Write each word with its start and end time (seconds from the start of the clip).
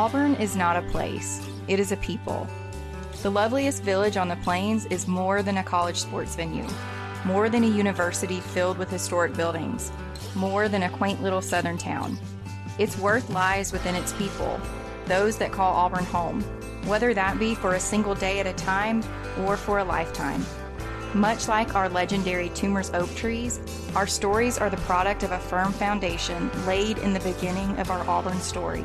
Auburn 0.00 0.34
is 0.36 0.56
not 0.56 0.78
a 0.78 0.88
place, 0.88 1.46
it 1.68 1.78
is 1.78 1.92
a 1.92 1.96
people. 1.98 2.48
The 3.20 3.30
loveliest 3.30 3.82
village 3.82 4.16
on 4.16 4.28
the 4.28 4.36
plains 4.36 4.86
is 4.86 5.06
more 5.06 5.42
than 5.42 5.58
a 5.58 5.62
college 5.62 5.98
sports 5.98 6.34
venue, 6.34 6.66
more 7.26 7.50
than 7.50 7.64
a 7.64 7.66
university 7.66 8.40
filled 8.40 8.78
with 8.78 8.88
historic 8.88 9.34
buildings, 9.34 9.92
more 10.34 10.70
than 10.70 10.84
a 10.84 10.88
quaint 10.88 11.22
little 11.22 11.42
southern 11.42 11.76
town. 11.76 12.18
Its 12.78 12.96
worth 12.96 13.28
lies 13.28 13.72
within 13.72 13.94
its 13.94 14.14
people, 14.14 14.58
those 15.04 15.36
that 15.36 15.52
call 15.52 15.74
Auburn 15.74 16.06
home, 16.06 16.40
whether 16.86 17.12
that 17.12 17.38
be 17.38 17.54
for 17.54 17.74
a 17.74 17.78
single 17.80 18.14
day 18.14 18.40
at 18.40 18.46
a 18.46 18.54
time 18.54 19.04
or 19.40 19.54
for 19.54 19.80
a 19.80 19.84
lifetime. 19.84 20.42
Much 21.12 21.46
like 21.46 21.74
our 21.74 21.90
legendary 21.90 22.48
Toomer's 22.50 22.90
oak 22.94 23.14
trees, 23.16 23.60
our 23.94 24.06
stories 24.06 24.56
are 24.56 24.70
the 24.70 24.78
product 24.78 25.24
of 25.24 25.32
a 25.32 25.38
firm 25.38 25.74
foundation 25.74 26.50
laid 26.64 26.96
in 26.96 27.12
the 27.12 27.20
beginning 27.20 27.78
of 27.78 27.90
our 27.90 28.08
Auburn 28.08 28.40
story. 28.40 28.84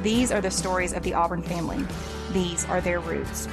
These 0.00 0.32
are 0.32 0.40
the 0.40 0.50
stories 0.50 0.94
of 0.94 1.02
the 1.02 1.12
Auburn 1.12 1.42
family. 1.42 1.84
These 2.32 2.64
are 2.64 2.80
their 2.80 2.98
roots. 2.98 3.46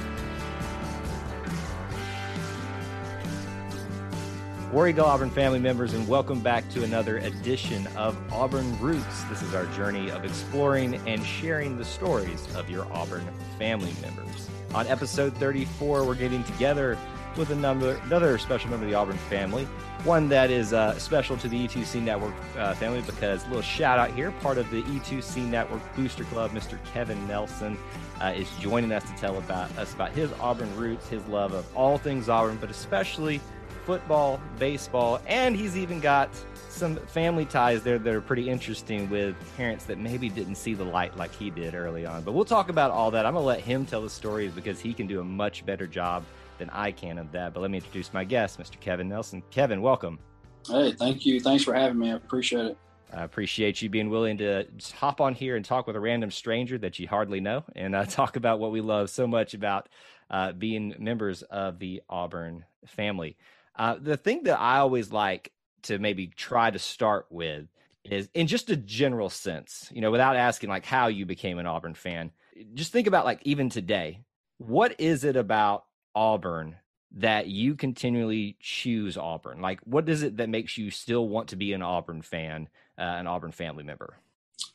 War 4.72 4.88
Eagle 4.88 5.04
Auburn 5.04 5.30
family 5.30 5.58
members, 5.58 5.92
and 5.92 6.08
welcome 6.08 6.40
back 6.40 6.68
to 6.70 6.82
another 6.82 7.18
edition 7.18 7.86
of 7.88 8.16
Auburn 8.32 8.78
Roots. 8.80 9.24
This 9.24 9.42
is 9.42 9.54
our 9.54 9.66
journey 9.66 10.10
of 10.10 10.24
exploring 10.24 10.94
and 11.06 11.24
sharing 11.24 11.76
the 11.76 11.84
stories 11.84 12.48
of 12.56 12.70
your 12.70 12.90
Auburn 12.92 13.28
family 13.58 13.92
members. 14.00 14.48
On 14.74 14.86
episode 14.86 15.36
34, 15.36 16.04
we're 16.04 16.14
getting 16.14 16.42
together 16.44 16.96
with 17.36 17.50
a 17.50 17.56
number, 17.56 18.00
another 18.04 18.38
special 18.38 18.70
member 18.70 18.86
of 18.86 18.90
the 18.90 18.96
Auburn 18.96 19.18
family, 19.28 19.68
one 20.04 20.28
that 20.28 20.50
is 20.50 20.72
uh, 20.72 20.98
special 20.98 21.36
to 21.36 21.48
the 21.48 21.68
E2C 21.68 22.02
Network 22.02 22.34
uh, 22.56 22.74
family 22.74 23.02
because 23.02 23.44
a 23.44 23.46
little 23.48 23.62
shout 23.62 23.98
out 23.98 24.10
here, 24.12 24.30
part 24.40 24.58
of 24.58 24.70
the 24.70 24.82
E2C 24.82 25.46
Network 25.46 25.82
Booster 25.94 26.24
Club, 26.24 26.52
Mr. 26.52 26.78
Kevin 26.92 27.26
Nelson 27.26 27.76
uh, 28.20 28.32
is 28.34 28.48
joining 28.60 28.92
us 28.92 29.04
to 29.10 29.16
tell 29.16 29.36
about 29.38 29.70
us 29.78 29.92
about 29.94 30.12
his 30.12 30.30
Auburn 30.40 30.74
roots, 30.76 31.08
his 31.08 31.24
love 31.26 31.52
of 31.52 31.66
all 31.76 31.98
things 31.98 32.28
Auburn, 32.28 32.56
but 32.60 32.70
especially 32.70 33.40
football, 33.84 34.40
baseball, 34.58 35.20
and 35.26 35.56
he's 35.56 35.76
even 35.76 36.00
got 36.00 36.30
some 36.68 36.96
family 36.96 37.44
ties 37.44 37.82
there 37.82 37.98
that 37.98 38.14
are 38.14 38.20
pretty 38.20 38.48
interesting 38.48 39.10
with 39.10 39.34
parents 39.56 39.84
that 39.84 39.98
maybe 39.98 40.28
didn't 40.28 40.54
see 40.54 40.74
the 40.74 40.84
light 40.84 41.16
like 41.16 41.34
he 41.34 41.50
did 41.50 41.74
early 41.74 42.06
on. 42.06 42.22
But 42.22 42.32
we'll 42.32 42.44
talk 42.44 42.68
about 42.68 42.90
all 42.90 43.10
that. 43.10 43.26
I'm 43.26 43.34
going 43.34 43.42
to 43.42 43.46
let 43.46 43.60
him 43.60 43.84
tell 43.84 44.02
the 44.02 44.10
stories 44.10 44.52
because 44.52 44.80
he 44.80 44.94
can 44.94 45.06
do 45.06 45.20
a 45.20 45.24
much 45.24 45.66
better 45.66 45.86
job 45.86 46.24
than 46.60 46.70
I 46.70 46.92
can 46.92 47.18
of 47.18 47.32
that. 47.32 47.52
But 47.52 47.60
let 47.60 47.72
me 47.72 47.78
introduce 47.78 48.12
my 48.12 48.22
guest, 48.22 48.60
Mr. 48.60 48.78
Kevin 48.78 49.08
Nelson. 49.08 49.42
Kevin, 49.50 49.82
welcome. 49.82 50.20
Hey, 50.68 50.92
thank 50.92 51.26
you. 51.26 51.40
Thanks 51.40 51.64
for 51.64 51.74
having 51.74 51.98
me. 51.98 52.12
I 52.12 52.14
appreciate 52.14 52.66
it. 52.66 52.78
I 53.12 53.24
appreciate 53.24 53.82
you 53.82 53.88
being 53.88 54.08
willing 54.08 54.38
to 54.38 54.66
hop 54.94 55.20
on 55.20 55.34
here 55.34 55.56
and 55.56 55.64
talk 55.64 55.88
with 55.88 55.96
a 55.96 56.00
random 56.00 56.30
stranger 56.30 56.78
that 56.78 57.00
you 57.00 57.08
hardly 57.08 57.40
know 57.40 57.64
and 57.74 57.96
uh, 57.96 58.04
talk 58.08 58.36
about 58.36 58.60
what 58.60 58.70
we 58.70 58.80
love 58.80 59.10
so 59.10 59.26
much 59.26 59.54
about 59.54 59.88
uh, 60.30 60.52
being 60.52 60.94
members 60.98 61.42
of 61.42 61.80
the 61.80 62.02
Auburn 62.08 62.64
family. 62.86 63.36
Uh, 63.74 63.96
the 64.00 64.16
thing 64.16 64.44
that 64.44 64.60
I 64.60 64.78
always 64.78 65.10
like 65.10 65.50
to 65.82 65.98
maybe 65.98 66.28
try 66.28 66.70
to 66.70 66.78
start 66.78 67.26
with 67.30 67.66
is 68.04 68.28
in 68.34 68.46
just 68.46 68.70
a 68.70 68.76
general 68.76 69.30
sense, 69.30 69.88
you 69.92 70.00
know, 70.00 70.10
without 70.10 70.36
asking 70.36 70.68
like 70.68 70.84
how 70.84 71.08
you 71.08 71.26
became 71.26 71.58
an 71.58 71.66
Auburn 71.66 71.94
fan, 71.94 72.30
just 72.74 72.92
think 72.92 73.06
about 73.06 73.24
like 73.24 73.40
even 73.44 73.70
today, 73.70 74.20
what 74.58 74.94
is 75.00 75.24
it 75.24 75.36
about 75.36 75.84
Auburn 76.14 76.76
that 77.12 77.48
you 77.48 77.74
continually 77.74 78.56
choose 78.60 79.16
Auburn? 79.16 79.60
Like, 79.60 79.80
what 79.84 80.08
is 80.08 80.22
it 80.22 80.36
that 80.36 80.48
makes 80.48 80.78
you 80.78 80.90
still 80.90 81.28
want 81.28 81.48
to 81.48 81.56
be 81.56 81.72
an 81.72 81.82
Auburn 81.82 82.22
fan, 82.22 82.68
uh, 82.98 83.02
an 83.02 83.26
Auburn 83.26 83.52
family 83.52 83.82
member? 83.82 84.16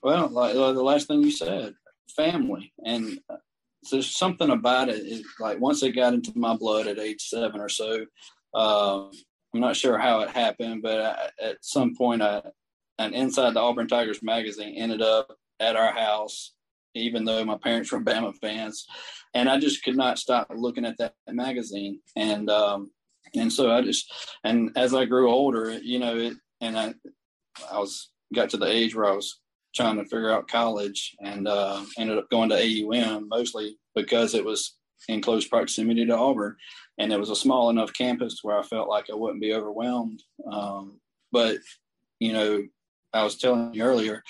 Well, 0.01 0.27
like, 0.27 0.53
the 0.53 0.83
last 0.83 1.07
thing 1.07 1.23
you 1.23 1.31
said, 1.31 1.75
family, 2.15 2.73
and 2.83 3.19
uh, 3.29 3.37
there's 3.91 4.15
something 4.15 4.49
about 4.49 4.89
it. 4.89 5.25
Like 5.39 5.59
once 5.59 5.83
it 5.83 5.91
got 5.91 6.13
into 6.13 6.37
my 6.37 6.55
blood 6.55 6.87
at 6.87 6.99
age 6.99 7.21
seven 7.21 7.61
or 7.61 7.69
so, 7.69 8.05
uh, 8.53 9.07
I'm 9.53 9.61
not 9.61 9.75
sure 9.75 9.97
how 9.97 10.21
it 10.21 10.29
happened, 10.29 10.81
but 10.81 10.99
I, 10.99 11.29
at 11.41 11.57
some 11.61 11.95
point, 11.95 12.21
I, 12.21 12.41
and 12.97 13.13
inside 13.13 13.53
the 13.53 13.59
Auburn 13.59 13.87
Tigers 13.87 14.23
magazine 14.23 14.75
ended 14.75 15.01
up 15.01 15.37
at 15.59 15.75
our 15.75 15.91
house, 15.91 16.53
even 16.95 17.25
though 17.25 17.43
my 17.45 17.57
parents 17.57 17.91
were 17.91 17.99
Bama 18.03 18.33
fans 18.41 18.85
and 19.35 19.49
I 19.49 19.59
just 19.59 19.83
could 19.83 19.97
not 19.97 20.17
stop 20.17 20.47
looking 20.55 20.85
at 20.85 20.97
that 20.97 21.13
magazine. 21.27 21.99
And 22.15 22.49
um, 22.49 22.89
and 23.35 23.51
so 23.51 23.71
I 23.71 23.81
just 23.81 24.11
and 24.43 24.71
as 24.75 24.95
I 24.95 25.05
grew 25.05 25.29
older, 25.29 25.77
you 25.77 25.99
know, 25.99 26.17
it 26.17 26.33
and 26.61 26.79
I 26.79 26.93
I 27.71 27.77
was 27.77 28.09
got 28.33 28.49
to 28.51 28.57
the 28.57 28.65
age 28.65 28.95
where 28.95 29.05
I 29.05 29.11
was 29.11 29.39
trying 29.75 29.97
to 29.97 30.05
figure 30.05 30.31
out 30.31 30.47
college 30.47 31.15
and 31.21 31.47
uh, 31.47 31.83
ended 31.97 32.17
up 32.17 32.29
going 32.29 32.49
to 32.49 32.55
AUM 32.55 33.27
mostly 33.27 33.77
because 33.93 34.33
it 34.33 34.43
was 34.43 34.77
in 35.09 35.21
close 35.21 35.45
proximity 35.45 36.05
to 36.05 36.17
Auburn, 36.17 36.55
and 36.97 37.11
it 37.11 37.19
was 37.19 37.29
a 37.29 37.35
small 37.35 37.69
enough 37.69 37.93
campus 37.93 38.39
where 38.41 38.57
I 38.57 38.63
felt 38.63 38.89
like 38.89 39.09
I 39.11 39.15
wouldn't 39.15 39.41
be 39.41 39.53
overwhelmed. 39.53 40.23
Um, 40.49 40.99
but 41.33 41.57
you 42.21 42.31
know, 42.31 42.63
I 43.13 43.23
was 43.23 43.37
telling 43.37 43.73
you 43.73 43.83
earlier, 43.83 44.23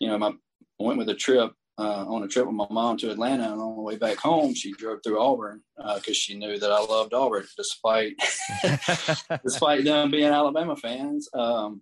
you 0.00 0.08
know, 0.08 0.18
my 0.18 0.28
I 0.28 0.82
went 0.82 0.98
with 0.98 1.10
a 1.10 1.14
trip 1.14 1.52
uh, 1.80 2.04
on 2.06 2.22
a 2.22 2.28
trip 2.28 2.46
with 2.46 2.54
my 2.54 2.66
mom 2.70 2.98
to 2.98 3.10
Atlanta, 3.10 3.44
and 3.44 3.60
on 3.60 3.76
the 3.76 3.82
way 3.82 3.96
back 3.96 4.18
home, 4.18 4.54
she 4.54 4.72
drove 4.72 5.00
through 5.02 5.18
Auburn 5.18 5.62
because 5.76 6.08
uh, 6.08 6.12
she 6.12 6.36
knew 6.36 6.58
that 6.58 6.70
I 6.70 6.80
loved 6.80 7.14
Auburn, 7.14 7.46
despite 7.56 8.16
despite 9.42 9.84
them 9.84 10.10
being 10.10 10.30
Alabama 10.30 10.76
fans. 10.76 11.28
Um, 11.32 11.80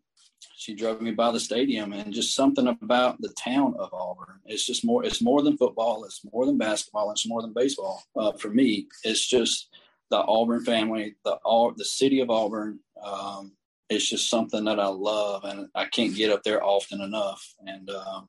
she 0.57 0.75
drove 0.75 1.01
me 1.01 1.11
by 1.11 1.33
the 1.33 1.41
stadium, 1.41 1.93
and 1.93 2.13
just 2.13 2.37
something 2.37 2.69
about 2.69 3.21
the 3.21 3.31
town 3.31 3.75
of 3.77 3.93
Auburn. 3.93 4.39
It's 4.47 4.65
just 4.65 4.85
more. 4.85 5.05
It's 5.05 5.21
more 5.21 5.43
than 5.43 5.57
football. 5.57 6.05
It's 6.05 6.23
more 6.33 6.47
than 6.47 6.59
basketball. 6.59 7.11
It's 7.11 7.29
more 7.29 7.43
than 7.43 7.53
baseball. 7.53 8.05
Uh, 8.17 8.33
for 8.33 8.51
me, 8.51 8.87
it's 9.03 9.27
just 9.27 9.69
the 10.11 10.19
Auburn 10.19 10.65
family, 10.65 11.17
the 11.25 11.33
all 11.45 11.73
the 11.77 11.85
city 11.85 12.21
of 12.21 12.31
Auburn. 12.31 12.79
Um, 13.03 13.53
it's 13.91 14.09
just 14.09 14.31
something 14.31 14.65
that 14.65 14.79
I 14.79 14.87
love, 14.87 15.43
and 15.43 15.69
I 15.75 15.87
can't 15.87 16.15
get 16.15 16.31
up 16.31 16.45
there 16.45 16.63
often 16.63 17.01
enough. 17.01 17.43
And 17.67 17.91
um, 17.91 18.29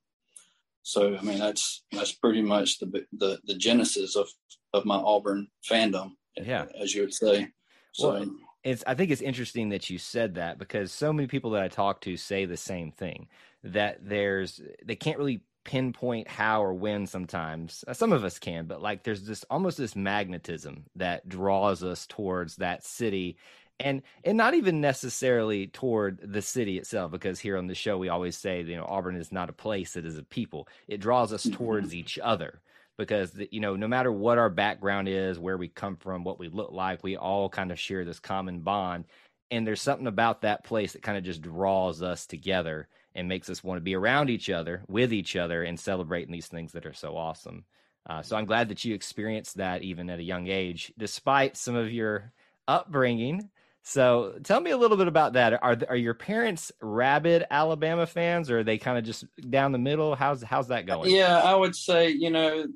so 0.90 1.16
I 1.16 1.22
mean 1.22 1.38
that's 1.38 1.84
that's 1.92 2.14
pretty 2.14 2.42
much 2.42 2.80
the 2.80 3.06
the, 3.14 3.40
the 3.46 3.54
genesis 3.54 4.16
of 4.16 4.28
of 4.74 4.86
my 4.86 4.96
Auburn 4.96 5.48
fandom. 5.70 6.14
Yeah, 6.36 6.66
as 6.80 6.96
you 6.96 7.02
would 7.02 7.14
say. 7.14 7.50
So. 7.94 8.12
Well, 8.12 8.32
it's 8.64 8.84
I 8.88 8.96
think 8.96 9.12
it's 9.12 9.22
interesting 9.22 9.70
that 9.70 9.90
you 9.90 10.00
said 10.00 10.36
that 10.36 10.58
because 10.58 10.92
so 10.92 11.14
many 11.14 11.28
people 11.28 11.52
that 11.52 11.62
I 11.62 11.68
talk 11.68 12.02
to 12.02 12.18
say 12.18 12.46
the 12.46 12.58
same 12.58 12.92
thing 12.92 13.28
that 13.64 14.00
there's 14.02 14.60
they 14.84 14.96
can't 14.96 15.20
really 15.20 15.42
pinpoint 15.64 16.28
how 16.28 16.64
or 16.64 16.74
when 16.74 17.06
sometimes 17.06 17.84
uh, 17.88 17.94
some 17.94 18.12
of 18.12 18.24
us 18.24 18.40
can 18.40 18.66
but 18.66 18.82
like 18.82 19.04
there's 19.04 19.24
this 19.24 19.46
almost 19.50 19.78
this 19.78 19.96
magnetism 19.96 20.86
that 20.96 21.28
draws 21.30 21.84
us 21.84 22.08
towards 22.08 22.56
that 22.56 22.84
city 22.84 23.38
and 23.80 24.02
and 24.24 24.38
not 24.38 24.54
even 24.54 24.82
necessarily 24.82 25.68
toward 25.68 26.20
the 26.22 26.42
city 26.42 26.78
itself 26.78 27.12
because 27.12 27.40
here 27.40 27.58
on 27.58 27.68
the 27.68 27.76
show 27.76 27.98
we 27.98 28.10
always 28.10 28.38
say 28.38 28.62
you 28.62 28.76
know 28.76 28.86
auburn 28.86 29.16
is 29.16 29.32
not 29.32 29.50
a 29.50 29.54
place 29.54 29.96
it 29.96 30.06
is 30.06 30.18
a 30.18 30.24
people. 30.24 30.68
It 30.88 31.00
draws 31.00 31.34
us 31.34 31.44
towards 31.52 31.90
mm-hmm. 31.90 31.98
each 31.98 32.20
other 32.22 32.62
because 32.98 33.32
the, 33.32 33.48
you 33.52 33.60
know 33.60 33.76
no 33.76 33.88
matter 33.88 34.12
what 34.12 34.38
our 34.38 34.50
background 34.50 35.08
is 35.08 35.40
where 35.40 35.58
we 35.58 35.70
come 35.70 35.96
from 35.96 36.24
what 36.24 36.40
we 36.40 36.50
look 36.50 36.72
like 36.72 37.04
we 37.04 37.16
all 37.16 37.50
kind 37.50 37.72
of 37.72 37.80
share 37.80 38.06
this 38.06 38.20
common 38.20 38.60
bond 38.60 39.06
and 39.52 39.66
there's 39.66 39.82
something 39.82 40.08
about 40.08 40.42
that 40.42 40.64
place 40.64 40.94
that 40.94 41.02
kind 41.02 41.18
of 41.18 41.24
just 41.24 41.42
draws 41.42 42.04
us 42.04 42.26
together 42.26 42.88
and 43.16 43.28
makes 43.28 43.50
us 43.50 43.64
want 43.64 43.78
to 43.78 43.84
be 43.84 43.96
around 43.96 44.30
each 44.30 44.50
other 44.50 44.84
with 44.88 45.12
each 45.12 45.36
other 45.36 45.64
and 45.64 45.80
celebrating 45.80 46.32
these 46.32 46.48
things 46.48 46.74
that 46.74 46.86
are 46.86 46.94
so 46.94 47.18
awesome. 47.18 47.66
Uh, 48.10 48.22
so 48.22 48.36
i'm 48.36 48.46
glad 48.46 48.70
that 48.70 48.84
you 48.86 48.96
experienced 48.96 49.58
that 49.58 49.84
even 49.84 50.10
at 50.10 50.20
a 50.20 50.24
young 50.24 50.48
age 50.48 50.92
despite 50.98 51.58
some 51.58 51.76
of 51.76 51.92
your 51.92 52.32
upbringing 52.68 53.50
So 53.90 54.36
tell 54.44 54.62
me 54.62 54.70
a 54.70 54.78
little 54.78 54.98
bit 54.98 55.08
about 55.08 55.34
that. 55.34 55.64
Are 55.64 55.76
are 55.90 55.96
your 55.96 56.14
parents 56.14 56.72
rabid 56.80 57.44
Alabama 57.50 58.06
fans, 58.06 58.52
or 58.52 58.60
are 58.60 58.64
they 58.64 58.78
kind 58.78 59.00
of 59.00 59.04
just 59.04 59.26
down 59.50 59.72
the 59.72 59.80
middle? 59.80 60.14
How's 60.14 60.44
how's 60.44 60.68
that 60.68 60.84
uh, 60.84 60.96
going? 60.96 61.10
Yeah, 61.10 61.40
I 61.40 61.56
would 61.56 61.76
say 61.76 62.10
you 62.10 62.30
know, 62.30 62.68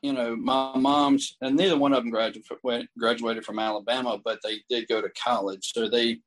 you 0.00 0.14
know, 0.14 0.34
my 0.34 0.74
mom's 0.74 1.36
and 1.42 1.56
neither 1.56 1.76
one 1.76 1.92
of 1.92 2.02
them 2.02 2.10
graduated 2.10 2.88
graduated 2.98 3.44
from 3.44 3.58
Alabama, 3.58 4.18
but 4.24 4.38
they 4.42 4.62
did 4.70 4.88
go 4.88 5.02
to 5.02 5.10
college. 5.10 5.72
So 5.74 5.90
they, 5.90 6.06
you 6.06 6.20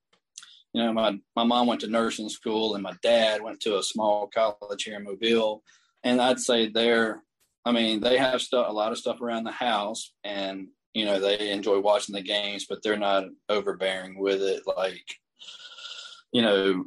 know, 0.84 0.94
my 0.94 1.18
my 1.36 1.44
mom 1.44 1.66
went 1.66 1.82
to 1.82 1.88
nursing 1.88 2.30
school, 2.30 2.76
and 2.76 2.84
my 2.84 2.94
dad 3.02 3.42
went 3.42 3.62
to 3.62 3.80
a 3.80 3.84
small 3.84 4.28
college 4.28 4.84
here 4.84 4.98
in 4.98 5.06
Mobile. 5.06 5.64
And 6.04 6.22
I'd 6.22 6.40
say 6.40 6.70
they're, 6.70 7.24
I 7.66 7.72
mean, 7.72 8.00
they 8.00 8.20
have 8.20 8.44
stuff, 8.44 8.68
a 8.70 8.72
lot 8.72 8.92
of 8.92 9.00
stuff 9.00 9.22
around 9.22 9.46
the 9.46 9.52
house, 9.52 10.14
and 10.24 10.68
you 10.96 11.06
know 11.06 11.20
they 11.20 11.52
enjoy 11.52 11.80
watching 11.80 12.16
the 12.16 12.22
games, 12.22 12.66
but 12.68 12.82
they're 12.82 12.98
not 12.98 13.26
overbearing 13.50 14.18
with 14.18 14.42
it, 14.42 14.64
like 14.66 15.04
you 16.32 16.42
know, 16.42 16.84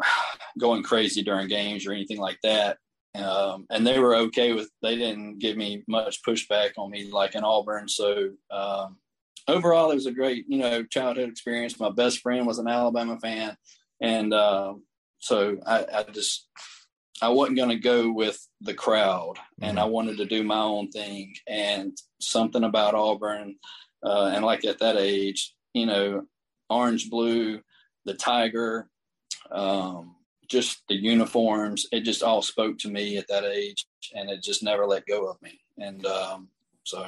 going 0.59 0.83
crazy 0.83 1.23
during 1.23 1.47
games 1.47 1.87
or 1.87 1.93
anything 1.93 2.19
like 2.19 2.39
that. 2.43 2.79
Um, 3.15 3.67
and 3.71 3.87
they 3.87 3.99
were 3.99 4.17
okay 4.17 4.53
with. 4.53 4.71
They 4.83 4.97
didn't 4.97 5.39
give 5.39 5.57
me 5.57 5.85
much 5.87 6.23
pushback 6.23 6.73
on 6.79 6.91
me 6.91 7.11
like 7.11 7.35
in 7.35 7.45
Auburn. 7.45 7.89
So 7.89 8.31
um, 8.51 8.97
overall, 9.47 9.91
it 9.91 9.97
was 9.97 10.07
a 10.07 10.13
great 10.13 10.47
you 10.49 10.59
know 10.59 10.83
childhood 10.85 11.29
experience. 11.29 11.79
My 11.79 11.91
best 11.91 12.21
friend 12.21 12.47
was 12.47 12.59
an 12.59 12.69
Alabama 12.69 13.19
fan, 13.21 13.57
and 14.01 14.33
uh, 14.33 14.75
so 15.19 15.59
I, 15.67 15.85
I 15.95 16.03
just 16.05 16.49
I 17.21 17.29
wasn't 17.29 17.59
going 17.59 17.71
to 17.71 17.77
go 17.77 18.11
with 18.11 18.39
the 18.63 18.75
crowd, 18.75 19.35
and 19.61 19.77
mm-hmm. 19.77 19.87
I 19.87 19.91
wanted 19.91 20.17
to 20.19 20.25
do 20.25 20.45
my 20.45 20.61
own 20.61 20.91
thing. 20.91 21.35
And 21.47 21.97
something 22.21 22.65
about 22.65 22.95
Auburn 22.95 23.57
uh, 24.05 24.31
and 24.35 24.45
like 24.45 24.65
at 24.65 24.79
that 24.79 24.97
age, 24.97 25.55
you 25.75 25.87
know, 25.87 26.23
orange, 26.71 27.11
blue, 27.11 27.61
the 28.05 28.15
tiger, 28.15 28.89
um, 29.51 30.17
just 30.49 30.83
the 30.89 30.95
uniforms, 30.95 31.87
it 31.93 32.01
just 32.01 32.23
all 32.23 32.43
spoke 32.43 32.79
to 32.79 32.89
me 32.89 33.19
at 33.19 33.29
that 33.29 33.45
age, 33.45 33.87
and 34.15 34.31
it 34.31 34.43
just 34.43 34.63
never 34.63 34.87
let 34.87 35.07
go 35.07 35.29
of 35.29 35.41
me. 35.43 35.61
And 35.77 36.05
um, 36.07 36.49
so, 36.85 37.07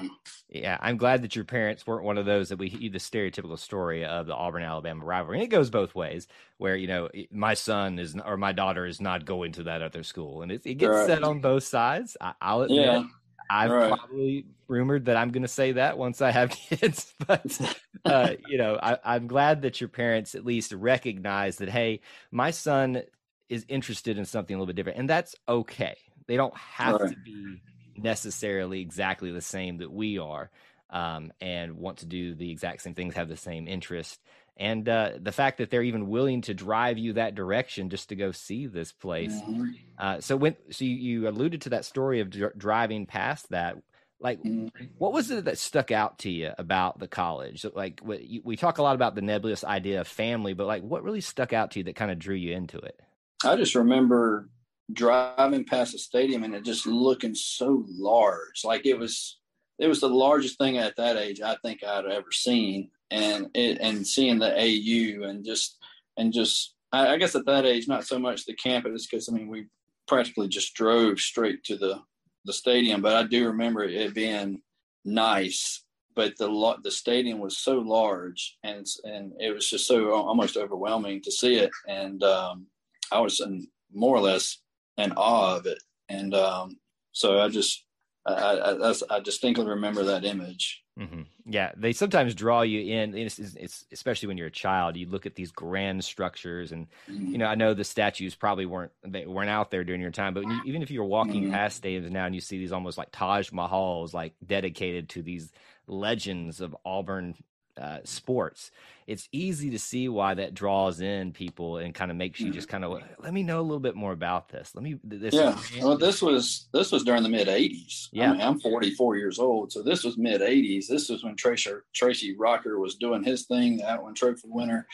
yeah, 0.50 0.76
I'm 0.80 0.98
glad 0.98 1.22
that 1.22 1.34
your 1.34 1.46
parents 1.46 1.86
weren't 1.86 2.04
one 2.04 2.18
of 2.18 2.26
those 2.26 2.50
that 2.50 2.58
we 2.58 2.68
the 2.68 2.98
stereotypical 2.98 3.58
story 3.58 4.04
of 4.04 4.26
the 4.26 4.34
Auburn 4.34 4.62
Alabama 4.62 5.04
rivalry. 5.04 5.38
And 5.38 5.44
it 5.44 5.48
goes 5.48 5.70
both 5.70 5.94
ways, 5.94 6.28
where 6.58 6.76
you 6.76 6.86
know 6.86 7.08
my 7.30 7.54
son 7.54 7.98
is 7.98 8.14
or 8.22 8.36
my 8.36 8.52
daughter 8.52 8.84
is 8.84 9.00
not 9.00 9.24
going 9.24 9.52
to 9.52 9.62
that 9.64 9.80
other 9.80 10.02
school, 10.02 10.42
and 10.42 10.52
it, 10.52 10.66
it 10.66 10.74
gets 10.74 10.90
right. 10.90 11.06
said 11.06 11.22
on 11.22 11.40
both 11.40 11.64
sides. 11.64 12.16
I, 12.20 12.54
will 12.54 12.62
admit, 12.64 12.78
yeah. 12.78 13.02
I've 13.50 13.70
right. 13.70 13.88
probably 13.92 14.46
rumored 14.68 15.06
that 15.06 15.16
I'm 15.16 15.30
going 15.30 15.42
to 15.42 15.48
say 15.48 15.72
that 15.72 15.98
once 15.98 16.22
I 16.22 16.30
have 16.30 16.50
kids, 16.50 17.12
but 17.26 17.76
uh, 18.04 18.34
you 18.46 18.56
know, 18.56 18.78
I, 18.80 19.16
am 19.16 19.26
glad 19.26 19.62
that 19.62 19.80
your 19.80 19.88
parents 19.88 20.36
at 20.36 20.44
least 20.44 20.72
recognize 20.72 21.56
that. 21.56 21.68
Hey, 21.68 22.00
my 22.30 22.52
son 22.52 23.02
is 23.48 23.66
interested 23.68 24.16
in 24.16 24.24
something 24.24 24.54
a 24.54 24.58
little 24.58 24.68
bit 24.68 24.76
different, 24.76 24.98
and 25.00 25.10
that's 25.10 25.34
okay. 25.48 25.96
They 26.28 26.36
don't 26.36 26.56
have 26.56 27.00
right. 27.00 27.10
to 27.10 27.16
be 27.16 27.60
necessarily 27.96 28.80
exactly 28.80 29.32
the 29.32 29.40
same 29.40 29.78
that 29.78 29.90
we 29.90 30.18
are, 30.18 30.48
um, 30.90 31.32
and 31.40 31.76
want 31.76 31.98
to 31.98 32.06
do 32.06 32.36
the 32.36 32.52
exact 32.52 32.82
same 32.82 32.94
things, 32.94 33.16
have 33.16 33.28
the 33.28 33.36
same 33.36 33.66
interest 33.66 34.20
and 34.56 34.88
uh, 34.88 35.12
the 35.18 35.32
fact 35.32 35.58
that 35.58 35.70
they're 35.70 35.82
even 35.82 36.08
willing 36.08 36.42
to 36.42 36.54
drive 36.54 36.98
you 36.98 37.14
that 37.14 37.34
direction 37.34 37.88
just 37.88 38.10
to 38.10 38.16
go 38.16 38.30
see 38.30 38.66
this 38.66 38.92
place. 38.92 39.32
Mm-hmm. 39.32 39.70
Uh, 39.98 40.20
so 40.20 40.36
when 40.36 40.54
so 40.70 40.84
you, 40.84 40.96
you, 40.96 41.28
alluded 41.28 41.62
to 41.62 41.70
that 41.70 41.86
story 41.86 42.20
of 42.20 42.30
dr- 42.30 42.58
driving 42.58 43.06
past 43.06 43.48
that, 43.50 43.76
like 44.20 44.42
mm-hmm. 44.42 44.84
what 44.98 45.14
was 45.14 45.30
it 45.30 45.46
that 45.46 45.56
stuck 45.56 45.90
out 45.90 46.18
to 46.20 46.30
you 46.30 46.50
about 46.58 46.98
the 46.98 47.08
college? 47.08 47.64
Like 47.74 48.00
what, 48.00 48.22
you, 48.22 48.42
we 48.44 48.56
talk 48.56 48.78
a 48.78 48.82
lot 48.82 48.94
about 48.94 49.14
the 49.14 49.22
nebulous 49.22 49.64
idea 49.64 50.02
of 50.02 50.08
family, 50.08 50.52
but 50.52 50.66
like 50.66 50.82
what 50.82 51.04
really 51.04 51.22
stuck 51.22 51.54
out 51.54 51.70
to 51.72 51.80
you 51.80 51.84
that 51.84 51.96
kind 51.96 52.10
of 52.10 52.18
drew 52.18 52.36
you 52.36 52.54
into 52.54 52.76
it? 52.78 53.00
I 53.42 53.56
just 53.56 53.74
remember 53.74 54.50
driving 54.92 55.64
past 55.64 55.92
the 55.92 55.98
stadium 55.98 56.44
and 56.44 56.54
it 56.54 56.64
just 56.64 56.86
looking 56.86 57.34
so 57.34 57.86
large, 57.88 58.62
like 58.64 58.84
it 58.84 58.98
was. 58.98 59.38
It 59.78 59.88
was 59.88 60.00
the 60.00 60.10
largest 60.10 60.58
thing 60.58 60.76
at 60.76 60.96
that 60.96 61.16
age 61.16 61.40
I 61.40 61.56
think 61.64 61.82
I'd 61.82 62.04
ever 62.04 62.30
seen 62.32 62.90
and 63.10 63.48
it, 63.54 63.78
and 63.80 64.06
seeing 64.06 64.38
the 64.38 64.52
AU 64.52 65.26
and 65.26 65.44
just 65.44 65.78
and 66.16 66.32
just 66.32 66.74
I, 66.92 67.14
I 67.14 67.16
guess 67.18 67.34
at 67.34 67.46
that 67.46 67.66
age 67.66 67.88
not 67.88 68.06
so 68.06 68.18
much 68.18 68.44
the 68.44 68.54
campus 68.54 69.06
because 69.06 69.28
I 69.28 69.32
mean 69.32 69.48
we 69.48 69.66
practically 70.06 70.48
just 70.48 70.74
drove 70.74 71.20
straight 71.20 71.62
to 71.64 71.76
the 71.76 72.00
the 72.44 72.52
stadium, 72.52 73.02
but 73.02 73.16
I 73.16 73.24
do 73.24 73.46
remember 73.46 73.84
it 73.84 74.14
being 74.14 74.60
nice. 75.04 75.84
But 76.16 76.36
the 76.38 76.76
the 76.82 76.90
stadium 76.90 77.38
was 77.38 77.58
so 77.58 77.78
large, 77.78 78.58
and 78.64 78.84
and 79.04 79.32
it 79.38 79.54
was 79.54 79.70
just 79.70 79.86
so 79.86 80.12
almost 80.12 80.56
overwhelming 80.56 81.22
to 81.22 81.30
see 81.30 81.54
it, 81.56 81.70
and 81.88 82.22
um, 82.24 82.66
I 83.12 83.20
was 83.20 83.40
in 83.40 83.68
more 83.92 84.16
or 84.16 84.20
less 84.20 84.58
in 84.96 85.12
awe 85.12 85.56
of 85.56 85.66
it, 85.66 85.78
and 86.08 86.34
um, 86.34 86.78
so 87.12 87.40
I 87.40 87.48
just 87.48 87.84
I, 88.26 88.32
I, 88.32 88.94
I 89.10 89.20
distinctly 89.20 89.66
remember 89.66 90.04
that 90.04 90.24
image. 90.24 90.84
Mm-hmm. 90.98 91.22
Yeah, 91.46 91.72
they 91.76 91.92
sometimes 91.92 92.34
draw 92.34 92.60
you 92.60 92.94
in. 92.94 93.16
It's, 93.16 93.38
it's, 93.38 93.86
especially 93.90 94.28
when 94.28 94.36
you're 94.36 94.48
a 94.48 94.52
child. 94.52 94.96
You 94.96 95.06
look 95.06 95.24
at 95.24 95.34
these 95.34 95.50
grand 95.50 96.04
structures, 96.04 96.72
and 96.72 96.88
mm-hmm. 97.10 97.32
you 97.32 97.38
know 97.38 97.46
I 97.46 97.54
know 97.54 97.72
the 97.72 97.84
statues 97.84 98.34
probably 98.34 98.66
weren't 98.66 98.92
they 99.06 99.24
weren't 99.24 99.48
out 99.48 99.70
there 99.70 99.82
during 99.82 100.02
your 100.02 100.10
time, 100.10 100.34
but 100.34 100.44
you, 100.44 100.60
even 100.66 100.82
if 100.82 100.90
you're 100.90 101.04
walking 101.04 101.44
mm-hmm. 101.44 101.52
past 101.52 101.82
stadiums 101.82 102.10
now 102.10 102.26
and 102.26 102.34
you 102.34 102.40
see 102.42 102.58
these 102.58 102.72
almost 102.72 102.98
like 102.98 103.08
Taj 103.12 103.50
Mahals, 103.50 104.12
like 104.12 104.34
dedicated 104.46 105.08
to 105.10 105.22
these 105.22 105.50
legends 105.86 106.60
of 106.60 106.76
Auburn 106.84 107.34
uh, 107.80 107.98
sports, 108.04 108.70
it's 109.06 109.28
easy 109.32 109.70
to 109.70 109.78
see 109.78 110.08
why 110.08 110.34
that 110.34 110.54
draws 110.54 111.00
in 111.00 111.32
people 111.32 111.78
and 111.78 111.94
kind 111.94 112.10
of 112.10 112.16
makes 112.16 112.38
you 112.38 112.50
just 112.50 112.68
kind 112.68 112.84
of 112.84 113.02
let 113.18 113.32
me 113.32 113.42
know 113.42 113.60
a 113.60 113.62
little 113.62 113.80
bit 113.80 113.96
more 113.96 114.12
about 114.12 114.48
this. 114.48 114.72
Let 114.74 114.84
me 114.84 114.98
this. 115.02 115.34
Yeah, 115.34 115.58
well, 115.80 115.96
this 115.96 116.22
was 116.22 116.68
this 116.72 116.92
was 116.92 117.02
during 117.02 117.22
the 117.22 117.28
mid 117.28 117.48
'80s. 117.48 118.08
Yeah, 118.12 118.30
I 118.30 118.32
mean, 118.32 118.40
I'm 118.42 118.60
44 118.60 119.16
years 119.16 119.38
old, 119.38 119.72
so 119.72 119.82
this 119.82 120.04
was 120.04 120.18
mid 120.18 120.42
'80s. 120.42 120.86
This 120.86 121.08
was 121.08 121.24
when 121.24 121.36
Tracy 121.36 121.72
Tracy 121.94 122.36
Rocker 122.36 122.78
was 122.78 122.96
doing 122.96 123.24
his 123.24 123.46
thing, 123.46 123.82
Outland 123.82 124.16
Trophy 124.16 124.48
winner. 124.48 124.86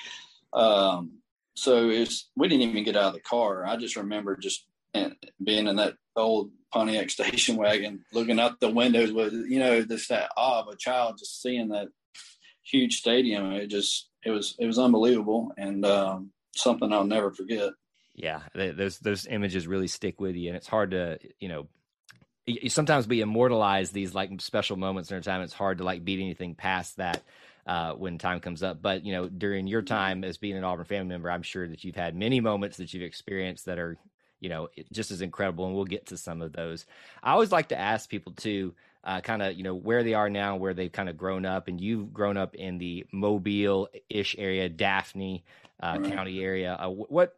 Um, 0.53 1.19
so 1.55 1.91
it's 1.91 2.31
we 2.37 2.49
didn't 2.49 2.69
even 2.69 2.85
get 2.85 2.97
out 2.97 3.09
of 3.09 3.15
the 3.15 3.21
car. 3.21 3.67
I 3.67 3.77
just 3.77 3.97
remember 3.97 4.37
just 4.37 4.67
being 5.43 5.67
in 5.67 5.77
that 5.77 5.95
old 6.15 6.51
Pontiac 6.73 7.11
station 7.11 7.57
wagon, 7.57 8.05
looking 8.13 8.41
out 8.41 8.61
the 8.61 8.71
windows 8.71 9.13
with 9.13 9.33
you 9.33 9.59
know 9.59 9.83
this 9.83 10.09
that 10.09 10.31
awe 10.37 10.61
of 10.61 10.69
a 10.69 10.77
child, 10.77 11.19
just 11.19 11.43
seeing 11.43 11.69
that 11.69 11.89
huge 12.67 12.99
stadium. 12.99 13.53
It 13.53 13.69
just 13.69 14.09
it 14.25 14.31
was 14.31 14.57
it 14.59 14.67
was 14.67 14.79
unbelievable 14.79 15.53
and 15.57 15.85
um, 15.85 16.31
something 16.55 16.93
I'll 16.93 17.05
never 17.05 17.31
forget. 17.31 17.71
Yeah, 18.15 18.41
those 18.55 18.99
those 18.99 19.27
images 19.27 19.67
really 19.67 19.89
stick 19.89 20.21
with 20.21 20.37
you, 20.37 20.49
and 20.49 20.57
it's 20.57 20.69
hard 20.69 20.93
to 20.93 21.19
you 21.39 21.49
know. 21.49 21.69
You 22.47 22.71
sometimes 22.71 23.09
we 23.09 23.23
immortalize 23.23 23.91
these 23.91 24.15
like 24.15 24.41
special 24.41 24.77
moments 24.77 25.11
in 25.11 25.17
our 25.17 25.21
time. 25.21 25.43
It's 25.43 25.53
hard 25.53 25.79
to 25.79 25.85
like 25.85 26.05
beat 26.05 26.21
anything 26.21 26.55
past 26.55 26.97
that 26.97 27.23
uh, 27.67 27.93
when 27.95 28.19
time 28.19 28.41
comes 28.41 28.63
up. 28.63 28.81
But 28.81 29.05
you 29.05 29.13
know, 29.13 29.29
during 29.29 29.67
your 29.67 29.83
time 29.83 30.23
as 30.23 30.39
being 30.39 30.57
an 30.57 30.65
Auburn 30.65 30.85
family 30.85 31.09
member, 31.09 31.31
I'm 31.31 31.43
sure 31.43 31.67
that 31.69 31.83
you've 31.85 31.97
had 31.97 32.15
many 32.15 32.41
moments 32.41 32.77
that 32.77 32.95
you've 32.95 33.03
experienced 33.03 33.67
that 33.67 33.79
are 33.79 33.99
you 34.41 34.49
know 34.49 34.69
just 34.93 35.11
as 35.11 35.23
incredible, 35.23 35.67
and 35.67 35.75
we'll 35.75 35.85
get 35.85 36.07
to 36.07 36.17
some 36.17 36.41
of 36.41 36.53
those. 36.53 36.87
I 37.23 37.33
always 37.33 37.53
like 37.53 37.69
to 37.69 37.79
ask 37.79 38.09
people 38.09 38.33
too 38.33 38.75
uh, 39.07 39.21
kind 39.21 39.41
of 39.41 39.55
you 39.55 39.63
know 39.63 39.75
where 39.75 40.03
they 40.03 40.15
are 40.15 40.29
now, 40.29 40.57
where 40.57 40.75
they've 40.75 40.93
kind 40.93 41.09
of 41.09 41.17
grown 41.17 41.47
up, 41.47 41.69
and 41.69 41.81
you've 41.81 42.13
grown 42.13 42.37
up 42.37 42.57
in 42.57 42.77
the 42.79 43.07
Mobile-ish 43.13 44.35
area, 44.37 44.69
Daphne 44.69 45.45
uh, 45.81 45.99
right. 46.01 46.13
County 46.13 46.43
area. 46.43 46.77
Uh, 46.79 46.89
what 46.89 47.37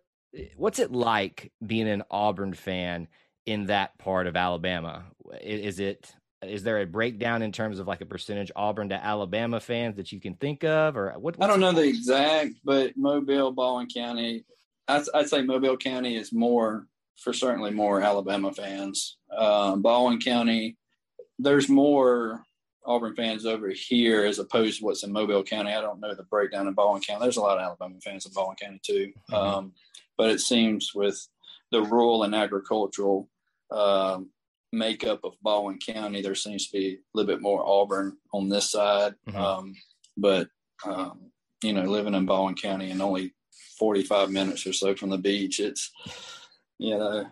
what's 0.57 0.79
it 0.79 0.91
like 0.91 1.53
being 1.65 1.89
an 1.89 2.03
Auburn 2.11 2.55
fan 2.55 3.07
in 3.47 3.67
that 3.67 3.99
part 3.99 4.27
of 4.27 4.35
Alabama? 4.35 5.05
Is 5.43 5.79
it 5.79 6.11
is 6.43 6.63
there 6.63 6.81
a 6.81 6.87
breakdown 6.87 7.43
in 7.43 7.53
terms 7.53 7.79
of 7.79 7.87
like 7.87 8.01
a 8.01 8.07
percentage 8.07 8.51
Auburn 8.57 8.89
to 8.89 9.05
Alabama 9.05 9.61
fans 9.61 9.97
that 9.97 10.11
you 10.11 10.21
can 10.21 10.35
think 10.35 10.65
of, 10.65 10.97
or 10.97 11.13
what? 11.19 11.37
I 11.39 11.47
don't 11.47 11.61
know 11.61 11.73
the 11.73 11.83
exact, 11.83 12.55
but 12.65 12.97
Mobile, 12.97 13.53
Baldwin 13.53 13.89
County, 13.93 14.45
I'd, 14.87 15.05
I'd, 15.13 15.29
say 15.29 15.43
Mobile 15.43 15.77
County 15.77 16.17
is 16.17 16.33
more 16.33 16.87
for 17.17 17.35
certainly 17.35 17.73
more 17.73 18.01
Alabama 18.01 18.55
fans. 18.55 19.19
Uh, 19.31 19.77
Baldwin 19.77 20.21
County 20.21 20.79
there's 21.38 21.68
more 21.68 22.45
Auburn 22.85 23.14
fans 23.14 23.45
over 23.45 23.68
here 23.68 24.25
as 24.25 24.38
opposed 24.38 24.78
to 24.78 24.85
what's 24.85 25.04
in 25.04 25.12
Mobile 25.12 25.42
County. 25.42 25.73
I 25.73 25.80
don't 25.80 26.00
know 26.00 26.14
the 26.14 26.23
breakdown 26.25 26.66
in 26.66 26.75
Baldwin 26.75 27.02
County. 27.02 27.23
There's 27.23 27.37
a 27.37 27.42
lot 27.42 27.59
of 27.59 27.64
Alabama 27.64 28.00
fans 28.02 28.26
in 28.26 28.33
Baldwin 28.33 28.57
County 28.57 28.80
too. 28.83 29.12
Mm-hmm. 29.30 29.35
Um, 29.35 29.73
but 30.16 30.30
it 30.30 30.40
seems 30.40 30.95
with 30.95 31.28
the 31.71 31.83
rural 31.83 32.23
and 32.23 32.35
agricultural 32.35 33.28
um, 33.71 34.30
makeup 34.73 35.21
of 35.25 35.35
Baldwin 35.42 35.78
County, 35.78 36.23
there 36.23 36.35
seems 36.35 36.66
to 36.66 36.73
be 36.78 36.95
a 36.95 36.99
little 37.14 37.33
bit 37.33 37.42
more 37.42 37.64
Auburn 37.64 38.16
on 38.33 38.49
this 38.49 38.71
side. 38.71 39.14
Mm-hmm. 39.28 39.38
Um, 39.38 39.75
but, 40.16 40.49
um, 40.85 41.30
you 41.62 41.73
know, 41.73 41.83
living 41.83 42.14
in 42.14 42.26
Baldwin 42.26 42.54
County 42.54 42.90
and 42.90 43.02
only 43.02 43.35
45 43.78 44.30
minutes 44.30 44.66
or 44.66 44.73
so 44.73 44.95
from 44.95 45.11
the 45.11 45.18
beach, 45.18 45.61
it's, 45.61 45.90
you 46.78 46.97
know, 46.97 47.26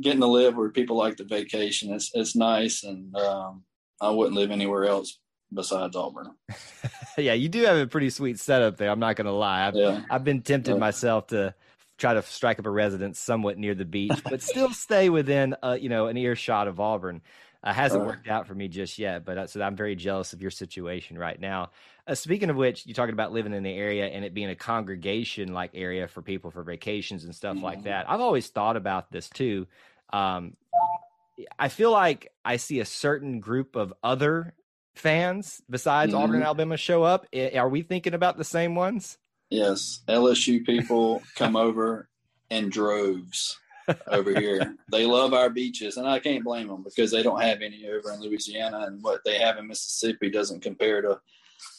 getting 0.00 0.20
to 0.20 0.26
live 0.26 0.56
where 0.56 0.70
people 0.70 0.96
like 0.96 1.16
to 1.16 1.24
vacation. 1.24 1.92
It's 1.92 2.10
it's 2.14 2.34
nice, 2.36 2.82
and 2.84 3.14
um, 3.16 3.64
I 4.00 4.10
wouldn't 4.10 4.36
live 4.36 4.50
anywhere 4.50 4.86
else 4.86 5.18
besides 5.52 5.96
Auburn. 5.96 6.34
yeah, 7.18 7.32
you 7.34 7.48
do 7.48 7.62
have 7.64 7.76
a 7.76 7.86
pretty 7.86 8.10
sweet 8.10 8.38
setup 8.38 8.76
there. 8.76 8.90
I'm 8.90 9.00
not 9.00 9.16
going 9.16 9.26
to 9.26 9.32
lie. 9.32 9.66
I've, 9.66 9.74
yeah. 9.74 10.02
I've 10.10 10.24
been 10.24 10.42
tempted 10.42 10.72
Yeah. 10.72 10.78
myself 10.78 11.28
to 11.28 11.54
try 11.98 12.14
to 12.14 12.22
strike 12.22 12.58
up 12.58 12.66
a 12.66 12.70
residence 12.70 13.18
somewhat 13.18 13.58
near 13.58 13.74
the 13.74 13.84
beach, 13.84 14.22
but 14.24 14.40
still 14.52 14.72
stay 14.72 15.10
within, 15.10 15.54
uh, 15.62 15.76
you 15.80 15.88
know, 15.88 16.06
an 16.06 16.16
earshot 16.16 16.68
of 16.68 16.80
Auburn. 16.80 17.20
Uh, 17.62 17.74
hasn't 17.74 18.02
worked 18.06 18.26
out 18.26 18.46
for 18.46 18.54
me 18.54 18.68
just 18.68 18.98
yet, 18.98 19.22
but 19.22 19.36
uh, 19.36 19.46
so 19.46 19.60
I'm 19.60 19.76
very 19.76 19.94
jealous 19.94 20.32
of 20.32 20.40
your 20.40 20.50
situation 20.50 21.18
right 21.18 21.38
now. 21.38 21.68
Uh, 22.06 22.14
speaking 22.14 22.48
of 22.48 22.56
which, 22.56 22.86
you're 22.86 22.94
talking 22.94 23.12
about 23.12 23.32
living 23.32 23.52
in 23.52 23.62
the 23.62 23.74
area 23.74 24.06
and 24.06 24.24
it 24.24 24.32
being 24.32 24.48
a 24.48 24.56
congregation 24.56 25.52
like 25.52 25.72
area 25.74 26.08
for 26.08 26.22
people 26.22 26.50
for 26.50 26.62
vacations 26.62 27.24
and 27.24 27.34
stuff 27.34 27.62
like 27.62 27.80
Mhm. 27.80 27.84
that. 27.84 28.08
I've 28.08 28.20
always 28.22 28.48
thought 28.48 28.78
about 28.78 29.12
this 29.12 29.28
too. 29.28 29.66
Um, 30.12 30.56
I 31.58 31.68
feel 31.68 31.90
like 31.90 32.32
I 32.44 32.56
see 32.56 32.80
a 32.80 32.84
certain 32.84 33.40
group 33.40 33.76
of 33.76 33.94
other 34.02 34.54
fans 34.94 35.62
besides 35.68 36.14
Auburn 36.14 36.36
and. 36.36 36.44
Alabama 36.44 36.76
show 36.76 37.02
up. 37.02 37.26
Are 37.54 37.68
we 37.68 37.82
thinking 37.82 38.14
about 38.14 38.36
the 38.36 38.44
same 38.44 38.74
ones? 38.74 39.18
Yes, 39.48 40.02
LSU 40.08 40.64
people 40.64 41.22
come 41.36 41.56
over 41.56 42.08
in 42.50 42.68
droves 42.68 43.58
over 44.06 44.38
here. 44.38 44.76
They 44.90 45.06
love 45.06 45.34
our 45.34 45.50
beaches, 45.50 45.96
and 45.96 46.06
I 46.06 46.18
can't 46.20 46.44
blame 46.44 46.68
them 46.68 46.82
because 46.84 47.10
they 47.10 47.22
don't 47.22 47.40
have 47.40 47.62
any 47.62 47.88
over 47.88 48.12
in 48.12 48.20
Louisiana, 48.20 48.86
and 48.86 49.02
what 49.02 49.20
they 49.24 49.38
have 49.38 49.58
in 49.58 49.66
Mississippi 49.66 50.30
doesn't 50.30 50.62
compare 50.62 51.02
to 51.02 51.20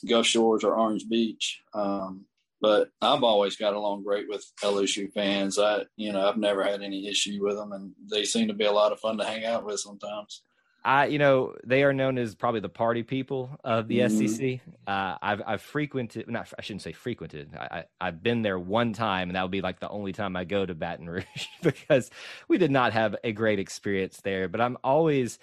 Gulf 0.07 0.25
Shores 0.25 0.63
or 0.63 0.75
Orange 0.75 1.07
Beach. 1.07 1.61
Um, 1.73 2.25
but 2.61 2.89
I've 3.01 3.23
always 3.23 3.55
got 3.57 3.73
along 3.73 4.03
great 4.03 4.29
with 4.29 4.45
LSU 4.63 5.07
fans. 5.07 5.57
I, 5.59 5.85
you 5.97 6.13
know, 6.13 6.27
I've 6.27 6.37
never 6.37 6.63
had 6.63 6.81
any 6.81 7.07
issue 7.07 7.43
with 7.43 7.55
them, 7.57 7.71
and 7.71 7.93
they 8.09 8.23
seem 8.23 8.47
to 8.47 8.53
be 8.53 8.65
a 8.65 8.71
lot 8.71 8.91
of 8.91 8.99
fun 8.99 9.17
to 9.17 9.25
hang 9.25 9.45
out 9.45 9.65
with 9.65 9.79
sometimes. 9.79 10.43
I, 10.83 11.05
you 11.05 11.19
know, 11.19 11.55
they 11.63 11.83
are 11.83 11.93
known 11.93 12.17
as 12.17 12.33
probably 12.33 12.59
the 12.59 12.69
party 12.69 13.03
people 13.03 13.55
of 13.63 13.87
the 13.87 13.99
Mhm. 13.99 14.09
SEC. 14.09 14.61
Uh, 14.87 15.15
I've 15.21 15.41
I've 15.45 15.61
frequented, 15.61 16.27
not 16.27 16.51
I 16.57 16.61
shouldn't 16.63 16.81
say 16.81 16.91
frequented. 16.91 17.55
I, 17.55 17.65
I 17.79 17.85
I've 18.07 18.23
been 18.23 18.41
there 18.41 18.57
one 18.57 18.93
time, 18.93 19.29
and 19.29 19.35
that 19.35 19.43
would 19.43 19.51
be 19.51 19.61
like 19.61 19.79
the 19.79 19.89
only 19.89 20.11
time 20.11 20.35
I 20.35 20.43
go 20.43 20.65
to 20.65 20.73
Baton 20.73 21.07
Rouge 21.07 21.25
because 21.61 22.09
we 22.47 22.57
did 22.57 22.71
not 22.71 22.93
have 22.93 23.15
a 23.23 23.31
great 23.31 23.59
experience 23.59 24.21
there. 24.23 24.47
But 24.47 24.59
I'm 24.61 24.77
always 24.83 25.37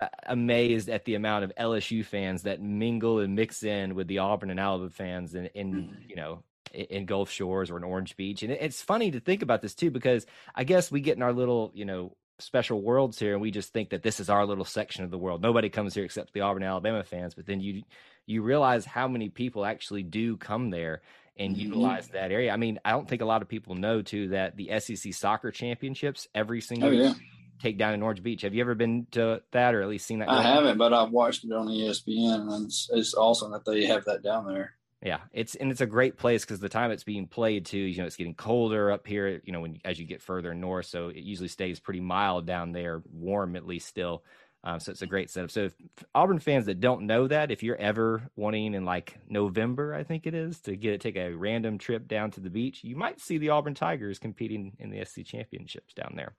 uh, 0.00 0.06
amazed 0.26 0.88
at 0.88 1.04
the 1.06 1.16
amount 1.16 1.42
of 1.44 1.52
LSU 1.56 2.04
fans 2.04 2.42
that 2.44 2.60
mingle 2.60 3.18
and 3.18 3.34
mix 3.34 3.64
in 3.64 3.96
with 3.96 4.06
the 4.06 4.18
Auburn 4.18 4.50
and 4.50 4.60
Alabama 4.60 4.90
fans 4.90 5.34
and, 5.34 5.50
in 5.54 5.88
Mhm. 5.88 6.08
you 6.08 6.14
know 6.16 6.44
in, 6.72 7.06
Gulf 7.06 7.30
Shores 7.30 7.70
or 7.70 7.76
in 7.76 7.84
Orange 7.84 8.16
Beach. 8.16 8.42
And 8.42 8.52
it's 8.52 8.82
funny 8.82 9.10
to 9.10 9.20
think 9.20 9.42
about 9.42 9.62
this 9.62 9.74
too 9.74 9.90
because 9.90 10.26
I 10.54 10.64
guess 10.64 10.90
we 10.90 11.00
get 11.00 11.16
in 11.16 11.22
our 11.22 11.32
little 11.32 11.70
you 11.74 11.84
know 11.84 12.16
special 12.40 12.82
worlds 12.82 13.18
here 13.18 13.32
and 13.34 13.40
we 13.42 13.50
just 13.52 13.72
think 13.72 13.90
that 13.90 14.02
this 14.02 14.18
is 14.18 14.28
our 14.28 14.44
little 14.44 14.64
section 14.64 15.04
of 15.04 15.10
the 15.12 15.16
world 15.16 15.40
nobody 15.40 15.68
comes 15.68 15.94
here 15.94 16.04
except 16.04 16.32
the 16.32 16.40
auburn 16.40 16.64
alabama 16.64 17.04
fans 17.04 17.32
but 17.32 17.46
then 17.46 17.60
you 17.60 17.80
you 18.26 18.42
realize 18.42 18.84
how 18.84 19.06
many 19.06 19.28
people 19.28 19.64
actually 19.64 20.02
do 20.02 20.36
come 20.36 20.68
there 20.70 21.00
and 21.36 21.54
Mhm. 21.54 21.60
utilize 21.60 22.08
that 22.08 22.32
area 22.32 22.52
i 22.52 22.56
mean 22.56 22.80
i 22.84 22.90
don't 22.90 23.08
think 23.08 23.22
a 23.22 23.24
lot 23.24 23.40
of 23.40 23.46
people 23.48 23.76
know 23.76 24.02
too 24.02 24.30
that 24.30 24.56
the 24.56 24.68
sec 24.80 25.14
soccer 25.14 25.52
championships 25.52 26.26
every 26.34 26.60
single 26.60 26.88
Oh, 26.88 26.92
yeah. 26.92 27.12
take 27.60 27.78
down 27.78 27.94
in 27.94 28.02
orange 28.02 28.20
beach 28.20 28.42
have 28.42 28.52
you 28.52 28.62
ever 28.62 28.74
been 28.74 29.06
to 29.12 29.40
that 29.52 29.72
or 29.76 29.82
at 29.82 29.88
least 29.88 30.04
seen 30.04 30.18
that 30.18 30.28
I 30.28 30.42
haven't, 30.42 30.76
but 30.76 30.92
I've 30.92 31.12
watched 31.12 31.44
it 31.44 31.52
on 31.52 31.68
ESPN, 31.68 32.52
and 32.52 32.66
it's, 32.66 32.90
it's 32.92 33.14
awesome 33.14 33.52
that 33.52 33.64
they 33.64 33.84
have 33.86 34.04
that 34.06 34.24
down 34.24 34.46
there. 34.52 34.74
Yeah, 35.04 35.18
it's 35.32 35.54
and 35.54 35.70
it's 35.70 35.82
a 35.82 35.86
great 35.86 36.16
place 36.16 36.44
because 36.46 36.60
the 36.60 36.68
time 36.70 36.90
it's 36.90 37.04
being 37.04 37.26
played 37.26 37.66
too, 37.66 37.78
you 37.78 37.98
know, 37.98 38.06
it's 38.06 38.16
getting 38.16 38.34
colder 38.34 38.90
up 38.90 39.06
here. 39.06 39.42
You 39.44 39.52
know, 39.52 39.60
when 39.60 39.78
as 39.84 40.00
you 40.00 40.06
get 40.06 40.22
further 40.22 40.54
north, 40.54 40.86
so 40.86 41.08
it 41.08 41.18
usually 41.18 41.48
stays 41.48 41.78
pretty 41.78 42.00
mild 42.00 42.46
down 42.46 42.72
there, 42.72 43.02
warm 43.12 43.54
at 43.54 43.66
least 43.66 43.86
still. 43.86 44.24
Um, 44.64 44.80
so 44.80 44.92
it's 44.92 45.02
a 45.02 45.06
great 45.06 45.28
setup. 45.28 45.50
So 45.50 45.64
if 45.64 45.74
Auburn 46.14 46.38
fans 46.38 46.64
that 46.66 46.80
don't 46.80 47.06
know 47.06 47.28
that, 47.28 47.50
if 47.50 47.62
you're 47.62 47.76
ever 47.76 48.30
wanting 48.34 48.72
in 48.72 48.86
like 48.86 49.18
November, 49.28 49.94
I 49.94 50.04
think 50.04 50.26
it 50.26 50.32
is, 50.32 50.58
to 50.62 50.74
get 50.74 50.94
it 50.94 51.02
take 51.02 51.16
a 51.16 51.34
random 51.34 51.76
trip 51.76 52.08
down 52.08 52.30
to 52.32 52.40
the 52.40 52.48
beach, 52.48 52.82
you 52.82 52.96
might 52.96 53.20
see 53.20 53.36
the 53.36 53.50
Auburn 53.50 53.74
Tigers 53.74 54.18
competing 54.18 54.72
in 54.78 54.88
the 54.88 55.04
SEC 55.04 55.26
championships 55.26 55.92
down 55.92 56.14
there. 56.16 56.34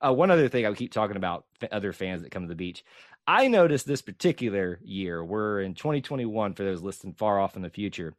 Uh, 0.00 0.12
one 0.12 0.30
other 0.30 0.48
thing 0.48 0.64
I 0.64 0.72
keep 0.72 0.92
talking 0.92 1.16
about 1.16 1.44
other 1.72 1.92
fans 1.92 2.22
that 2.22 2.30
come 2.30 2.42
to 2.42 2.48
the 2.48 2.54
beach. 2.54 2.84
I 3.26 3.48
noticed 3.48 3.86
this 3.86 4.00
particular 4.00 4.78
year, 4.82 5.22
we're 5.22 5.60
in 5.60 5.74
2021 5.74 6.54
for 6.54 6.64
those 6.64 6.80
listening 6.80 7.14
far 7.14 7.38
off 7.38 7.56
in 7.56 7.62
the 7.62 7.68
future. 7.68 8.14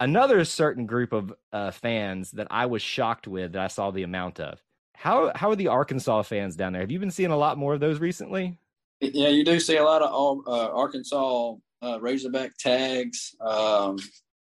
Another 0.00 0.44
certain 0.44 0.86
group 0.86 1.12
of 1.12 1.34
uh, 1.52 1.70
fans 1.70 2.30
that 2.30 2.46
I 2.50 2.66
was 2.66 2.80
shocked 2.80 3.26
with 3.26 3.52
that 3.52 3.62
I 3.62 3.66
saw 3.66 3.90
the 3.90 4.04
amount 4.04 4.40
of. 4.40 4.62
How 4.94 5.30
how 5.34 5.50
are 5.50 5.56
the 5.56 5.68
Arkansas 5.68 6.22
fans 6.22 6.56
down 6.56 6.72
there? 6.72 6.82
Have 6.82 6.90
you 6.90 6.98
been 6.98 7.10
seeing 7.10 7.30
a 7.30 7.36
lot 7.36 7.58
more 7.58 7.74
of 7.74 7.80
those 7.80 8.00
recently? 8.00 8.58
Yeah, 9.00 9.28
you 9.28 9.44
do 9.44 9.60
see 9.60 9.76
a 9.76 9.84
lot 9.84 10.02
of 10.02 10.40
uh, 10.46 10.72
Arkansas 10.72 11.54
uh, 11.82 12.00
Razorback 12.00 12.56
tags. 12.58 13.34
Um, 13.40 13.98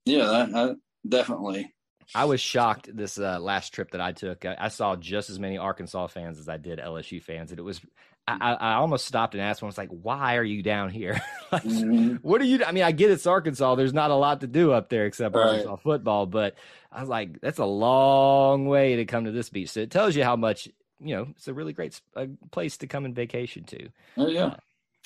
yeah, 0.06 0.74
definitely. 1.08 1.72
I 2.16 2.26
was 2.26 2.42
shocked 2.42 2.96
this 2.96 3.20
uh, 3.20 3.40
last 3.40 3.74
trip 3.74 3.92
that 3.92 4.02
I 4.02 4.12
took. 4.12 4.46
I, 4.46 4.56
I 4.60 4.68
saw 4.70 4.96
just 4.96 5.30
as 5.30 5.40
many 5.40 5.58
Arkansas 5.58 6.08
fans 6.08 6.40
as 6.40 6.50
I 6.50 6.58
did 6.58 6.80
LSU 6.80 7.22
fans, 7.22 7.52
and 7.52 7.60
it 7.60 7.64
was. 7.64 7.82
I, 8.28 8.54
I 8.54 8.74
almost 8.76 9.08
stopped 9.08 9.34
and 9.34 9.42
asked 9.42 9.64
one. 9.64 9.68
I 9.68 9.72
was 9.72 9.78
like, 9.80 9.90
"Why 9.90 10.38
are 10.38 10.44
you 10.44 10.62
down 10.62 10.90
here? 10.92 11.20
Like, 11.52 11.64
Mhm. 11.64 12.20
what 12.22 12.40
are 12.42 12.46
you? 12.46 12.64
I 12.64 12.72
mean, 12.72 12.84
I 12.84 12.92
get 12.92 13.10
it's 13.10 13.26
Arkansas. 13.26 13.74
There's 13.74 13.94
not 13.94 14.12
a 14.12 14.16
lot 14.16 14.42
to 14.42 14.48
do 14.48 14.72
up 14.72 14.90
there 14.90 15.08
except 15.08 15.34
Right. 15.34 15.46
Arkansas 15.48 15.78
football, 15.78 16.28
but 16.28 16.56
I 16.92 17.00
was 17.00 17.10
like, 17.10 17.42
that's 17.42 17.58
a 17.58 17.66
long 17.66 18.68
way 18.68 18.98
to 18.98 19.06
come 19.06 19.26
to 19.26 19.32
this 19.32 19.50
beach. 19.50 19.70
So 19.72 19.80
it 19.80 19.90
tells 19.90 20.16
you 20.16 20.24
how 20.24 20.36
much 20.36 20.68
you 21.00 21.16
know. 21.16 21.28
It's 21.32 21.48
a 21.48 21.54
really 21.56 21.74
great 21.74 22.00
uh, 22.16 22.28
place 22.52 22.78
to 22.78 22.88
come 22.88 23.06
and 23.06 23.16
vacation 23.16 23.64
to, 23.64 23.90
Oh, 24.18 24.28
yeah. 24.28 24.58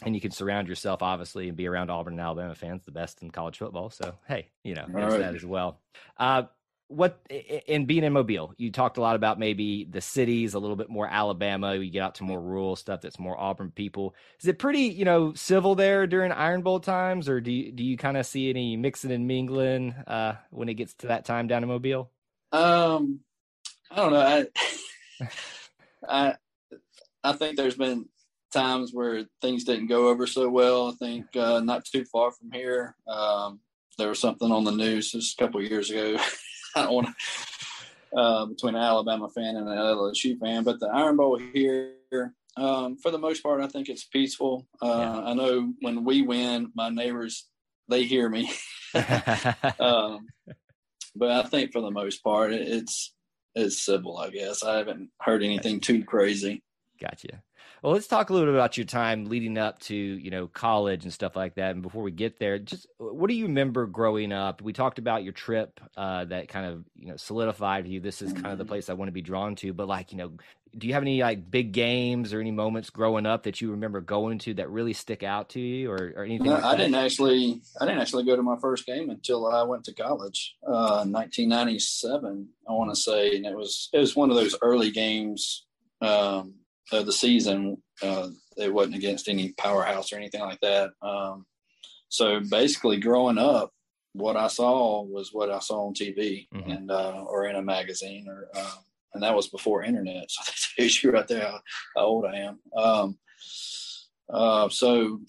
and 0.03 0.13
you 0.15 0.19
can 0.19 0.31
surround 0.31 0.67
yourself 0.67 1.01
obviously 1.01 1.47
and 1.47 1.55
be 1.55 1.65
around 1.67 1.89
Auburn 1.89 2.13
and 2.15 2.21
Alabama 2.21 2.55
fans, 2.55 2.83
the 2.83 2.91
best 2.91 3.21
in 3.23 3.31
college 3.31 3.57
football. 3.57 3.89
So 3.89 4.15
hey, 4.27 4.49
you 4.65 4.75
know, 4.75 4.85
there's 4.89 5.13
Right. 5.13 5.19
that 5.21 5.35
as 5.35 5.45
well. 5.45 5.79
Uh, 6.17 6.43
what 6.87 7.19
in 7.29 7.85
being 7.85 8.03
in 8.03 8.13
Mobile, 8.13 8.53
you 8.57 8.71
talked 8.71 8.97
a 8.97 9.01
lot 9.01 9.15
about 9.15 9.39
maybe 9.39 9.85
the 9.85 10.01
cities, 10.01 10.53
a 10.53 10.59
little 10.59 10.75
bit 10.75 10.89
more 10.89 11.07
Alabama. 11.07 11.75
You 11.75 11.89
get 11.89 12.01
out 12.01 12.15
to 12.15 12.23
more 12.23 12.41
rural 12.41 12.75
stuff 12.75 13.01
that's 13.01 13.19
more 13.19 13.39
Auburn 13.39 13.71
people. 13.71 14.15
Is 14.39 14.47
it 14.47 14.59
pretty, 14.59 14.81
you 14.81 15.05
know, 15.05 15.33
civil 15.33 15.75
there 15.75 16.05
during 16.07 16.31
Iron 16.31 16.61
Bowl 16.61 16.79
times, 16.79 17.27
or 17.27 17.41
do 17.41 17.51
you, 17.51 17.71
do 17.71 17.83
you 17.83 17.97
kind 17.97 18.17
of 18.17 18.25
see 18.25 18.49
any 18.49 18.77
mixing 18.77 19.11
and 19.11 19.27
mingling 19.27 19.93
uh, 20.07 20.35
when 20.51 20.69
it 20.69 20.75
gets 20.75 20.93
to 20.95 21.07
that 21.07 21.25
time 21.25 21.47
down 21.47 21.63
in 21.63 21.69
Mobile? 21.69 22.11
Um, 22.51 23.21
I 23.89 23.95
don't 23.95 24.13
know. 24.13 24.45
I, 25.21 25.27
I, 26.07 26.35
I 27.23 27.33
think 27.33 27.57
there's 27.57 27.75
been 27.75 28.07
times 28.51 28.91
where 28.93 29.25
things 29.41 29.63
didn't 29.63 29.87
go 29.87 30.09
over 30.09 30.27
so 30.27 30.47
well. 30.49 30.89
I 30.89 30.91
think 30.93 31.25
uh, 31.35 31.59
not 31.61 31.85
too 31.85 32.05
far 32.05 32.31
from 32.31 32.51
here, 32.51 32.95
um, 33.07 33.59
there 33.97 34.09
was 34.09 34.19
something 34.19 34.51
on 34.51 34.63
the 34.63 34.71
news 34.71 35.11
just 35.11 35.39
a 35.39 35.43
couple 35.43 35.59
of 35.59 35.69
years 35.69 35.89
ago. 35.89 36.17
I 36.75 36.83
don't 36.83 36.93
want 36.93 37.07
to 37.07 37.13
uh, 38.15 38.45
between 38.45 38.75
an 38.75 38.81
Alabama 38.81 39.29
fan 39.29 39.55
and 39.55 39.67
an 39.67 39.77
LSU 39.77 40.37
fan, 40.39 40.63
but 40.63 40.79
the 40.79 40.87
Iron 40.87 41.17
Bowl 41.17 41.37
here, 41.37 41.95
um, 42.57 42.97
for 42.97 43.11
the 43.11 43.17
most 43.17 43.41
part, 43.41 43.61
I 43.61 43.67
think 43.67 43.89
it's 43.89 44.03
peaceful. 44.03 44.67
Uh, 44.81 44.87
Yeah. 44.87 45.21
I 45.23 45.33
know 45.33 45.73
when 45.81 46.03
we 46.03 46.21
win, 46.21 46.71
my 46.75 46.89
neighbors 46.89 47.47
they 47.89 48.03
hear 48.03 48.29
me. 48.29 48.51
um, 49.79 50.27
but 51.15 51.31
I 51.31 51.43
think 51.43 51.71
for 51.71 51.81
the 51.81 51.91
most 51.91 52.23
part, 52.23 52.53
it's 52.53 53.13
it's 53.55 53.83
civil. 53.83 54.17
I 54.17 54.29
guess 54.29 54.63
I 54.63 54.77
haven't 54.77 55.09
heard 55.19 55.43
anything 55.43 55.79
too 55.79 56.03
crazy. 56.03 56.63
Gotcha. 56.99 57.43
Well, 57.83 57.91
let's 57.91 58.07
talk 58.07 58.29
a 58.29 58.33
little 58.33 58.47
bit 58.47 58.55
about 58.55 58.77
your 58.77 58.85
time 58.85 59.25
leading 59.25 59.57
up 59.57 59.77
to, 59.79 59.95
you 59.95 60.31
know, 60.31 60.47
college 60.47 61.03
and 61.03 61.11
stuff 61.11 61.35
like 61.35 61.55
that. 61.55 61.71
And 61.71 61.81
before 61.81 62.01
we 62.01 62.11
get 62.11 62.39
there, 62.39 62.57
just 62.57 62.87
what 62.97 63.27
do 63.27 63.33
you 63.33 63.47
remember 63.47 63.85
growing 63.87 64.31
up? 64.31 64.61
We 64.61 64.71
talked 64.71 64.99
about 64.99 65.25
your 65.25 65.33
trip 65.33 65.81
uh, 65.97 66.23
that 66.25 66.47
kind 66.47 66.65
of, 66.65 66.85
you 66.95 67.09
know, 67.09 67.17
solidified 67.17 67.85
you. 67.85 67.99
This 67.99 68.21
is 68.21 68.31
kind 68.31 68.47
of 68.53 68.57
the 68.57 68.63
Mhm. 68.63 68.69
place 68.69 68.89
I 68.89 68.93
want 68.93 69.09
to 69.09 69.13
be 69.13 69.21
drawn 69.21 69.55
to. 69.57 69.73
But 69.73 69.89
like, 69.89 70.13
you 70.13 70.17
know, 70.17 70.31
do 70.77 70.87
you 70.87 70.93
have 70.93 71.03
any 71.03 71.21
like 71.21 71.51
big 71.51 71.73
games 71.73 72.33
or 72.33 72.39
any 72.39 72.51
moments 72.51 72.89
growing 72.89 73.25
up 73.25 73.43
that 73.43 73.59
you 73.59 73.71
remember 73.71 73.99
going 73.99 74.39
to 74.39 74.53
that 74.53 74.69
really 74.69 74.93
stick 74.93 75.21
out 75.21 75.49
to 75.49 75.59
you 75.59 75.91
or, 75.91 76.13
or 76.15 76.23
anything? 76.23 76.47
No, 76.47 76.53
like 76.53 76.63
I 76.63 76.77
didn't 76.77 76.95
actually. 76.95 77.61
I 77.81 77.85
didn't 77.85 77.99
actually 77.99 78.23
go 78.23 78.37
to 78.37 78.41
my 78.41 78.55
first 78.61 78.85
game 78.85 79.09
until 79.09 79.45
I 79.45 79.61
went 79.63 79.83
to 79.83 79.93
college, 79.93 80.55
uh, 80.65 81.03
1997. 81.05 82.47
I 82.65 82.71
want 82.71 82.91
to 82.91 82.95
say, 82.95 83.35
and 83.35 83.45
it 83.45 83.57
was 83.57 83.89
it 83.91 83.99
was 83.99 84.15
one 84.15 84.29
of 84.29 84.37
those 84.37 84.55
early 84.61 84.89
games 84.89 85.65
um, 86.01 86.55
of 86.91 87.05
the 87.05 87.13
season. 87.13 87.81
Uh, 88.01 88.29
it 88.57 88.73
wasn't 88.73 88.95
against 88.95 89.27
any 89.29 89.53
powerhouse 89.53 90.11
or 90.11 90.17
anything 90.17 90.41
like 90.41 90.59
that. 90.61 90.91
Um, 91.01 91.45
so 92.09 92.39
basically, 92.41 92.99
growing 92.99 93.37
up, 93.37 93.71
what 94.13 94.37
I 94.37 94.47
saw 94.47 95.01
was 95.03 95.29
what 95.33 95.49
I 95.49 95.59
saw 95.59 95.87
on 95.87 95.93
TV 95.93 96.47
Mhm. 96.53 96.75
and 96.77 96.91
uh, 96.91 97.23
or 97.27 97.45
in 97.47 97.55
a 97.55 97.61
magazine, 97.61 98.27
or 98.27 98.49
um, 98.55 98.83
and 99.13 99.23
that 99.23 99.35
was 99.35 99.47
before 99.49 99.83
internet. 99.83 100.25
So 100.29 100.41
that's 100.45 100.73
the 100.77 100.83
issue 100.85 101.11
right 101.11 101.27
there 101.27 101.45
how, 101.45 101.59
how 101.95 102.03
old 102.03 102.25
I 102.25 102.37
am. 102.37 102.59
Um, 102.75 103.17
uh, 104.29 104.69
so 104.69 105.19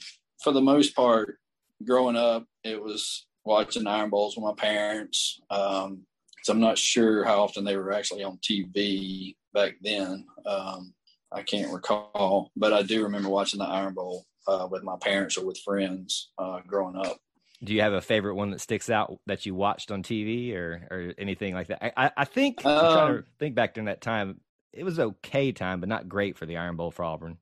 for 0.42 0.52
the 0.52 0.60
most 0.60 0.94
part, 0.94 1.38
growing 1.84 2.16
up, 2.16 2.44
it 2.62 2.82
was 2.82 3.26
watching 3.44 3.86
Iron 3.86 4.10
Bowls 4.10 4.36
with 4.36 4.44
my 4.44 4.54
parents. 4.54 5.40
Um, 5.50 6.06
so 6.42 6.52
I'm 6.52 6.60
not 6.60 6.78
sure 6.78 7.24
how 7.24 7.42
often 7.42 7.64
they 7.64 7.76
were 7.76 7.92
actually 7.92 8.22
on 8.22 8.38
TV 8.38 9.36
back 9.52 9.74
then. 9.82 10.26
Um, 10.46 10.93
I 11.34 11.42
can't 11.42 11.72
recall, 11.72 12.52
but 12.56 12.72
I 12.72 12.82
do 12.82 13.02
remember 13.02 13.28
watching 13.28 13.58
the 13.58 13.66
Iron 13.66 13.94
Bowl 13.94 14.24
uh, 14.46 14.68
with 14.70 14.82
my 14.82 14.96
parents 15.00 15.36
or 15.36 15.44
with 15.44 15.58
friends 15.58 16.30
uh, 16.38 16.60
growing 16.66 16.96
up. 16.96 17.18
Do 17.62 17.74
you 17.74 17.80
have 17.80 17.92
a 17.92 18.00
favorite 18.00 18.34
one 18.34 18.50
that 18.50 18.60
sticks 18.60 18.90
out 18.90 19.18
that 19.26 19.46
you 19.46 19.54
watched 19.54 19.90
on 19.90 20.02
TV 20.02 20.54
or 20.54 20.86
or 20.90 21.14
anything 21.18 21.54
like 21.54 21.68
that? 21.68 21.98
I, 21.98 22.10
I 22.16 22.24
think 22.24 22.64
um, 22.64 22.72
I'm 22.72 22.92
trying 22.92 23.12
to 23.12 23.18
um, 23.18 23.24
think 23.38 23.54
back 23.54 23.74
during 23.74 23.86
that 23.86 24.00
time. 24.00 24.40
It 24.72 24.84
was 24.84 24.98
okay 24.98 25.52
time, 25.52 25.80
but 25.80 25.88
not 25.88 26.08
great 26.08 26.36
for 26.36 26.46
the 26.46 26.56
Iron 26.56 26.76
Bowl 26.76 26.90
for 26.90 27.04
Auburn. 27.04 27.38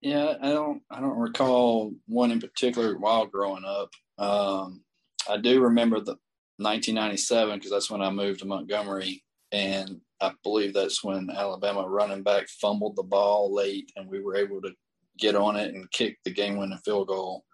Yeah, 0.00 0.34
I 0.40 0.50
don't 0.50 0.82
I 0.90 1.00
don't 1.00 1.18
recall 1.18 1.92
one 2.06 2.30
in 2.30 2.40
particular 2.40 2.96
while 2.96 3.26
growing 3.26 3.64
up. 3.64 3.90
Um, 4.18 4.82
I 5.28 5.36
do 5.36 5.60
remember 5.62 5.96
the 6.00 6.16
1997 6.56 7.56
because 7.56 7.70
that's 7.70 7.90
when 7.90 8.02
I 8.02 8.10
moved 8.10 8.40
to 8.40 8.46
Montgomery, 8.46 9.22
and 9.52 10.00
I 10.20 10.32
believe 10.42 10.74
that's 10.74 11.04
when 11.04 11.30
Alabama 11.30 11.88
running 11.88 12.22
back 12.22 12.48
fumbled 12.48 12.96
the 12.96 13.02
ball 13.02 13.54
late, 13.54 13.92
and 13.96 14.08
we 14.08 14.20
were 14.20 14.36
able 14.36 14.60
to 14.62 14.72
get 15.18 15.34
on 15.34 15.56
it 15.56 15.74
and 15.74 15.90
kick 15.90 16.18
the 16.24 16.30
game-winning 16.30 16.78
field 16.84 17.08
goal. 17.08 17.44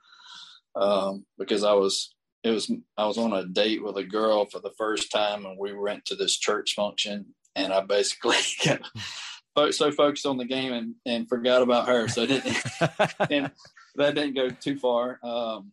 Um, 0.76 1.24
because 1.38 1.62
I 1.62 1.72
was 1.74 2.14
it 2.42 2.50
was 2.50 2.70
I 2.96 3.06
was 3.06 3.18
on 3.18 3.32
a 3.32 3.46
date 3.46 3.82
with 3.82 3.96
a 3.96 4.04
girl 4.04 4.44
for 4.44 4.60
the 4.60 4.72
first 4.76 5.10
time, 5.10 5.46
and 5.46 5.58
we 5.58 5.72
went 5.72 6.04
to 6.06 6.14
this 6.14 6.36
church 6.36 6.74
function, 6.74 7.34
and 7.54 7.72
I 7.72 7.80
basically 7.80 8.36
got 9.56 9.74
so 9.74 9.90
focused 9.92 10.26
on 10.26 10.36
the 10.36 10.44
game 10.44 10.72
and, 10.72 10.94
and 11.06 11.28
forgot 11.28 11.62
about 11.62 11.88
her, 11.88 12.08
so 12.08 12.26
didn't 12.26 12.56
and 13.30 13.50
that 13.96 14.14
didn't 14.14 14.34
go 14.34 14.50
too 14.50 14.78
far. 14.78 15.18
Um, 15.22 15.72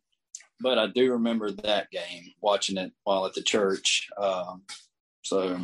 but 0.62 0.77
I 0.77 0.88
do 0.88 1.12
remember 1.13 1.51
that 1.51 1.89
game, 1.91 2.33
watching 2.39 2.77
it 2.77 2.91
while 3.03 3.25
at 3.25 3.33
the 3.33 3.41
church. 3.41 4.07
Um, 4.17 4.63
so 5.24 5.60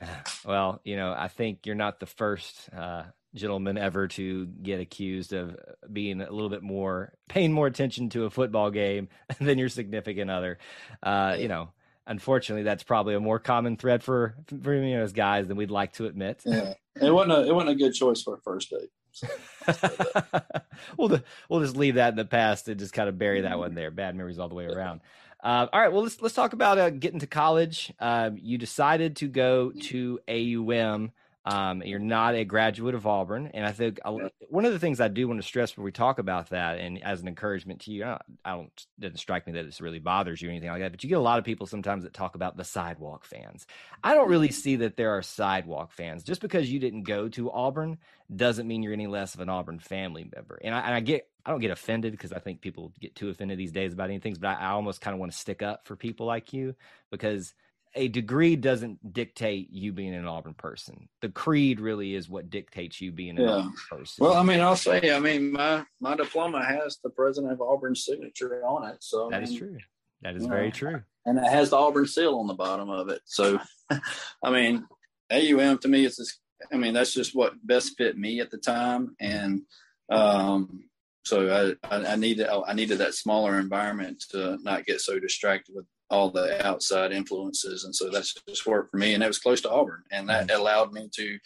Well, 0.44 0.80
you 0.84 0.96
know, 0.96 1.14
I 1.16 1.28
think 1.28 1.64
you're 1.64 1.74
not 1.74 2.00
the 2.00 2.06
first 2.06 2.68
uh, 2.76 3.04
gentleman 3.34 3.78
ever 3.78 4.08
to 4.08 4.46
get 4.46 4.80
accused 4.80 5.32
of 5.32 5.56
being 5.90 6.20
a 6.20 6.30
little 6.30 6.50
bit 6.50 6.62
more 6.62 7.14
paying 7.28 7.52
more 7.52 7.66
attention 7.66 8.10
to 8.10 8.24
a 8.24 8.30
football 8.30 8.70
game 8.70 9.08
than 9.40 9.58
your 9.58 9.68
significant 9.68 10.30
other. 10.30 10.58
Uh, 11.02 11.36
you 11.38 11.48
know, 11.48 11.70
unfortunately, 12.06 12.62
that's 12.62 12.82
probably 12.82 13.14
a 13.14 13.20
more 13.20 13.38
common 13.38 13.76
thread 13.76 14.02
for 14.02 14.34
for 14.62 14.74
you 14.74 14.96
know, 14.96 15.02
as 15.02 15.12
guys 15.12 15.46
than 15.46 15.56
we'd 15.56 15.70
like 15.70 15.92
to 15.94 16.06
admit. 16.06 16.42
Yeah, 16.44 16.74
it 17.00 17.10
wasn't 17.10 17.32
a 17.32 17.46
it 17.46 17.54
wasn't 17.54 17.72
a 17.72 17.76
good 17.76 17.94
choice 17.94 18.22
for 18.22 18.34
a 18.34 18.40
first 18.40 18.70
date. 18.70 18.90
So 19.12 19.28
we'll 20.98 21.20
we'll 21.48 21.60
just 21.60 21.76
leave 21.76 21.94
that 21.94 22.10
in 22.10 22.16
the 22.16 22.24
past 22.24 22.68
and 22.68 22.78
just 22.78 22.92
kind 22.92 23.08
of 23.08 23.16
bury 23.16 23.42
that 23.42 23.58
one 23.58 23.74
there. 23.74 23.90
Bad 23.90 24.16
memories 24.16 24.38
all 24.38 24.48
the 24.48 24.56
way 24.56 24.66
around. 24.66 25.00
Uh, 25.44 25.66
all 25.74 25.80
right, 25.80 25.92
well 25.92 26.02
let's 26.02 26.22
let's 26.22 26.34
talk 26.34 26.54
about 26.54 26.78
uh, 26.78 26.88
getting 26.88 27.20
to 27.20 27.26
college. 27.26 27.92
Um, 28.00 28.38
you 28.40 28.56
decided 28.56 29.16
to 29.16 29.28
go 29.28 29.72
to 29.72 30.18
AUM. 30.26 31.12
Um, 31.46 31.82
you're 31.82 31.98
not 31.98 32.34
a 32.34 32.44
graduate 32.44 32.94
of 32.94 33.06
Auburn, 33.06 33.50
and 33.52 33.66
I 33.66 33.72
think 33.72 34.00
I'll, 34.02 34.30
one 34.48 34.64
of 34.64 34.72
the 34.72 34.78
things 34.78 34.98
I 34.98 35.08
do 35.08 35.28
want 35.28 35.40
to 35.40 35.46
stress 35.46 35.76
when 35.76 35.84
we 35.84 35.92
talk 35.92 36.18
about 36.18 36.50
that, 36.50 36.78
and 36.78 37.02
as 37.02 37.20
an 37.20 37.28
encouragement 37.28 37.82
to 37.82 37.92
you, 37.92 38.04
I 38.04 38.08
don't, 38.08 38.22
I 38.46 38.50
don't 38.52 38.86
doesn't 38.98 39.18
strike 39.18 39.46
me 39.46 39.52
that 39.52 39.66
this 39.66 39.82
really 39.82 39.98
bothers 39.98 40.40
you 40.40 40.48
or 40.48 40.52
anything 40.52 40.70
like 40.70 40.80
that, 40.80 40.92
but 40.92 41.04
you 41.04 41.10
get 41.10 41.18
a 41.18 41.20
lot 41.20 41.38
of 41.38 41.44
people 41.44 41.66
sometimes 41.66 42.04
that 42.04 42.14
talk 42.14 42.34
about 42.34 42.56
the 42.56 42.64
sidewalk 42.64 43.26
fans. 43.26 43.66
I 44.02 44.14
don't 44.14 44.30
really 44.30 44.50
see 44.50 44.76
that 44.76 44.96
there 44.96 45.10
are 45.10 45.22
sidewalk 45.22 45.92
fans. 45.92 46.24
Just 46.24 46.40
because 46.40 46.70
you 46.70 46.78
didn't 46.78 47.02
go 47.02 47.28
to 47.28 47.50
Auburn 47.50 47.98
doesn't 48.34 48.66
mean 48.66 48.82
you're 48.82 48.94
any 48.94 49.06
less 49.06 49.34
of 49.34 49.40
an 49.40 49.50
Auburn 49.50 49.80
family 49.80 50.26
member. 50.34 50.58
And 50.64 50.74
I, 50.74 50.80
and 50.80 50.94
I 50.94 51.00
get 51.00 51.28
I 51.44 51.50
don't 51.50 51.60
get 51.60 51.70
offended 51.70 52.12
because 52.12 52.32
I 52.32 52.38
think 52.38 52.62
people 52.62 52.92
get 53.00 53.14
too 53.14 53.28
offended 53.28 53.58
these 53.58 53.72
days 53.72 53.92
about 53.92 54.08
anything, 54.08 54.34
but 54.40 54.48
I, 54.48 54.68
I 54.68 54.70
almost 54.70 55.02
kind 55.02 55.12
of 55.12 55.20
want 55.20 55.32
to 55.32 55.38
stick 55.38 55.62
up 55.62 55.86
for 55.86 55.94
people 55.94 56.24
like 56.24 56.54
you 56.54 56.74
because 57.10 57.54
a 57.94 58.08
degree 58.08 58.56
doesn't 58.56 59.12
dictate 59.12 59.70
you 59.70 59.92
being 59.92 60.14
an 60.14 60.26
Auburn 60.26 60.54
person. 60.54 61.08
The 61.22 61.28
creed 61.28 61.80
really 61.80 62.14
is 62.14 62.28
what 62.28 62.50
dictates 62.50 63.00
you 63.00 63.12
being 63.12 63.38
an 63.38 63.44
yeah. 63.44 63.50
Auburn 63.50 63.74
person. 63.88 64.24
Well, 64.24 64.34
I 64.34 64.42
mean, 64.42 64.60
I'll 64.60 64.76
say, 64.76 65.14
I 65.14 65.18
mean, 65.18 65.52
my 65.52 65.84
my 66.00 66.16
diploma 66.16 66.64
has 66.64 66.98
the 67.02 67.10
president 67.10 67.52
of 67.52 67.60
Auburn's 67.60 68.04
signature 68.04 68.64
on 68.66 68.88
it, 68.88 68.96
so 69.00 69.28
that 69.30 69.36
I 69.36 69.40
mean, 69.40 69.52
is 69.52 69.58
true. 69.58 69.78
That 70.22 70.36
is 70.36 70.46
very 70.46 70.68
know, 70.68 70.72
true, 70.72 71.02
and 71.26 71.38
it 71.38 71.44
has 71.44 71.70
the 71.70 71.76
Auburn 71.76 72.06
seal 72.06 72.36
on 72.38 72.46
the 72.46 72.54
bottom 72.54 72.88
of 72.90 73.08
it. 73.08 73.20
So, 73.24 73.58
I 74.42 74.50
mean, 74.50 74.86
AUM 75.30 75.78
to 75.78 75.88
me 75.88 76.04
is 76.04 76.16
just, 76.16 76.40
I 76.72 76.76
mean, 76.76 76.94
that's 76.94 77.14
just 77.14 77.34
what 77.34 77.54
best 77.66 77.96
fit 77.96 78.16
me 78.18 78.40
at 78.40 78.50
the 78.50 78.58
time, 78.58 79.14
and 79.20 79.62
um, 80.10 80.84
so 81.24 81.76
I, 81.90 81.96
I, 81.96 82.12
I 82.12 82.16
needed 82.16 82.48
I 82.48 82.74
needed 82.74 82.98
that 82.98 83.14
smaller 83.14 83.58
environment 83.58 84.24
to 84.30 84.58
not 84.62 84.84
get 84.84 85.00
so 85.00 85.18
distracted 85.18 85.74
with 85.74 85.86
all 86.10 86.30
the 86.30 86.64
outside 86.64 87.12
influences. 87.12 87.84
And 87.84 87.94
so 87.94 88.10
that's 88.10 88.34
just 88.48 88.66
worked 88.66 88.90
for 88.90 88.98
me. 88.98 89.14
And 89.14 89.22
it 89.22 89.26
was 89.26 89.38
close 89.38 89.60
to 89.62 89.70
Auburn. 89.70 90.02
And 90.10 90.28
that 90.28 90.48
mm-hmm. 90.48 90.60
allowed 90.60 90.92
me 90.92 91.08
to 91.14 91.38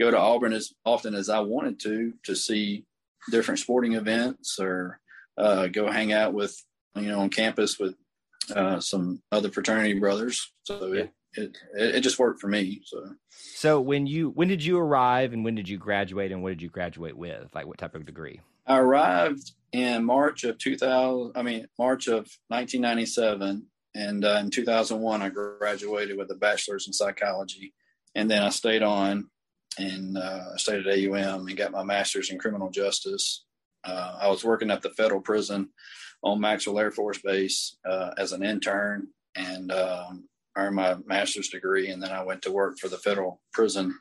go 0.00 0.10
to 0.10 0.18
Auburn 0.18 0.52
as 0.52 0.72
often 0.84 1.14
as 1.14 1.28
I 1.28 1.40
wanted 1.40 1.80
to, 1.80 2.12
to 2.24 2.34
see 2.34 2.84
different 3.30 3.60
sporting 3.60 3.94
events 3.94 4.58
or 4.60 5.00
uh, 5.36 5.66
go 5.66 5.90
hang 5.90 6.12
out 6.12 6.32
with, 6.32 6.56
you 6.94 7.08
know, 7.08 7.20
on 7.20 7.30
campus 7.30 7.78
with 7.78 7.94
uh, 8.54 8.80
some 8.80 9.22
other 9.32 9.50
fraternity 9.50 9.98
brothers. 9.98 10.52
So 10.64 10.92
yeah. 10.92 11.02
it, 11.34 11.56
it, 11.74 11.94
it 11.96 12.00
just 12.00 12.18
worked 12.18 12.40
for 12.40 12.48
me. 12.48 12.82
So, 12.84 13.14
so 13.28 13.80
when 13.80 14.06
you, 14.06 14.30
when 14.30 14.48
did 14.48 14.64
you 14.64 14.78
arrive 14.78 15.32
and 15.32 15.44
when 15.44 15.56
did 15.56 15.68
you 15.68 15.78
graduate 15.78 16.30
and 16.30 16.42
what 16.42 16.50
did 16.50 16.62
you 16.62 16.68
graduate 16.68 17.16
with? 17.16 17.54
Like 17.54 17.66
what 17.66 17.78
type 17.78 17.94
of 17.94 18.06
degree? 18.06 18.40
I 18.66 18.78
arrived 18.78 19.52
in 19.72 20.04
March 20.04 20.44
of 20.44 20.58
2000, 20.58 21.32
I 21.36 21.42
mean, 21.42 21.66
March 21.78 22.06
of 22.06 22.28
1997 22.48 23.66
and 23.96 24.24
uh, 24.24 24.38
in 24.40 24.50
2001, 24.50 25.22
I 25.22 25.30
graduated 25.30 26.18
with 26.18 26.30
a 26.30 26.34
bachelor's 26.34 26.86
in 26.86 26.92
psychology. 26.92 27.72
And 28.14 28.30
then 28.30 28.42
I 28.42 28.50
stayed 28.50 28.82
on 28.82 29.30
and 29.78 30.18
uh, 30.18 30.44
I 30.54 30.56
stayed 30.58 30.86
at 30.86 30.98
AUM 30.98 31.46
and 31.46 31.56
got 31.56 31.72
my 31.72 31.82
master's 31.82 32.30
in 32.30 32.38
criminal 32.38 32.70
justice. 32.70 33.44
Uh, 33.84 34.18
I 34.20 34.28
was 34.28 34.44
working 34.44 34.70
at 34.70 34.82
the 34.82 34.90
federal 34.90 35.20
prison 35.20 35.70
on 36.22 36.40
Maxwell 36.40 36.78
Air 36.78 36.90
Force 36.90 37.18
Base 37.22 37.78
uh, 37.88 38.10
as 38.18 38.32
an 38.32 38.42
intern 38.42 39.08
and 39.34 39.72
um, 39.72 40.28
earned 40.56 40.76
my 40.76 40.96
master's 41.06 41.48
degree. 41.48 41.88
And 41.88 42.02
then 42.02 42.10
I 42.10 42.22
went 42.22 42.42
to 42.42 42.52
work 42.52 42.78
for 42.78 42.88
the 42.88 42.98
federal 42.98 43.40
prison 43.52 43.98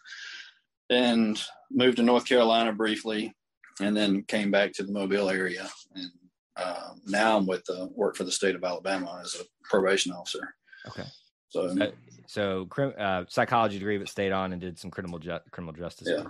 and 0.90 1.42
moved 1.72 1.98
to 1.98 2.04
North 2.04 2.26
Carolina 2.26 2.74
briefly 2.74 3.34
and 3.80 3.96
then 3.96 4.24
came 4.24 4.52
back 4.52 4.74
to 4.74 4.84
the 4.84 4.92
Mobile 4.92 5.30
area. 5.30 5.70
And 5.94 6.12
um, 6.58 7.02
now 7.06 7.38
I'm 7.38 7.46
with 7.46 7.66
the 7.66 7.90
work 7.94 8.16
for 8.16 8.24
the 8.24 8.32
state 8.32 8.56
of 8.56 8.64
Alabama 8.64 9.22
as 9.24 9.36
a 9.36 9.44
probation 9.64 10.12
officer. 10.12 10.56
Okay. 10.88 11.04
So, 11.50 11.68
uh, 11.68 11.92
so 12.28 12.68
uh, 12.98 13.26
psychology 13.28 13.80
degree, 13.80 13.98
but 13.98 14.10
stayed 14.10 14.32
on 14.32 14.52
and 14.52 14.62
did 14.62 14.78
some 14.78 14.92
criminal 14.92 15.20
ju- 15.20 15.40
criminal 15.52 15.74
justice 15.74 16.08
yeah. 16.10 16.24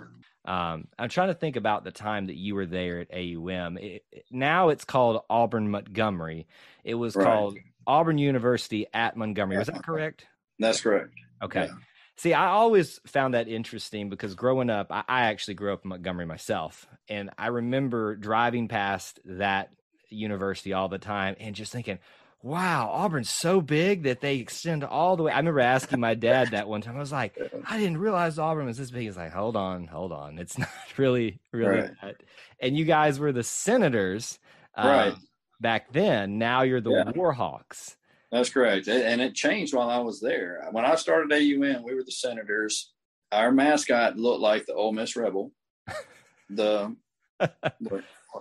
Um, 0.46 0.86
I'm 0.96 1.08
trying 1.08 1.28
to 1.28 1.34
think 1.34 1.56
about 1.56 1.82
the 1.82 1.90
time 1.90 2.26
that 2.26 2.36
you 2.36 2.54
were 2.54 2.66
there 2.66 3.00
at 3.00 3.12
AUM. 3.12 3.78
It, 3.78 4.04
it, 4.12 4.24
now 4.30 4.68
it's 4.68 4.84
called 4.84 5.22
Auburn 5.28 5.68
Montgomery. 5.68 6.46
It 6.84 6.94
was 6.94 7.16
right. 7.16 7.24
called 7.24 7.58
Auburn 7.84 8.18
University 8.18 8.86
at 8.94 9.16
Montgomery. 9.16 9.58
Was 9.58 9.66
that 9.66 9.82
correct? 9.82 10.24
That's 10.60 10.80
correct. 10.80 11.10
Okay. 11.42 11.64
Yeah. 11.64 11.74
See, 12.18 12.32
I 12.32 12.46
always 12.46 13.00
found 13.06 13.34
that 13.34 13.48
interesting 13.48 14.08
because 14.08 14.34
growing 14.34 14.70
up, 14.70 14.86
I, 14.90 15.02
I, 15.06 15.22
actually 15.24 15.54
grew 15.54 15.72
up 15.74 15.84
in 15.84 15.90
Montgomery 15.90 16.24
myself, 16.24 16.86
and 17.08 17.30
I 17.36 17.48
remember 17.48 18.16
driving 18.16 18.68
past 18.68 19.20
that 19.26 19.70
university 20.08 20.72
all 20.72 20.88
the 20.88 20.98
time 20.98 21.36
and 21.40 21.54
just 21.54 21.72
thinking, 21.72 21.98
wow, 22.42 22.90
Auburn's 22.92 23.30
so 23.30 23.60
big 23.60 24.04
that 24.04 24.20
they 24.20 24.36
extend 24.36 24.84
all 24.84 25.16
the 25.16 25.24
way. 25.24 25.32
I 25.32 25.38
remember 25.38 25.60
asking 25.60 26.00
my 26.00 26.14
dad 26.14 26.52
that 26.52 26.68
one 26.68 26.80
time. 26.80 26.96
I 26.96 27.00
was 27.00 27.12
like, 27.12 27.36
I 27.68 27.78
didn't 27.78 27.98
realize 27.98 28.38
Auburn 28.38 28.66
was 28.66 28.78
this 28.78 28.90
big. 28.90 29.02
He's 29.02 29.16
like, 29.16 29.32
hold 29.32 29.56
on, 29.56 29.86
hold 29.86 30.12
on. 30.12 30.38
It's 30.38 30.56
not 30.58 30.68
really, 30.96 31.40
really 31.52 31.80
right. 31.80 31.90
that. 32.02 32.22
And 32.60 32.76
you 32.76 32.84
guys 32.84 33.18
were 33.18 33.32
the 33.32 33.42
Senators 33.42 34.38
um, 34.74 34.88
right. 34.88 35.14
back 35.60 35.92
then. 35.92 36.38
Now 36.38 36.62
you're 36.62 36.80
the 36.80 36.90
yeah. 36.90 37.12
Warhawks. 37.12 37.96
That's 38.30 38.50
correct. 38.50 38.88
And 38.88 39.20
it 39.20 39.34
changed 39.34 39.74
while 39.74 39.88
I 39.88 39.98
was 39.98 40.20
there. 40.20 40.66
When 40.70 40.84
I 40.84 40.96
started 40.96 41.32
AUM, 41.32 41.82
we 41.82 41.94
were 41.94 42.04
the 42.04 42.12
Senators. 42.12 42.92
Our 43.32 43.50
mascot 43.50 44.16
looked 44.16 44.40
like 44.40 44.66
the 44.66 44.74
Ole 44.74 44.92
Miss 44.92 45.16
Rebel. 45.16 45.52
the 46.50 46.94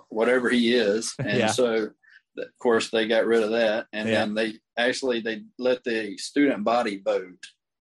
whatever 0.09 0.49
he 0.49 0.73
is. 0.73 1.13
And 1.19 1.39
yeah. 1.39 1.47
so, 1.47 1.89
of 2.37 2.59
course, 2.61 2.89
they 2.89 3.07
got 3.07 3.25
rid 3.25 3.43
of 3.43 3.51
that, 3.51 3.87
and 3.93 4.09
yeah. 4.09 4.15
then 4.15 4.33
they 4.33 4.53
actually 4.77 5.21
they 5.21 5.43
let 5.57 5.83
the 5.83 6.17
student 6.17 6.63
body 6.63 7.01
vote, 7.03 7.43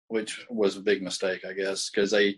which 0.09 0.45
was 0.49 0.75
a 0.75 0.81
big 0.81 1.01
mistake, 1.01 1.45
I 1.47 1.53
guess, 1.53 1.89
because 1.89 2.11
they 2.11 2.35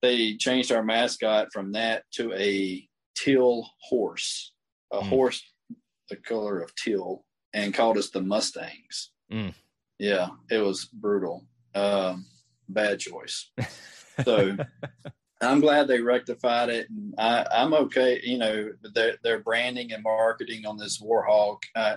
they 0.00 0.36
changed 0.36 0.72
our 0.72 0.82
mascot 0.82 1.48
from 1.52 1.72
that 1.72 2.04
to 2.12 2.32
a 2.32 2.88
teal 3.14 3.68
horse, 3.80 4.52
a 4.92 5.00
mm. 5.00 5.08
horse 5.08 5.42
the 6.08 6.16
color 6.16 6.60
of 6.60 6.74
teal, 6.74 7.24
and 7.54 7.74
called 7.74 7.98
us 7.98 8.10
the 8.10 8.20
Mustangs. 8.20 9.10
Mm. 9.32 9.54
Yeah, 9.98 10.28
it 10.50 10.58
was 10.58 10.86
brutal. 10.86 11.46
Um, 11.74 12.26
bad 12.68 13.00
choice. 13.00 13.50
So 14.26 14.56
I'm 15.42 15.60
glad 15.60 15.88
they 15.88 16.00
rectified 16.00 16.68
it, 16.68 16.88
and 16.90 17.14
I, 17.18 17.46
am 17.52 17.74
okay. 17.74 18.20
You 18.22 18.38
know, 18.38 18.70
their, 18.94 19.16
their 19.22 19.40
branding 19.40 19.92
and 19.92 20.02
marketing 20.02 20.66
on 20.66 20.76
this 20.76 21.02
Warhawk, 21.02 21.58
I, 21.74 21.96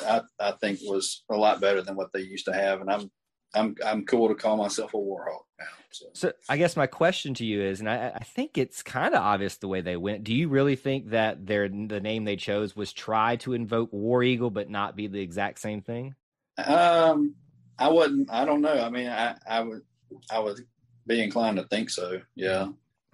I, 0.00 0.22
I 0.40 0.52
think 0.52 0.80
was 0.82 1.24
a 1.30 1.36
lot 1.36 1.60
better 1.60 1.82
than 1.82 1.96
what 1.96 2.12
they 2.12 2.20
used 2.20 2.46
to 2.46 2.52
have, 2.52 2.80
and 2.80 2.90
I'm 2.90 3.10
I'm 3.54 3.74
I'm 3.84 4.04
cool 4.04 4.28
to 4.28 4.34
call 4.34 4.56
myself 4.56 4.94
a 4.94 4.98
Warhawk 4.98 5.44
now. 5.58 5.66
So, 5.90 6.06
so 6.12 6.32
I 6.48 6.56
guess 6.56 6.76
my 6.76 6.86
question 6.86 7.34
to 7.34 7.44
you 7.44 7.62
is, 7.62 7.80
and 7.80 7.88
I, 7.88 8.12
I 8.14 8.24
think 8.24 8.58
it's 8.58 8.82
kind 8.82 9.14
of 9.14 9.22
obvious 9.22 9.56
the 9.56 9.68
way 9.68 9.80
they 9.80 9.96
went. 9.96 10.24
Do 10.24 10.34
you 10.34 10.48
really 10.48 10.76
think 10.76 11.10
that 11.10 11.46
their 11.46 11.68
the 11.68 12.00
name 12.00 12.24
they 12.24 12.36
chose 12.36 12.76
was 12.76 12.92
try 12.92 13.36
to 13.36 13.54
invoke 13.54 13.92
War 13.92 14.22
Eagle, 14.22 14.50
but 14.50 14.68
not 14.68 14.96
be 14.96 15.06
the 15.06 15.20
exact 15.20 15.58
same 15.60 15.80
thing? 15.80 16.14
Um, 16.58 17.34
I 17.78 17.88
wouldn't. 17.88 18.30
I 18.30 18.44
don't 18.44 18.62
know. 18.62 18.78
I 18.78 18.90
mean, 18.90 19.08
I 19.08 19.36
I 19.48 19.60
would 19.60 19.82
I 20.30 20.38
would 20.38 20.60
be 21.06 21.22
inclined 21.22 21.56
to 21.56 21.64
think 21.64 21.90
so. 21.90 22.20
Yeah. 22.34 22.68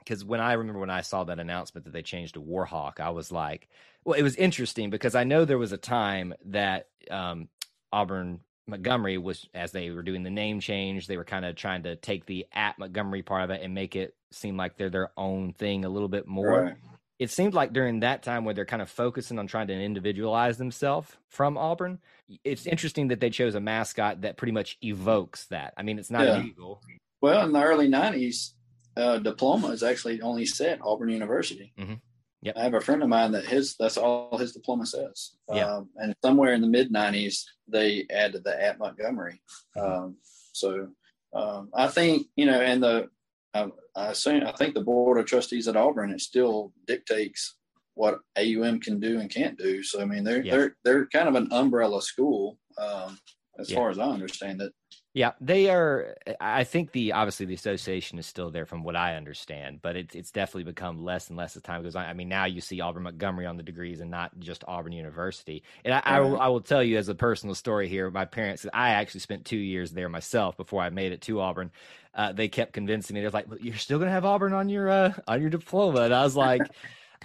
Because 0.05 0.25
when 0.25 0.41
I 0.41 0.55
remember 0.55 0.81
when 0.81 0.91
I 0.91 1.03
saw 1.03 1.25
that 1.25 1.39
announcement 1.39 1.85
that 1.85 1.93
they 1.93 2.03
changed 2.03 2.35
to 2.35 2.43
Warhawk, 2.43 3.01
I 3.01 3.11
was 3.11 3.31
like, 3.31 3.69
well, 4.05 4.19
it 4.19 4.23
was 4.23 4.37
interesting 4.37 4.91
because 4.91 5.15
I 5.15 5.25
know 5.25 5.45
there 5.45 5.59
was 5.59 5.73
a 5.73 5.79
time 5.79 6.35
that 6.47 6.89
um, 7.11 7.49
Auburn 7.93 8.41
Montgomery 8.67 9.19
was 9.19 9.47
as 9.55 9.73
they 9.73 9.91
were 9.91 10.03
doing 10.03 10.23
the 10.23 10.31
name 10.31 10.61
change, 10.61 11.07
they 11.07 11.17
were 11.17 11.25
kind 11.25 11.45
of 11.45 11.57
trying 11.57 11.83
to 11.85 11.97
take 11.97 12.27
the 12.27 12.47
at 12.53 12.79
Montgomery 12.79 13.23
part 13.23 13.43
of 13.43 13.51
it 13.51 13.63
and 13.63 13.75
make 13.75 13.97
it 13.97 14.15
seem 14.31 14.57
like 14.57 14.77
they're 14.77 14.91
their 14.91 15.11
own 15.17 15.53
thing 15.53 15.85
a 15.85 15.89
little 15.89 16.09
bit 16.09 16.27
more. 16.27 16.63
Right. 16.63 16.75
It 17.19 17.31
seemed 17.31 17.55
like 17.55 17.73
during 17.73 18.01
that 18.01 18.23
time 18.23 18.45
where 18.45 18.55
they're 18.55 18.65
kind 18.65 18.83
of 18.83 18.91
focusing 18.91 19.39
on 19.39 19.47
trying 19.47 19.69
to 19.69 19.75
individualize 19.75 20.59
themselves 20.59 21.17
from 21.29 21.57
Auburn, 21.57 22.01
it's 22.43 22.67
interesting 22.67 23.09
that 23.09 23.21
they 23.21 23.31
chose 23.31 23.55
a 23.55 23.61
mascot 23.61 24.23
that 24.23 24.37
pretty 24.37 24.53
much 24.53 24.77
evokes 24.83 25.47
that. 25.47 25.75
I 25.77 25.83
mean, 25.83 25.99
it's 25.99 26.11
not 26.11 26.25
yeah. 26.25 26.37
an 26.37 26.47
eagle. 26.47 26.83
Well, 27.21 27.47
in 27.47 27.53
the 27.53 27.63
early 27.63 27.89
'90s, 27.89 28.53
uh, 28.97 29.19
diploma 29.19 29.69
is 29.69 29.83
actually 29.83 30.21
only 30.21 30.47
set 30.47 30.81
Auburn 30.83 31.09
University. 31.09 31.73
Mm-hmm. 31.79 31.95
Yep. 32.43 32.57
I 32.57 32.63
have 32.65 32.75
a 32.75 32.81
friend 32.81 33.03
of 33.03 33.09
mine 33.09 33.33
that 33.33 33.45
his 33.45 33.77
that's 33.79 33.97
all 33.97 34.37
his 34.37 34.53
diploma 34.53 34.85
says. 34.85 35.37
Yeah. 35.53 35.77
Um, 35.77 35.91
and 35.97 36.15
somewhere 36.25 36.55
in 36.55 36.61
the 36.61 36.67
mid 36.67 36.93
'90s, 36.93 37.45
they 37.69 38.05
added 38.11 38.43
the 38.45 38.61
at 38.61 38.79
Montgomery. 38.79 39.41
Um, 39.81 40.17
so 40.53 40.89
um, 41.33 41.71
I 41.73 41.87
think 41.87 42.27
you 42.35 42.47
know, 42.47 42.61
and 42.61 42.83
the 42.83 43.09
I, 43.55 43.69
I 43.95 44.09
assume 44.09 44.45
I 44.45 44.53
think 44.53 44.75
the 44.75 44.81
board 44.81 45.19
of 45.19 45.27
trustees 45.27 45.69
at 45.69 45.77
Auburn 45.77 46.11
it 46.11 46.21
still 46.21 46.73
dictates 46.87 47.57
what 47.95 48.21
AUM 48.37 48.81
can 48.81 48.99
do 48.99 49.21
and 49.21 49.31
can't 49.31 49.59
do. 49.59 49.83
So 49.83 50.01
I 50.01 50.05
mean, 50.05 50.25
they're 50.25 50.43
yeah. 50.43 50.53
they're 50.57 50.77
they're 50.85 51.07
kind 51.07 51.29
of 51.29 51.37
an 51.37 51.49
umbrella 51.53 52.03
school 52.03 52.59
um, 52.77 53.19
as 53.59 53.71
yeah. 53.71 53.77
far 53.77 53.91
as 53.91 53.99
I 53.99 54.07
understand 54.07 54.61
it. 54.61 54.73
Yeah, 55.15 55.33
they 55.43 55.69
are. 55.69 56.17
I 56.41 56.65
think 56.65 56.93
the 56.93 57.13
obviously 57.13 57.45
the 57.45 57.53
association 57.53 58.19
is 58.19 58.25
still 58.25 58.51
there 58.51 58.65
from 58.65 58.83
what 58.83 58.97
I 58.97 59.17
understand, 59.17 59.81
but 59.83 59.95
it's 59.95 60.15
it's 60.15 60.31
definitely 60.31 60.65
become 60.65 61.05
less 61.05 61.29
and 61.29 61.37
less 61.37 61.55
as 61.55 61.63
time 61.63 61.83
goes 61.83 61.95
on. 61.95 62.07
I 62.07 62.15
mean, 62.15 62.31
now 62.31 62.47
you 62.47 62.63
see 62.63 62.81
Auburn 62.81 63.03
Montgomery 63.03 63.45
on 63.45 63.59
the 63.59 63.63
degrees 63.63 64.01
and 64.01 64.11
not 64.11 64.39
just 64.39 64.65
Auburn 64.67 64.93
University. 64.93 65.65
And 65.85 65.93
I. 65.93 66.03
I, 66.05 66.21
will, 66.21 66.41
I 66.41 66.49
will 66.49 66.63
tell 66.63 66.83
you 66.83 66.97
as 66.97 67.11
a 67.11 67.15
personal 67.15 67.55
story 67.55 67.89
here. 67.89 68.11
My 68.11 68.25
parents, 68.25 68.67
I 68.73 68.91
actually 68.91 69.21
spent 69.21 69.45
two 69.45 69.59
years 69.59 69.91
there 69.91 70.09
myself 70.09 70.57
before 70.57 70.81
I 70.81 70.89
made 70.89 71.13
it 71.13 71.21
to 71.23 71.41
Auburn. 71.41 71.73
Uh, 72.15 72.33
they 72.33 72.49
kept 72.49 72.73
convincing 72.73 73.15
me. 73.15 73.21
They're 73.21 73.31
like, 73.31 73.47
"You're 73.61 73.77
still 73.77 73.99
gonna 73.99 74.11
have 74.11 74.25
Auburn 74.25 74.55
on 74.55 74.71
your 74.71 74.89
uh, 74.89 75.13
on 75.29 75.43
your 75.43 75.51
diploma," 75.51 76.03
and 76.03 76.15
I 76.15 76.25
was 76.25 76.37
like. 76.37 76.63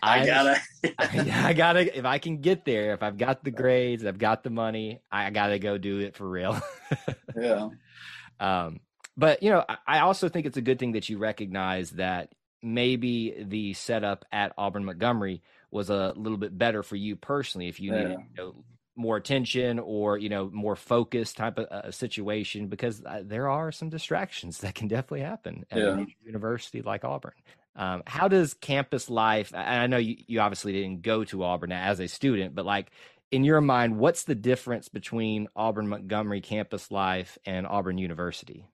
I, 0.02 0.22
I 0.22 0.26
gotta, 0.26 0.62
I, 1.00 1.42
I, 1.50 1.54
gotta. 1.54 1.98
If 1.98 2.06
I 2.06 2.18
can 2.20 2.42
get 2.42 2.66
there, 2.66 2.94
if 2.94 3.04
I've 3.04 3.18
got 3.18 3.44
the 3.44 3.52
grades, 3.52 4.06
I've 4.06 4.18
got 4.18 4.44
the 4.44 4.50
money, 4.50 5.02
I 5.12 5.30
gotta 5.30 5.60
go 5.60 5.78
do 5.78 6.00
it 6.00 6.16
for 6.16 6.28
real. 6.28 6.60
yeah. 7.40 7.70
Um, 8.40 8.80
but 9.16 9.42
you 9.44 9.50
know, 9.50 9.64
I, 9.68 9.78
I 9.88 10.00
also 10.00 10.30
think 10.30 10.46
it's 10.46 10.58
a 10.58 10.62
good 10.62 10.80
thing 10.80 10.94
that 10.94 11.10
you 11.10 11.18
recognize 11.18 11.92
that 11.92 12.34
maybe 12.62 13.36
the 13.44 13.74
setup 13.74 14.26
at 14.32 14.54
Auburn 14.58 14.86
Montgomery 14.86 15.42
was 15.72 15.90
a 15.90 16.14
little 16.16 16.38
bit 16.38 16.58
better 16.58 16.84
for 16.84 16.96
you 16.96 17.16
personally. 17.16 17.68
If 17.68 17.80
you 17.80 17.94
yeah. 17.94 18.02
needed 18.02 18.20
you 18.38 18.44
know, 18.44 18.56
more 18.96 19.16
attention 19.16 19.80
or 19.80 20.18
you 20.18 20.30
know 20.30 20.50
more 20.52 20.76
focused 20.76 21.38
type 21.38 21.60
of 21.60 21.66
uh, 21.66 21.92
situation, 21.92 22.68
because 22.68 23.04
uh, 23.06 23.22
there 23.24 23.50
are 23.50 23.72
some 23.72 23.90
distractions 23.90 24.60
that 24.60 24.76
can 24.76 24.88
definitely 24.88 25.22
happen 25.22 25.66
at 25.72 25.78
yeah. 25.78 26.00
a 26.00 26.06
university 26.26 26.82
like 26.82 27.04
Auburn. 27.04 27.34
Um, 27.78 28.02
how 28.08 28.28
does 28.28 28.56
campus 28.56 29.10
life? 29.10 29.54
I 29.56 29.86
know 29.88 29.98
you, 29.98 30.18
you 30.26 30.40
obviously 30.42 30.74
didn't 30.74 31.04
go 31.04 31.24
to 31.26 31.44
Auburn 31.44 31.72
as 31.72 32.00
a 32.00 32.08
student, 32.08 32.56
but 32.56 32.66
like 32.66 32.92
in 33.32 33.44
your 33.44 33.62
mind, 33.62 34.00
what's 34.00 34.24
the 34.24 34.36
difference 34.36 34.90
between 34.90 35.48
Auburn 35.56 35.88
Montgomery 35.88 36.42
campus 36.42 36.92
life 36.92 37.38
and 37.46 37.68
Auburn 37.68 37.98
University? 38.00 38.66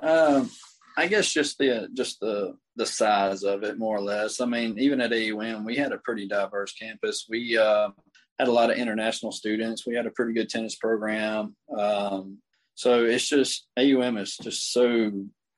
Um, 0.00 0.50
I 0.96 1.08
guess 1.08 1.32
just 1.32 1.58
the 1.58 1.88
just 1.94 2.20
the 2.20 2.56
the 2.76 2.86
size 2.86 3.42
of 3.42 3.64
it, 3.64 3.78
more 3.78 3.96
or 3.96 4.02
less. 4.02 4.40
I 4.40 4.46
mean, 4.46 4.78
even 4.78 5.00
at 5.00 5.12
AUM, 5.12 5.64
we 5.64 5.76
had 5.76 5.92
a 5.92 5.98
pretty 5.98 6.28
diverse 6.28 6.72
campus. 6.72 7.26
We 7.28 7.58
uh, 7.58 7.90
had 8.38 8.48
a 8.48 8.52
lot 8.52 8.70
of 8.70 8.76
international 8.76 9.32
students. 9.32 9.86
We 9.86 9.94
had 9.94 10.06
a 10.06 10.10
pretty 10.10 10.32
good 10.32 10.48
tennis 10.48 10.76
program. 10.76 11.56
Um, 11.76 12.38
so 12.74 13.04
it's 13.04 13.28
just 13.28 13.66
AUM 13.76 14.18
is 14.18 14.36
just 14.36 14.72
so 14.72 15.12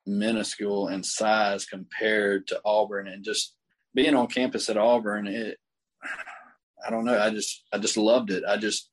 minuscule 0.06 0.88
in 0.88 1.02
size 1.02 1.66
compared 1.66 2.46
to 2.48 2.60
Auburn 2.64 3.08
and 3.08 3.24
just 3.24 3.54
being 3.94 4.14
on 4.14 4.26
campus 4.28 4.68
at 4.68 4.76
Auburn, 4.76 5.26
it 5.26 5.58
I 6.86 6.90
don't 6.90 7.04
know, 7.04 7.18
I 7.18 7.30
just 7.30 7.64
I 7.72 7.78
just 7.78 7.96
loved 7.96 8.30
it. 8.30 8.44
I 8.46 8.56
just 8.56 8.88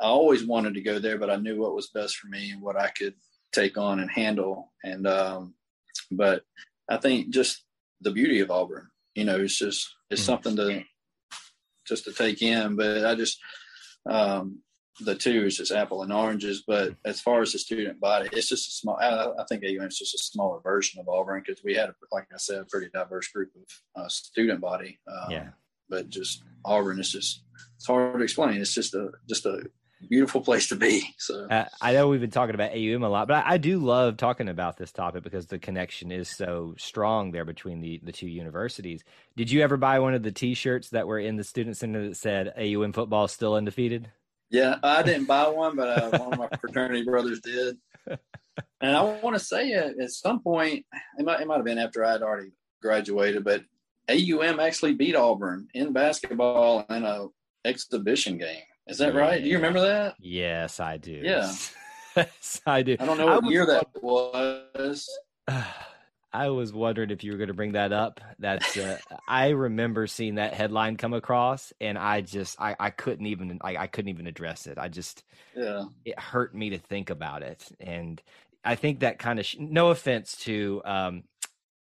I 0.00 0.06
always 0.06 0.44
wanted 0.44 0.74
to 0.74 0.82
go 0.82 0.98
there, 0.98 1.18
but 1.18 1.30
I 1.30 1.36
knew 1.36 1.60
what 1.60 1.74
was 1.74 1.90
best 1.90 2.16
for 2.16 2.28
me 2.28 2.50
and 2.50 2.62
what 2.62 2.78
I 2.78 2.88
could 2.88 3.14
take 3.52 3.76
on 3.76 4.00
and 4.00 4.10
handle. 4.10 4.72
And 4.84 5.06
um 5.06 5.54
but 6.10 6.42
I 6.88 6.96
think 6.98 7.30
just 7.30 7.64
the 8.00 8.10
beauty 8.10 8.40
of 8.40 8.50
Auburn, 8.50 8.88
you 9.14 9.24
know, 9.24 9.40
it's 9.40 9.58
just 9.58 9.88
it's 10.10 10.22
mm-hmm. 10.22 10.26
something 10.26 10.56
to 10.56 10.82
just 11.86 12.04
to 12.04 12.12
take 12.12 12.42
in. 12.42 12.76
But 12.76 13.04
I 13.04 13.14
just 13.14 13.38
um 14.08 14.60
the 15.00 15.14
two 15.14 15.44
is 15.44 15.56
just 15.56 15.72
apple 15.72 16.02
and 16.02 16.12
oranges. 16.12 16.62
But 16.66 16.94
as 17.04 17.20
far 17.20 17.42
as 17.42 17.52
the 17.52 17.58
student 17.58 18.00
body, 18.00 18.28
it's 18.32 18.48
just 18.48 18.68
a 18.68 18.72
small. 18.72 18.96
I, 18.96 19.42
I 19.42 19.44
think 19.48 19.64
AUM 19.64 19.88
is 19.88 19.98
just 19.98 20.14
a 20.14 20.18
smaller 20.18 20.60
version 20.60 21.00
of 21.00 21.08
Auburn 21.08 21.42
because 21.46 21.62
we 21.62 21.74
had, 21.74 21.90
like 22.12 22.26
I 22.32 22.38
said, 22.38 22.60
a 22.60 22.64
pretty 22.64 22.88
diverse 22.92 23.28
group 23.28 23.50
of 23.56 24.02
uh, 24.02 24.08
student 24.08 24.60
body. 24.60 24.98
Um, 25.06 25.30
yeah. 25.30 25.48
But 25.88 26.08
just 26.08 26.42
Auburn 26.64 26.98
is 26.98 27.12
just 27.12 27.42
it's 27.76 27.86
hard 27.86 28.18
to 28.18 28.24
explain. 28.24 28.60
It's 28.60 28.74
just 28.74 28.94
a 28.94 29.10
just 29.28 29.46
a 29.46 29.62
beautiful 30.08 30.40
place 30.40 30.68
to 30.68 30.76
be. 30.76 31.14
So 31.18 31.46
uh, 31.50 31.64
I 31.80 31.92
know 31.92 32.08
we've 32.08 32.20
been 32.20 32.30
talking 32.30 32.54
about 32.54 32.72
AUM 32.72 33.02
a 33.02 33.08
lot, 33.08 33.28
but 33.28 33.44
I, 33.44 33.52
I, 33.52 33.56
do 33.58 33.78
love 33.78 34.16
talking 34.16 34.48
about 34.48 34.76
this 34.76 34.92
topic 34.92 35.22
because 35.24 35.46
the 35.46 35.58
connection 35.58 36.12
is 36.12 36.28
so 36.28 36.74
strong 36.78 37.30
there 37.30 37.44
between 37.44 37.80
the 37.80 38.00
the 38.02 38.12
two 38.12 38.28
universities. 38.28 39.04
Did 39.36 39.50
you 39.50 39.62
ever 39.62 39.76
buy 39.76 39.98
one 39.98 40.14
of 40.14 40.22
the 40.22 40.32
T-shirts 40.32 40.90
that 40.90 41.06
were 41.06 41.18
in 41.18 41.36
the 41.36 41.44
student 41.44 41.76
center 41.76 42.08
that 42.08 42.16
said 42.16 42.52
AUM 42.58 42.92
football 42.92 43.24
is 43.24 43.32
still 43.32 43.54
undefeated? 43.54 44.10
Yeah, 44.50 44.76
I 44.82 45.02
didn't 45.02 45.26
buy 45.26 45.48
one, 45.48 45.76
but 45.76 45.88
uh, 45.88 46.18
one 46.18 46.32
of 46.32 46.38
my 46.38 46.48
fraternity 46.58 47.04
brothers 47.04 47.40
did. 47.40 47.76
And 48.80 48.94
I 48.94 49.02
want 49.02 49.34
to 49.34 49.40
say 49.40 49.72
uh, 49.72 49.90
at 50.00 50.10
some 50.10 50.40
point, 50.40 50.84
it 51.18 51.24
might, 51.24 51.40
it 51.40 51.46
might 51.46 51.56
have 51.56 51.64
been 51.64 51.78
after 51.78 52.04
I'd 52.04 52.22
already 52.22 52.52
graduated, 52.82 53.42
but 53.42 53.62
AUM 54.08 54.60
actually 54.60 54.94
beat 54.94 55.16
Auburn 55.16 55.68
in 55.74 55.92
basketball 55.92 56.84
in 56.90 57.04
a 57.04 57.26
exhibition 57.64 58.38
game. 58.38 58.62
Is 58.86 58.98
that 58.98 59.14
yeah. 59.14 59.20
right? 59.20 59.42
Do 59.42 59.48
you 59.48 59.56
remember 59.56 59.80
that? 59.80 60.14
Yes, 60.20 60.78
I 60.78 60.98
do. 60.98 61.20
Yeah. 61.22 61.52
yes, 62.16 62.60
I 62.66 62.82
do. 62.82 62.96
I 63.00 63.06
don't 63.06 63.18
know 63.18 63.26
what 63.26 63.46
year 63.46 63.66
that 63.66 63.88
was. 64.02 65.08
I 66.32 66.50
was 66.50 66.72
wondering 66.72 67.10
if 67.10 67.24
you 67.24 67.32
were 67.32 67.38
going 67.38 67.48
to 67.48 67.54
bring 67.54 67.72
that 67.72 67.92
up. 67.92 68.20
That's 68.38 68.76
uh, 68.76 68.98
I 69.28 69.50
remember 69.50 70.06
seeing 70.06 70.36
that 70.36 70.54
headline 70.54 70.96
come 70.96 71.14
across, 71.14 71.72
and 71.80 71.96
I 71.96 72.20
just 72.20 72.60
I, 72.60 72.76
I 72.78 72.90
couldn't 72.90 73.26
even 73.26 73.58
I, 73.62 73.76
I 73.76 73.86
couldn't 73.86 74.10
even 74.10 74.26
address 74.26 74.66
it. 74.66 74.78
I 74.78 74.88
just 74.88 75.22
yeah, 75.54 75.84
it 76.04 76.18
hurt 76.18 76.54
me 76.54 76.70
to 76.70 76.78
think 76.78 77.10
about 77.10 77.42
it, 77.42 77.66
and 77.80 78.20
I 78.64 78.74
think 78.74 79.00
that 79.00 79.18
kind 79.18 79.38
of 79.38 79.46
sh- 79.46 79.56
no 79.58 79.90
offense 79.90 80.36
to 80.42 80.82
um, 80.84 81.22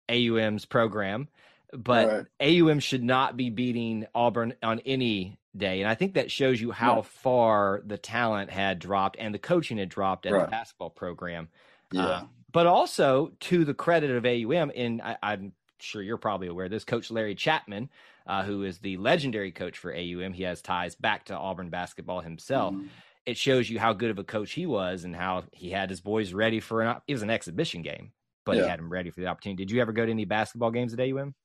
AUM's 0.09 0.65
program, 0.65 1.27
but 1.73 2.27
right. 2.39 2.61
AUM 2.61 2.79
should 2.79 3.03
not 3.03 3.35
be 3.35 3.49
beating 3.49 4.05
Auburn 4.13 4.53
on 4.63 4.79
any 4.85 5.37
day, 5.57 5.81
and 5.81 5.89
I 5.89 5.95
think 5.95 6.13
that 6.13 6.31
shows 6.31 6.61
you 6.61 6.71
how 6.71 7.01
far 7.01 7.81
the 7.85 7.97
talent 7.97 8.51
had 8.51 8.79
dropped 8.79 9.17
and 9.19 9.33
the 9.33 9.39
coaching 9.39 9.77
had 9.77 9.89
dropped 9.89 10.25
at 10.25 10.33
right. 10.33 10.45
the 10.45 10.51
basketball 10.51 10.91
program. 10.91 11.49
Yeah. 11.91 12.05
Uh, 12.05 12.23
but 12.55 12.67
also 12.67 13.33
to 13.41 13.65
the 13.65 13.73
credit 13.73 14.11
of 14.11 14.25
AUM, 14.25 14.71
and 14.73 15.01
I, 15.01 15.17
am 15.21 15.51
sure 15.79 16.01
you're 16.01 16.15
probably 16.15 16.47
aware 16.47 16.63
of 16.65 16.71
this, 16.71 16.85
Coach 16.85 17.11
Larry 17.11 17.35
Chapman, 17.35 17.89
uh, 18.25 18.43
who 18.43 18.63
is 18.63 18.79
the 18.79 18.95
legendary 18.95 19.51
coach 19.51 19.77
for 19.77 19.93
AUM, 19.93 20.31
he 20.31 20.43
has 20.43 20.61
ties 20.61 20.95
back 20.95 21.25
to 21.25 21.35
Auburn 21.35 21.69
basketball 21.69 22.21
himself. 22.21 22.73
Mm-hmm. 22.73 22.87
It 23.25 23.35
shows 23.35 23.69
you 23.69 23.77
how 23.77 23.91
good 23.91 24.09
of 24.09 24.19
a 24.19 24.23
coach 24.23 24.53
he 24.53 24.65
was 24.65 25.03
and 25.03 25.13
how 25.13 25.43
he 25.51 25.69
had 25.69 25.89
his 25.89 25.99
boys 25.99 26.31
ready 26.31 26.61
for 26.61 26.81
an. 26.81 26.95
It 27.09 27.11
was 27.11 27.23
an 27.23 27.29
exhibition 27.29 27.81
game, 27.81 28.13
but 28.45 28.55
yeah. 28.55 28.63
he 28.63 28.69
had 28.69 28.79
them 28.79 28.89
ready 28.89 29.09
for 29.09 29.19
the 29.19 29.27
opportunity. 29.27 29.65
Did 29.65 29.71
you 29.71 29.81
ever 29.81 29.91
go 29.91 30.05
to 30.05 30.11
any 30.11 30.23
basketball 30.23 30.71
games 30.71 30.93
at 30.93 31.01
AUM? 31.01 31.35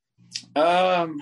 Um, 0.54 1.20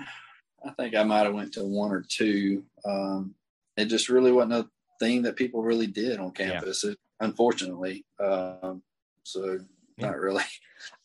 I 0.62 0.70
think 0.76 0.96
I 0.96 1.02
might 1.02 1.24
have 1.24 1.32
went 1.32 1.54
to 1.54 1.64
one 1.64 1.92
or 1.92 2.04
two. 2.06 2.62
Um, 2.84 3.34
it 3.78 3.86
just 3.86 4.10
really 4.10 4.32
wasn't 4.32 4.52
a 4.52 4.68
thing 5.00 5.22
that 5.22 5.36
people 5.36 5.62
really 5.62 5.86
did 5.86 6.20
on 6.20 6.32
campus. 6.32 6.84
Yeah. 6.84 6.92
Unfortunately, 7.20 8.04
um, 8.20 8.82
so 9.22 9.60
yeah. 9.98 10.08
not 10.08 10.18
really. 10.18 10.44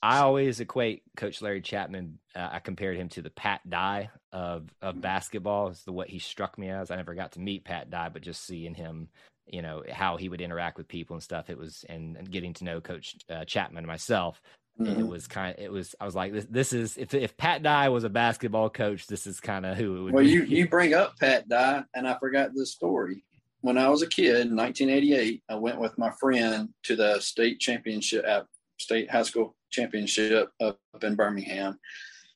I 0.01 0.19
always 0.19 0.59
equate 0.59 1.03
Coach 1.15 1.41
Larry 1.41 1.61
Chapman. 1.61 2.19
Uh, 2.35 2.49
I 2.53 2.59
compared 2.59 2.97
him 2.97 3.09
to 3.09 3.21
the 3.21 3.29
Pat 3.29 3.67
Dye 3.67 4.09
of 4.31 4.69
of 4.81 4.93
mm-hmm. 4.93 5.01
basketball. 5.01 5.69
Is 5.69 5.83
the 5.83 5.91
what 5.91 6.09
he 6.09 6.19
struck 6.19 6.57
me 6.57 6.69
as. 6.69 6.91
I 6.91 6.95
never 6.95 7.15
got 7.15 7.33
to 7.33 7.39
meet 7.39 7.65
Pat 7.65 7.89
Dye, 7.89 8.09
but 8.09 8.21
just 8.21 8.45
seeing 8.45 8.75
him, 8.75 9.09
you 9.47 9.61
know, 9.61 9.83
how 9.91 10.17
he 10.17 10.29
would 10.29 10.41
interact 10.41 10.77
with 10.77 10.87
people 10.87 11.15
and 11.15 11.23
stuff. 11.23 11.49
It 11.49 11.57
was 11.57 11.85
and, 11.89 12.17
and 12.17 12.29
getting 12.29 12.53
to 12.55 12.63
know 12.63 12.81
Coach 12.81 13.15
uh, 13.29 13.45
Chapman 13.45 13.85
myself. 13.85 14.41
Mm-hmm. 14.79 15.01
It 15.01 15.07
was 15.07 15.27
kind 15.27 15.55
of. 15.57 15.63
It 15.63 15.71
was. 15.71 15.95
I 15.99 16.05
was 16.05 16.15
like, 16.15 16.33
this. 16.33 16.45
This 16.49 16.73
is 16.73 16.97
if 16.97 17.13
if 17.13 17.37
Pat 17.37 17.63
Dye 17.63 17.89
was 17.89 18.03
a 18.03 18.09
basketball 18.09 18.69
coach, 18.69 19.07
this 19.07 19.27
is 19.27 19.39
kind 19.39 19.65
of 19.65 19.77
who 19.77 19.97
it 19.97 20.01
would. 20.01 20.13
Well, 20.13 20.23
be. 20.23 20.31
you 20.31 20.43
you 20.43 20.67
bring 20.69 20.93
up 20.93 21.17
Pat 21.19 21.47
Dye, 21.47 21.83
and 21.93 22.07
I 22.07 22.17
forgot 22.19 22.53
the 22.53 22.65
story 22.65 23.23
when 23.63 23.77
I 23.77 23.87
was 23.87 24.01
a 24.01 24.07
kid 24.07 24.45
in 24.45 24.57
1988, 24.57 25.41
I 25.47 25.55
went 25.55 25.79
with 25.79 25.97
my 25.97 26.11
friend 26.19 26.67
to 26.83 26.97
the 26.97 27.21
state 27.21 27.61
championship 27.61 28.25
at 28.27 28.45
state 28.79 29.09
high 29.09 29.23
school 29.23 29.55
championship 29.71 30.49
up, 30.61 30.79
in 31.01 31.15
Birmingham. 31.15 31.79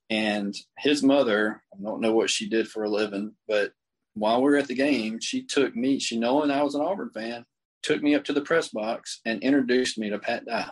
And 0.10 0.56
his 0.78 1.04
mother, 1.04 1.62
I 1.74 1.84
don't 1.84 2.02
know 2.02 2.14
what 2.14 2.30
she 2.30 2.48
did 2.50 2.68
for 2.68 2.84
a 2.84 2.90
living, 2.90 3.34
but 3.48 3.74
while 4.14 4.42
we 4.42 4.50
were 4.50 4.58
at 4.58 4.68
the 4.68 4.76
game, 4.76 5.20
she 5.20 5.44
took 5.44 5.76
me, 5.76 6.00
she 6.00 6.18
knowing 6.18 6.50
I 6.50 6.64
was 6.64 6.76
an 6.76 6.82
Auburn 6.82 7.12
fan, 7.14 7.46
took 7.84 8.02
me 8.02 8.16
up 8.16 8.24
to 8.26 8.34
the 8.34 8.42
press 8.42 8.70
box 8.70 9.20
and 9.26 9.44
introduced 9.44 9.98
me 9.98 10.10
to 10.10 10.18
Pat 10.18 10.46
Dye. 10.46 10.70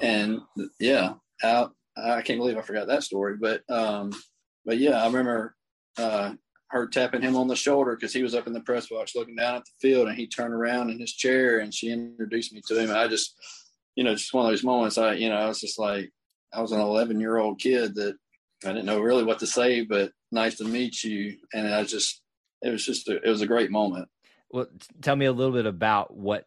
And 0.00 0.40
yeah, 0.80 1.14
I, 1.42 1.66
I 1.96 2.22
can't 2.22 2.38
believe 2.38 2.56
I 2.56 2.62
forgot 2.62 2.88
that 2.88 3.02
story. 3.02 3.36
But 3.40 3.62
um, 3.68 4.12
but 4.64 4.78
yeah, 4.78 5.02
I 5.02 5.06
remember 5.06 5.54
uh, 5.98 6.32
her 6.68 6.86
tapping 6.86 7.22
him 7.22 7.36
on 7.36 7.48
the 7.48 7.56
shoulder 7.56 7.94
because 7.94 8.12
he 8.12 8.22
was 8.22 8.34
up 8.34 8.46
in 8.46 8.52
the 8.52 8.60
press 8.60 8.88
box 8.88 9.14
looking 9.14 9.36
down 9.36 9.56
at 9.56 9.64
the 9.64 9.88
field 9.88 10.08
and 10.08 10.16
he 10.16 10.26
turned 10.26 10.54
around 10.54 10.90
in 10.90 10.98
his 10.98 11.12
chair 11.12 11.58
and 11.58 11.72
she 11.72 11.90
introduced 11.90 12.52
me 12.52 12.62
to 12.66 12.80
him. 12.80 12.90
I 12.90 13.08
just, 13.08 13.34
you 13.94 14.04
know, 14.04 14.14
just 14.14 14.32
one 14.32 14.46
of 14.46 14.52
those 14.52 14.64
moments 14.64 14.98
I, 14.98 15.14
you 15.14 15.28
know, 15.28 15.36
I 15.36 15.48
was 15.48 15.60
just 15.60 15.78
like, 15.78 16.10
I 16.52 16.60
was 16.60 16.72
an 16.72 16.80
11 16.80 17.20
year 17.20 17.38
old 17.38 17.60
kid 17.60 17.94
that 17.96 18.16
I 18.64 18.68
didn't 18.68 18.86
know 18.86 19.00
really 19.00 19.24
what 19.24 19.38
to 19.40 19.46
say, 19.46 19.82
but 19.82 20.12
nice 20.30 20.56
to 20.58 20.64
meet 20.64 21.02
you. 21.02 21.36
And 21.52 21.72
I 21.72 21.84
just, 21.84 22.22
it 22.62 22.70
was 22.70 22.84
just, 22.84 23.08
a, 23.08 23.16
it 23.16 23.28
was 23.28 23.40
a 23.40 23.46
great 23.46 23.70
moment. 23.70 24.08
Well, 24.50 24.66
tell 25.00 25.16
me 25.16 25.26
a 25.26 25.32
little 25.32 25.54
bit 25.54 25.66
about 25.66 26.14
what 26.14 26.46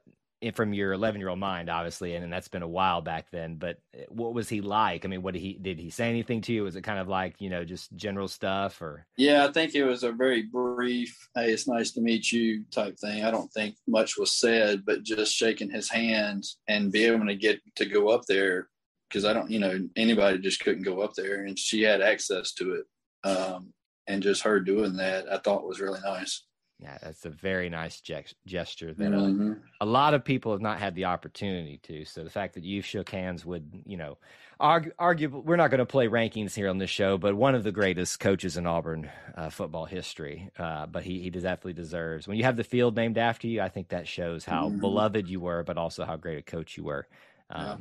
from 0.53 0.73
your 0.73 0.93
11 0.93 1.19
year 1.19 1.29
old 1.29 1.39
mind, 1.39 1.69
obviously, 1.69 2.15
and, 2.15 2.23
and, 2.23 2.31
that's 2.31 2.47
been 2.47 2.61
a 2.61 2.67
while 2.67 3.01
back 3.01 3.27
then. 3.31 3.55
But 3.55 3.79
eh, 3.93 4.05
what 4.09 4.33
was 4.33 4.49
he 4.49 4.61
like? 4.61 5.05
I 5.05 5.07
mean, 5.07 5.21
what 5.21 5.33
did 5.33 5.41
he 5.41 5.53
did 5.53 5.79
he 5.79 5.89
say 5.89 6.09
anything 6.09 6.41
to 6.41 6.53
you? 6.53 6.63
Was 6.63 6.75
it 6.75 6.81
kind 6.81 6.99
of 6.99 7.07
like 7.07 7.35
you 7.39 7.49
know 7.49 7.63
just 7.63 7.95
general 7.95 8.27
stuff 8.27 8.81
or? 8.81 9.05
Yeah, 9.17 9.45
I 9.45 9.51
think 9.51 9.75
it 9.75 9.85
was 9.85 10.03
a 10.03 10.11
very 10.11 10.43
brief. 10.43 11.15
Hey, 11.35 11.51
it's 11.51 11.67
nice 11.67 11.91
to 11.93 12.01
meet 12.01 12.31
you 12.31 12.63
type 12.71 12.97
thing. 12.99 13.23
I 13.23 13.31
don't 13.31 13.51
think 13.53 13.75
much 13.87 14.17
was 14.17 14.31
said, 14.31 14.83
but 14.85 15.03
just 15.03 15.33
shaking 15.33 15.69
his 15.69 15.89
hands 15.89 16.57
and 16.67 16.91
be 16.91 17.05
able 17.05 17.25
to 17.25 17.35
get 17.35 17.61
to 17.75 17.85
go 17.85 18.09
up 18.09 18.23
there 18.27 18.69
because 19.09 19.25
I 19.25 19.33
don't, 19.33 19.49
you 19.49 19.59
know, 19.59 19.87
anybody 19.95 20.39
just 20.39 20.59
couldn't 20.59 20.83
go 20.83 21.01
up 21.01 21.13
there, 21.15 21.45
and 21.45 21.57
she 21.57 21.81
had 21.81 22.01
access 22.01 22.53
to 22.53 22.73
it. 22.73 22.85
Um, 23.27 23.73
and 24.07 24.21
just 24.21 24.43
her 24.43 24.59
doing 24.59 24.97
that, 24.97 25.31
I 25.31 25.37
thought 25.37 25.67
was 25.67 25.79
really 25.79 26.01
nice. 26.03 26.45
Yeah, 26.79 26.97
that's 27.01 27.25
a 27.25 27.29
very 27.29 27.69
nice 27.69 28.01
gesture 28.01 28.93
that 28.93 29.13
uh, 29.13 29.17
mm-hmm. 29.17 29.53
a, 29.79 29.85
a, 29.85 29.87
lot 29.87 30.13
of 30.13 30.25
people 30.25 30.51
have 30.51 30.61
not 30.61 30.77
had 30.77 30.93
the 30.93 31.05
opportunity 31.05 31.79
to. 31.83 32.03
So 32.03 32.25
the 32.25 32.29
fact 32.29 32.55
that 32.55 32.65
you 32.65 32.81
shook 32.81 33.09
hands 33.09 33.45
would, 33.45 33.83
you 33.85 33.95
know, 33.95 34.17
argue, 34.59 34.91
argue 34.99 35.29
we're 35.29 35.55
not 35.55 35.71
going 35.71 35.79
to 35.79 35.85
play 35.85 36.07
rankings 36.07 36.53
here 36.53 36.67
on 36.67 36.77
this 36.77 36.89
show, 36.89 37.17
but 37.17 37.33
one 37.33 37.55
of 37.55 37.63
the 37.63 37.71
greatest 37.71 38.19
coaches 38.19 38.57
in 38.57 38.67
Auburn 38.67 39.09
uh, 39.35 39.49
football 39.49 39.85
history. 39.85 40.51
Uh, 40.59 40.85
but 40.85 41.03
he, 41.03 41.21
he 41.21 41.29
definitely 41.29 41.73
deserves. 41.73 42.27
When 42.27 42.37
you 42.37 42.43
have 42.43 42.57
the 42.57 42.63
field 42.65 42.97
named 42.97 43.17
after 43.17 43.47
you, 43.47 43.61
I 43.61 43.69
think 43.69 43.89
that 43.89 44.05
shows 44.05 44.43
how 44.43 44.67
mm-hmm. 44.67 44.79
beloved 44.79 45.29
you 45.29 45.39
were, 45.39 45.63
but 45.63 45.77
also 45.77 46.03
how 46.03 46.17
great 46.17 46.39
a 46.39 46.43
coach 46.43 46.75
you 46.75 46.83
were. 46.83 47.07
Um, 47.49 47.65
yeah. 47.65 47.75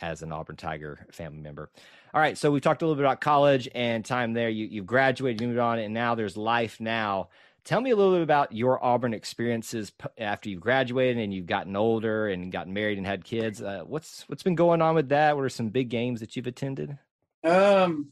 As 0.00 0.22
an 0.22 0.32
Auburn 0.32 0.56
Tiger 0.56 1.06
family 1.12 1.40
member. 1.40 1.70
All 2.14 2.20
right, 2.20 2.38
so 2.38 2.50
we 2.50 2.60
talked 2.60 2.80
a 2.80 2.86
little 2.86 2.96
bit 2.96 3.04
about 3.04 3.20
college 3.20 3.68
and 3.74 4.04
time 4.04 4.32
there. 4.32 4.48
You, 4.48 4.66
you've 4.66 4.86
graduated, 4.86 5.40
you 5.40 5.48
moved 5.48 5.60
on, 5.60 5.78
and 5.78 5.92
now 5.92 6.14
there's 6.14 6.36
life 6.38 6.80
now. 6.80 7.28
Tell 7.64 7.80
me 7.80 7.90
a 7.90 7.96
little 7.96 8.12
bit 8.12 8.22
about 8.22 8.52
your 8.52 8.84
Auburn 8.84 9.14
experiences 9.14 9.90
after 10.18 10.50
you've 10.50 10.60
graduated 10.60 11.22
and 11.22 11.32
you've 11.32 11.46
gotten 11.46 11.76
older 11.76 12.28
and 12.28 12.52
gotten 12.52 12.74
married 12.74 12.98
and 12.98 13.06
had 13.06 13.24
kids. 13.24 13.62
Uh, 13.62 13.84
what's 13.86 14.28
what's 14.28 14.42
been 14.42 14.54
going 14.54 14.82
on 14.82 14.94
with 14.94 15.08
that? 15.08 15.34
What 15.34 15.44
are 15.44 15.48
some 15.48 15.70
big 15.70 15.88
games 15.88 16.20
that 16.20 16.36
you've 16.36 16.46
attended? 16.46 16.98
Um, 17.42 18.10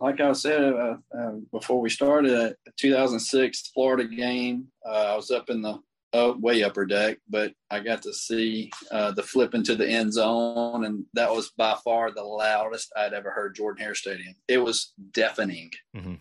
like 0.00 0.20
I 0.20 0.32
said 0.32 0.72
uh, 0.72 0.96
uh, 1.16 1.32
before 1.52 1.80
we 1.80 1.90
started, 1.90 2.32
a 2.32 2.54
2006 2.76 3.70
Florida 3.72 4.04
game. 4.04 4.66
Uh, 4.84 5.12
I 5.12 5.16
was 5.16 5.30
up 5.30 5.48
in 5.48 5.62
the 5.62 5.78
uh, 6.12 6.34
way 6.36 6.64
upper 6.64 6.84
deck, 6.84 7.18
but 7.28 7.52
I 7.70 7.78
got 7.78 8.02
to 8.02 8.12
see 8.12 8.70
uh, 8.90 9.12
the 9.12 9.22
flip 9.22 9.54
into 9.54 9.76
the 9.76 9.88
end 9.88 10.12
zone, 10.12 10.84
and 10.84 11.04
that 11.14 11.32
was 11.32 11.50
by 11.50 11.76
far 11.84 12.10
the 12.10 12.24
loudest 12.24 12.92
I'd 12.96 13.12
ever 13.12 13.30
heard 13.30 13.54
Jordan 13.54 13.84
Hare 13.84 13.94
Stadium. 13.94 14.34
It 14.48 14.58
was 14.58 14.92
deafening. 15.12 15.70
Mm-hmm 15.96 16.14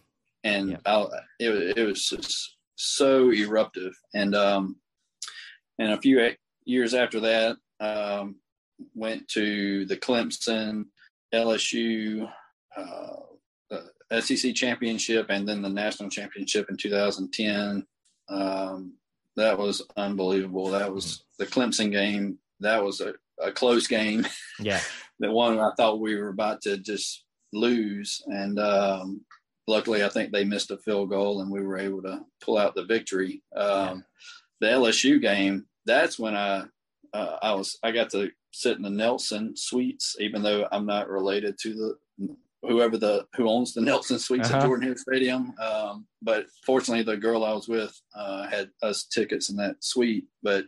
and 0.43 0.77
yeah. 0.85 1.05
it, 1.39 1.77
it 1.77 1.83
was 1.83 2.07
just 2.07 2.56
so 2.77 3.31
eruptive. 3.31 3.93
And 4.13 4.33
um, 4.35 4.77
and 5.79 5.91
a 5.91 6.01
few 6.01 6.31
years 6.65 6.93
after 6.93 7.19
that, 7.19 7.57
um, 7.79 8.37
went 8.95 9.27
to 9.29 9.85
the 9.85 9.97
Clemson, 9.97 10.85
LSU, 11.33 12.31
uh, 12.75 13.15
the 13.69 14.21
SEC 14.21 14.55
championship, 14.55 15.27
and 15.29 15.47
then 15.47 15.61
the 15.61 15.69
national 15.69 16.09
championship 16.09 16.67
in 16.69 16.77
2010. 16.77 17.85
Um, 18.29 18.93
that 19.35 19.57
was 19.57 19.83
unbelievable. 19.97 20.69
That 20.69 20.91
was 20.91 21.23
the 21.37 21.45
Clemson 21.45 21.91
game. 21.91 22.39
That 22.59 22.83
was 22.83 23.01
a, 23.01 23.13
a 23.41 23.51
close 23.51 23.87
game. 23.87 24.25
Yeah, 24.59 24.81
the 25.19 25.31
one 25.31 25.59
I 25.59 25.71
thought 25.77 25.99
we 25.99 26.15
were 26.15 26.29
about 26.29 26.61
to 26.63 26.77
just 26.77 27.23
lose, 27.53 28.21
and 28.27 28.59
um, 28.59 29.21
luckily, 29.67 30.03
I 30.03 30.09
think 30.09 30.31
they 30.31 30.43
missed 30.43 30.71
a 30.71 30.77
field 30.77 31.09
goal 31.09 31.41
and 31.41 31.51
we 31.51 31.61
were 31.61 31.77
able 31.77 32.01
to 32.03 32.21
pull 32.41 32.57
out 32.57 32.75
the 32.75 32.85
victory. 32.85 33.43
Um, 33.55 34.03
the 34.59 34.67
LSU 34.67 35.21
game, 35.21 35.65
that's 35.85 36.17
when 36.17 36.35
I 36.35 36.63
uh, 37.13 37.37
I 37.41 37.53
was 37.53 37.77
I 37.83 37.91
got 37.91 38.09
to 38.11 38.31
sit 38.51 38.77
in 38.77 38.83
the 38.83 38.89
Nelson 38.89 39.55
Suites, 39.55 40.15
even 40.19 40.41
though 40.41 40.67
I'm 40.71 40.85
not 40.85 41.09
related 41.09 41.57
to 41.61 41.73
the 41.73 42.35
whoever 42.63 42.97
the 42.97 43.25
who 43.35 43.49
owns 43.49 43.73
the 43.73 43.81
Nelson 43.89 44.19
Suites 44.19 44.49
uh-huh. 44.49 44.59
at 44.59 44.65
Jordan 44.65 44.87
Hare 44.87 44.97
Stadium. 44.97 45.53
Um, 45.59 46.07
but 46.21 46.45
fortunately, 46.65 47.03
the 47.03 47.17
girl 47.17 47.43
I 47.43 47.53
was 47.53 47.67
with 47.67 47.99
uh, 48.15 48.47
had 48.47 48.69
us 48.81 49.05
tickets 49.05 49.49
in 49.49 49.57
that 49.57 49.83
suite. 49.83 50.25
But 50.43 50.65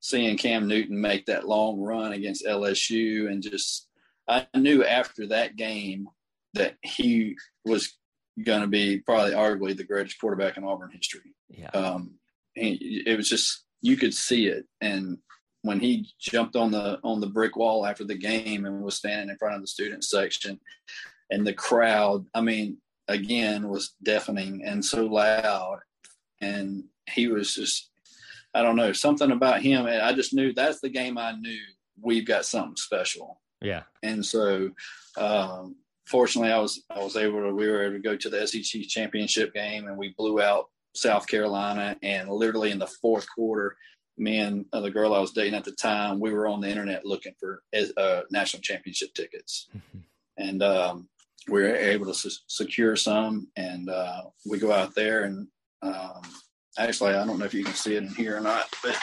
seeing 0.00 0.36
Cam 0.36 0.68
Newton 0.68 1.00
make 1.00 1.26
that 1.26 1.48
long 1.48 1.80
run 1.80 2.12
against 2.12 2.46
LSU 2.46 3.30
and 3.30 3.42
just 3.42 3.88
I 4.28 4.46
knew 4.56 4.84
after 4.84 5.26
that 5.28 5.56
game 5.56 6.08
that 6.54 6.76
he 6.82 7.36
was 7.64 7.96
going 8.42 8.62
to 8.62 8.66
be 8.66 8.98
probably 8.98 9.32
arguably 9.32 9.76
the 9.76 9.84
greatest 9.84 10.18
quarterback 10.18 10.56
in 10.56 10.64
Auburn 10.64 10.90
history. 10.90 11.34
Yeah. 11.48 11.70
Um, 11.70 12.14
he, 12.54 13.02
it 13.06 13.16
was 13.16 13.28
just 13.28 13.64
you 13.82 13.96
could 13.96 14.14
see 14.14 14.46
it, 14.46 14.66
and 14.80 15.18
when 15.62 15.80
he 15.80 16.08
jumped 16.20 16.56
on 16.56 16.70
the 16.70 16.98
on 17.02 17.20
the 17.20 17.26
brick 17.26 17.56
wall 17.56 17.86
after 17.86 18.04
the 18.04 18.14
game 18.14 18.64
and 18.64 18.82
was 18.82 18.96
standing 18.96 19.30
in 19.30 19.38
front 19.38 19.54
of 19.54 19.60
the 19.60 19.66
student 19.66 20.04
section, 20.04 20.58
and 21.30 21.46
the 21.46 21.52
crowd, 21.52 22.26
I 22.34 22.40
mean, 22.40 22.78
again 23.08 23.68
was 23.68 23.94
deafening 24.02 24.62
and 24.64 24.84
so 24.84 25.06
loud, 25.06 25.80
and 26.40 26.84
he 27.10 27.28
was 27.28 27.54
just, 27.54 27.90
I 28.54 28.62
don't 28.62 28.76
know, 28.76 28.92
something 28.92 29.30
about 29.30 29.62
him. 29.62 29.86
I 29.86 30.12
just 30.12 30.32
knew 30.32 30.52
that's 30.52 30.80
the 30.80 30.88
game 30.88 31.18
I 31.18 31.32
knew 31.32 31.60
we've 32.00 32.26
got 32.26 32.44
something 32.44 32.76
special. 32.76 33.40
Yeah. 33.60 33.82
And 34.02 34.24
so 34.24 34.70
um, 35.16 35.76
fortunately, 36.06 36.52
I 36.52 36.58
was 36.58 36.82
I 36.90 37.02
was 37.02 37.16
able 37.16 37.40
to 37.40 37.54
we 37.54 37.68
were 37.68 37.84
able 37.84 37.96
to 37.96 38.02
go 38.02 38.16
to 38.16 38.30
the 38.30 38.46
SEC 38.46 38.82
championship 38.88 39.54
game 39.54 39.88
and 39.88 39.96
we 39.96 40.14
blew 40.16 40.40
out 40.40 40.66
South 40.94 41.26
Carolina. 41.26 41.96
And 42.02 42.28
literally 42.28 42.70
in 42.70 42.78
the 42.78 42.86
fourth 42.86 43.26
quarter, 43.34 43.76
me 44.16 44.38
and 44.38 44.64
the 44.72 44.90
girl 44.90 45.14
I 45.14 45.20
was 45.20 45.32
dating 45.32 45.54
at 45.54 45.64
the 45.64 45.72
time, 45.72 46.20
we 46.20 46.32
were 46.32 46.46
on 46.46 46.60
the 46.60 46.68
internet 46.68 47.04
looking 47.04 47.34
for 47.38 47.62
uh, 47.96 48.22
national 48.30 48.62
championship 48.62 49.12
tickets, 49.14 49.68
mm-hmm. 49.76 49.98
and 50.38 50.62
um, 50.62 51.08
we 51.48 51.62
were 51.62 51.74
able 51.74 52.06
to 52.06 52.14
su- 52.14 52.30
secure 52.46 52.94
some. 52.94 53.48
And 53.56 53.90
uh, 53.90 54.22
we 54.46 54.58
go 54.58 54.72
out 54.72 54.94
there 54.94 55.24
and 55.24 55.48
um, 55.82 56.22
actually, 56.78 57.14
I 57.14 57.26
don't 57.26 57.38
know 57.38 57.44
if 57.44 57.54
you 57.54 57.64
can 57.64 57.74
see 57.74 57.96
it 57.96 58.04
in 58.04 58.14
here 58.14 58.36
or 58.36 58.40
not, 58.40 58.66
but 58.82 58.96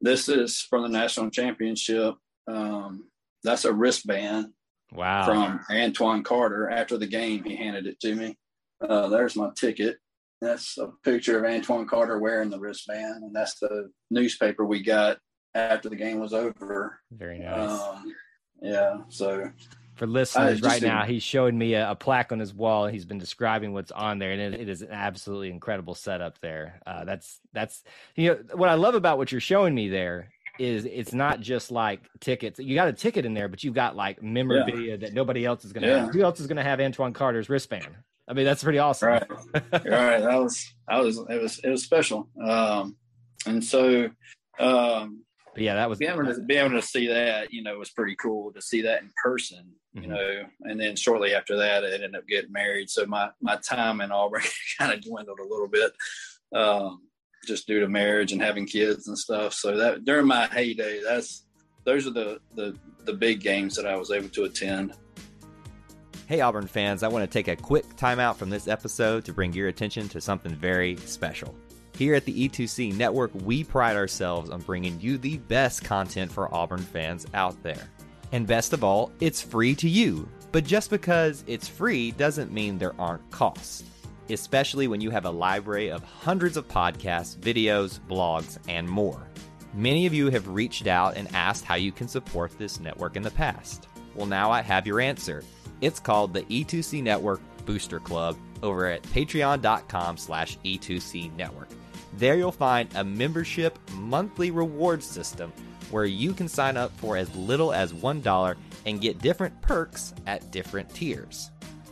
this 0.00 0.28
is 0.28 0.60
from 0.60 0.82
the 0.82 0.88
national 0.88 1.30
championship. 1.30 2.14
Um, 2.48 3.08
that's 3.44 3.64
a 3.64 3.72
wristband 3.72 4.52
Wow. 4.92 5.24
From 5.24 5.60
Antoine 5.70 6.22
Carter 6.22 6.68
after 6.68 6.96
the 6.98 7.06
game, 7.06 7.44
he 7.44 7.56
handed 7.56 7.86
it 7.86 8.00
to 8.00 8.14
me. 8.14 8.36
Uh, 8.80 9.08
there's 9.08 9.36
my 9.36 9.50
ticket. 9.56 9.98
That's 10.40 10.78
a 10.78 10.88
picture 11.04 11.38
of 11.38 11.50
Antoine 11.50 11.86
Carter 11.86 12.18
wearing 12.18 12.50
the 12.50 12.58
wristband, 12.58 13.24
and 13.24 13.34
that's 13.34 13.58
the 13.58 13.90
newspaper 14.10 14.64
we 14.64 14.82
got 14.82 15.18
after 15.54 15.88
the 15.88 15.96
game 15.96 16.18
was 16.18 16.32
over. 16.32 16.98
Very 17.10 17.38
nice. 17.38 17.78
Um, 17.78 18.14
yeah. 18.62 18.98
So 19.08 19.50
for 19.96 20.06
listeners 20.06 20.62
right 20.62 20.80
now, 20.80 21.04
he's 21.04 21.22
showing 21.22 21.58
me 21.58 21.74
a, 21.74 21.90
a, 21.90 21.94
plaque 21.94 22.32
on 22.32 22.38
his 22.38 22.54
wall. 22.54 22.86
He's 22.86 23.04
been 23.04 23.18
describing 23.18 23.74
what's 23.74 23.92
on 23.92 24.18
there, 24.18 24.32
and 24.32 24.40
it, 24.40 24.62
it 24.62 24.68
is 24.70 24.80
an 24.80 24.92
absolutely 24.92 25.50
incredible 25.50 25.94
setup 25.94 26.40
there. 26.40 26.80
Uh, 26.86 27.04
that's 27.04 27.38
that's 27.52 27.84
you 28.16 28.30
know 28.30 28.38
what 28.54 28.70
I 28.70 28.74
love 28.74 28.94
about 28.94 29.18
what 29.18 29.30
you're 29.30 29.42
showing 29.42 29.74
me 29.74 29.90
there 29.90 30.30
is 30.60 30.84
it's 30.84 31.14
not 31.14 31.40
just 31.40 31.70
like 31.70 32.06
tickets. 32.20 32.60
You 32.60 32.74
got 32.74 32.88
a 32.88 32.92
ticket 32.92 33.24
in 33.24 33.32
there, 33.32 33.48
but 33.48 33.64
you've 33.64 33.74
got 33.74 33.96
like 33.96 34.22
memorabilia 34.22 34.92
yeah. 34.92 34.96
that 34.98 35.14
nobody 35.14 35.44
else 35.44 35.64
is 35.64 35.72
going 35.72 35.82
to 35.82 35.88
yeah. 35.88 36.04
have. 36.04 36.14
Who 36.14 36.22
else 36.22 36.38
is 36.38 36.46
going 36.46 36.58
to 36.58 36.62
have 36.62 36.80
Antoine 36.80 37.14
Carter's 37.14 37.48
wristband? 37.48 37.88
I 38.28 38.34
mean, 38.34 38.44
that's 38.44 38.62
pretty 38.62 38.78
awesome. 38.78 39.08
Right. 39.08 39.30
right. 39.72 40.20
That 40.20 40.40
was, 40.40 40.72
I 40.88 41.00
was, 41.00 41.18
it 41.18 41.42
was, 41.42 41.58
it 41.64 41.68
was 41.68 41.82
special. 41.82 42.28
Um, 42.46 42.96
and 43.46 43.64
so, 43.64 44.10
um, 44.60 45.24
but 45.54 45.62
yeah, 45.62 45.74
that 45.74 45.88
was 45.88 45.98
being 45.98 46.12
able, 46.12 46.26
to, 46.26 46.40
being 46.42 46.66
able 46.66 46.80
to 46.80 46.86
see 46.86 47.08
that, 47.08 47.52
you 47.52 47.62
know, 47.62 47.76
was 47.78 47.90
pretty 47.90 48.14
cool 48.16 48.52
to 48.52 48.62
see 48.62 48.82
that 48.82 49.02
in 49.02 49.10
person, 49.24 49.72
you 49.94 50.02
mm-hmm. 50.02 50.12
know. 50.12 50.42
And 50.62 50.80
then 50.80 50.94
shortly 50.94 51.34
after 51.34 51.56
that, 51.56 51.84
I 51.84 51.92
ended 51.92 52.14
up 52.14 52.28
getting 52.28 52.52
married. 52.52 52.88
So 52.88 53.04
my 53.06 53.30
my 53.40 53.56
time 53.56 54.00
in 54.00 54.12
Auburn 54.12 54.42
kind 54.78 54.92
of 54.92 55.00
dwindled 55.00 55.40
a 55.40 55.48
little 55.48 55.68
bit, 55.68 55.92
um, 56.54 57.00
just 57.46 57.66
due 57.66 57.80
to 57.80 57.88
marriage 57.88 58.32
and 58.32 58.40
having 58.40 58.66
kids 58.66 59.08
and 59.08 59.18
stuff. 59.18 59.54
So 59.54 59.76
that 59.76 60.04
during 60.04 60.26
my 60.26 60.46
heyday, 60.46 61.00
that's 61.02 61.44
those 61.84 62.06
are 62.06 62.10
the 62.10 62.40
the 62.54 62.76
the 63.04 63.12
big 63.12 63.40
games 63.40 63.74
that 63.76 63.86
I 63.86 63.96
was 63.96 64.10
able 64.10 64.28
to 64.30 64.44
attend. 64.44 64.94
Hey, 66.26 66.42
Auburn 66.42 66.68
fans, 66.68 67.02
I 67.02 67.08
want 67.08 67.28
to 67.28 67.32
take 67.32 67.48
a 67.48 67.56
quick 67.56 67.84
timeout 67.96 68.36
from 68.36 68.50
this 68.50 68.68
episode 68.68 69.24
to 69.24 69.32
bring 69.32 69.52
your 69.52 69.66
attention 69.68 70.08
to 70.10 70.20
something 70.20 70.54
very 70.54 70.96
special. 70.98 71.56
Here 71.96 72.14
at 72.14 72.24
the 72.24 72.48
E2C 72.48 72.94
Network, 72.96 73.32
we 73.34 73.64
pride 73.64 73.96
ourselves 73.96 74.48
on 74.48 74.60
bringing 74.60 75.00
you 75.00 75.18
the 75.18 75.38
best 75.38 75.82
content 75.82 76.30
for 76.30 76.54
Auburn 76.54 76.80
fans 76.80 77.26
out 77.34 77.60
there. 77.64 77.90
And 78.32 78.46
best 78.46 78.72
of 78.72 78.84
all, 78.84 79.10
it's 79.20 79.42
free 79.42 79.74
to 79.74 79.88
you. 79.88 80.28
But 80.52 80.64
just 80.64 80.88
because 80.88 81.42
it's 81.46 81.68
free 81.68 82.12
doesn't 82.12 82.52
mean 82.52 82.78
there 82.78 82.98
aren't 82.98 83.28
costs, 83.30 83.84
especially 84.32 84.88
when 84.88 85.00
you 85.00 85.10
have 85.10 85.24
a 85.24 85.30
library 85.30 85.90
of 85.90 86.02
hundreds 86.02 86.56
of 86.56 86.68
podcasts, 86.68 87.36
videos, 87.36 88.00
blogs, 88.08 88.58
and 88.68 88.88
more. 88.88 89.28
Many 89.74 90.06
of 90.06 90.14
you 90.14 90.30
have 90.30 90.48
reached 90.48 90.86
out 90.86 91.16
and 91.16 91.32
asked 91.34 91.64
how 91.64 91.76
you 91.76 91.92
can 91.92 92.08
support 92.08 92.58
this 92.58 92.80
network 92.80 93.16
in 93.16 93.22
the 93.22 93.30
past. 93.30 93.86
Well, 94.14 94.26
now 94.26 94.50
I 94.50 94.62
have 94.62 94.86
your 94.86 95.00
answer. 95.00 95.44
It's 95.80 96.00
called 96.00 96.34
the 96.34 96.42
E2C 96.42 97.02
Network 97.02 97.40
Booster 97.64 98.00
Club 98.00 98.36
over 98.62 98.86
at 98.86 99.02
patreon.com 99.04 100.16
slash 100.16 100.58
E2C 100.64 101.34
Network. 101.36 101.68
There 102.14 102.36
you'll 102.36 102.52
find 102.52 102.88
a 102.96 103.04
membership 103.04 103.78
monthly 103.92 104.50
reward 104.50 105.02
system 105.02 105.52
where 105.90 106.04
you 106.04 106.32
can 106.32 106.48
sign 106.48 106.76
up 106.76 106.90
for 106.98 107.16
as 107.16 107.34
little 107.34 107.72
as 107.72 107.92
$1 107.92 108.56
and 108.86 109.00
get 109.00 109.18
different 109.18 109.60
perks 109.62 110.14
at 110.26 110.50
different 110.50 110.92
tiers. 110.94 111.50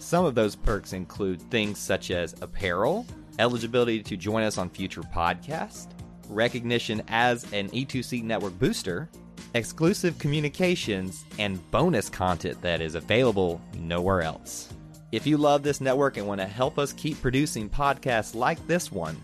Some 0.08 0.24
of 0.24 0.34
those 0.34 0.56
perks 0.56 0.94
include 0.94 1.38
things 1.50 1.78
such 1.78 2.10
as 2.10 2.34
apparel, 2.40 3.04
eligibility 3.38 4.02
to 4.04 4.16
join 4.16 4.42
us 4.42 4.56
on 4.56 4.70
future 4.70 5.02
podcasts, 5.02 5.88
recognition 6.30 7.02
as 7.08 7.44
an 7.52 7.68
E2C 7.68 8.22
network 8.22 8.58
booster, 8.58 9.10
exclusive 9.52 10.18
communications, 10.18 11.26
and 11.38 11.60
bonus 11.70 12.08
content 12.08 12.58
that 12.62 12.80
is 12.80 12.94
available 12.94 13.60
nowhere 13.76 14.22
else. 14.22 14.72
If 15.12 15.26
you 15.26 15.36
love 15.36 15.62
this 15.62 15.78
network 15.78 16.16
and 16.16 16.26
want 16.26 16.40
to 16.40 16.46
help 16.46 16.78
us 16.78 16.94
keep 16.94 17.20
producing 17.20 17.68
podcasts 17.68 18.34
like 18.34 18.66
this 18.66 18.90
one, 18.90 19.14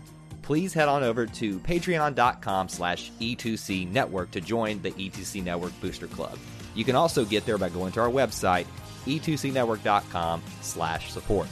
please 0.43 0.71
head 0.71 0.87
on 0.87 1.01
over 1.01 1.25
to 1.25 1.57
patreon.com 1.61 2.69
slash 2.69 3.11
E2C 3.19 3.91
Network 3.91 4.29
to 4.29 4.39
join 4.39 4.79
the 4.83 4.91
E2C 4.91 5.43
Network 5.43 5.73
Booster 5.81 6.05
Club. 6.05 6.37
You 6.75 6.85
can 6.85 6.95
also 6.95 7.25
get 7.25 7.43
there 7.47 7.57
by 7.57 7.69
going 7.69 7.91
to 7.93 8.01
our 8.01 8.09
website, 8.09 8.67
e2cnetwork.com 9.05 10.41
slash 10.61 11.11
support. 11.11 11.47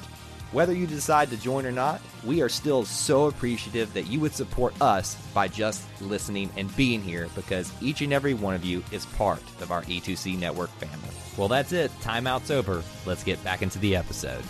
Whether 0.51 0.73
you 0.73 0.85
decide 0.85 1.31
to 1.31 1.37
join 1.37 1.65
or 1.65 1.71
not, 1.71 1.99
we 2.23 2.41
are 2.41 2.49
still 2.49 2.85
so 2.85 3.25
appreciative 3.25 3.91
that 3.93 4.03
you 4.03 4.19
would 4.19 4.35
support 4.35 4.79
us 4.79 5.15
by 5.33 5.47
just 5.47 5.83
listening 5.99 6.51
and 6.57 6.73
being 6.75 7.01
here 7.01 7.27
because 7.35 7.71
each 7.81 8.01
and 8.01 8.13
every 8.13 8.35
one 8.35 8.53
of 8.53 8.63
you 8.63 8.83
is 8.91 9.07
part 9.07 9.41
of 9.61 9.71
our 9.71 9.81
E2C 9.83 10.37
Network 10.37 10.69
family. 10.71 11.15
Well, 11.37 11.47
that's 11.47 11.71
it. 11.71 11.91
Timeout's 12.01 12.51
over. 12.51 12.83
Let's 13.07 13.23
get 13.23 13.43
back 13.43 13.63
into 13.63 13.79
the 13.79 13.95
episode 13.95 14.43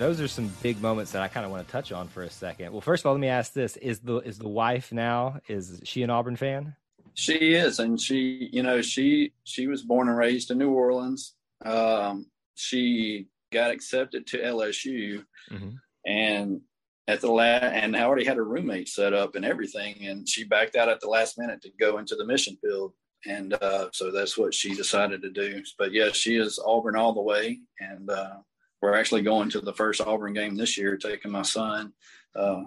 those 0.00 0.18
are 0.18 0.28
some 0.28 0.50
big 0.62 0.80
moments 0.80 1.12
that 1.12 1.20
I 1.20 1.28
kind 1.28 1.44
of 1.44 1.52
want 1.52 1.66
to 1.66 1.70
touch 1.70 1.92
on 1.92 2.08
for 2.08 2.22
a 2.22 2.30
second. 2.30 2.72
Well, 2.72 2.80
first 2.80 3.02
of 3.02 3.06
all, 3.06 3.12
let 3.12 3.20
me 3.20 3.28
ask 3.28 3.52
this: 3.52 3.76
is 3.76 4.00
the 4.00 4.16
is 4.16 4.38
the 4.38 4.48
wife 4.48 4.92
now 4.92 5.40
is 5.46 5.80
she 5.84 6.02
an 6.02 6.08
Auburn 6.08 6.36
fan? 6.36 6.74
She 7.14 7.54
is, 7.54 7.78
and 7.78 8.00
she, 8.00 8.48
you 8.52 8.62
know, 8.62 8.80
she 8.82 9.32
she 9.44 9.66
was 9.66 9.82
born 9.82 10.08
and 10.08 10.16
raised 10.16 10.50
in 10.50 10.58
New 10.58 10.70
Orleans. 10.70 11.34
Um, 11.64 12.26
she 12.54 13.26
got 13.52 13.70
accepted 13.70 14.26
to 14.28 14.38
LSU, 14.38 15.24
mm-hmm. 15.50 15.70
and 16.06 16.60
at 17.08 17.20
the 17.20 17.30
last, 17.30 17.64
and 17.64 17.96
I 17.96 18.02
already 18.02 18.24
had 18.24 18.36
a 18.36 18.42
roommate 18.42 18.88
set 18.88 19.12
up 19.12 19.34
and 19.34 19.44
everything, 19.44 20.06
and 20.06 20.28
she 20.28 20.44
backed 20.44 20.76
out 20.76 20.88
at 20.88 21.00
the 21.00 21.08
last 21.08 21.38
minute 21.38 21.60
to 21.62 21.70
go 21.78 21.98
into 21.98 22.14
the 22.14 22.24
mission 22.24 22.56
field, 22.62 22.92
and 23.26 23.54
uh, 23.54 23.88
so 23.92 24.10
that's 24.10 24.38
what 24.38 24.54
she 24.54 24.74
decided 24.74 25.20
to 25.22 25.30
do. 25.30 25.62
But 25.78 25.92
yes, 25.92 26.06
yeah, 26.06 26.12
she 26.12 26.36
is 26.36 26.60
Auburn 26.64 26.96
all 26.96 27.12
the 27.12 27.20
way, 27.20 27.60
and 27.80 28.08
uh, 28.08 28.36
we're 28.80 28.94
actually 28.94 29.22
going 29.22 29.50
to 29.50 29.60
the 29.60 29.74
first 29.74 30.00
Auburn 30.00 30.32
game 30.32 30.56
this 30.56 30.78
year, 30.78 30.96
taking 30.96 31.32
my 31.32 31.42
son. 31.42 31.92
Uh, 32.34 32.62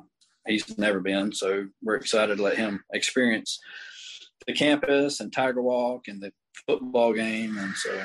he's 0.45 0.77
never 0.77 0.99
been, 0.99 1.31
so 1.31 1.67
we're 1.81 1.95
excited 1.95 2.37
to 2.37 2.43
let 2.43 2.57
him 2.57 2.83
experience 2.93 3.59
the 4.45 4.53
campus 4.53 5.19
and 5.19 5.31
Tiger 5.31 5.61
Walk 5.61 6.07
and 6.07 6.21
the 6.21 6.31
football 6.67 7.13
game, 7.13 7.57
and 7.57 7.73
so. 7.75 8.01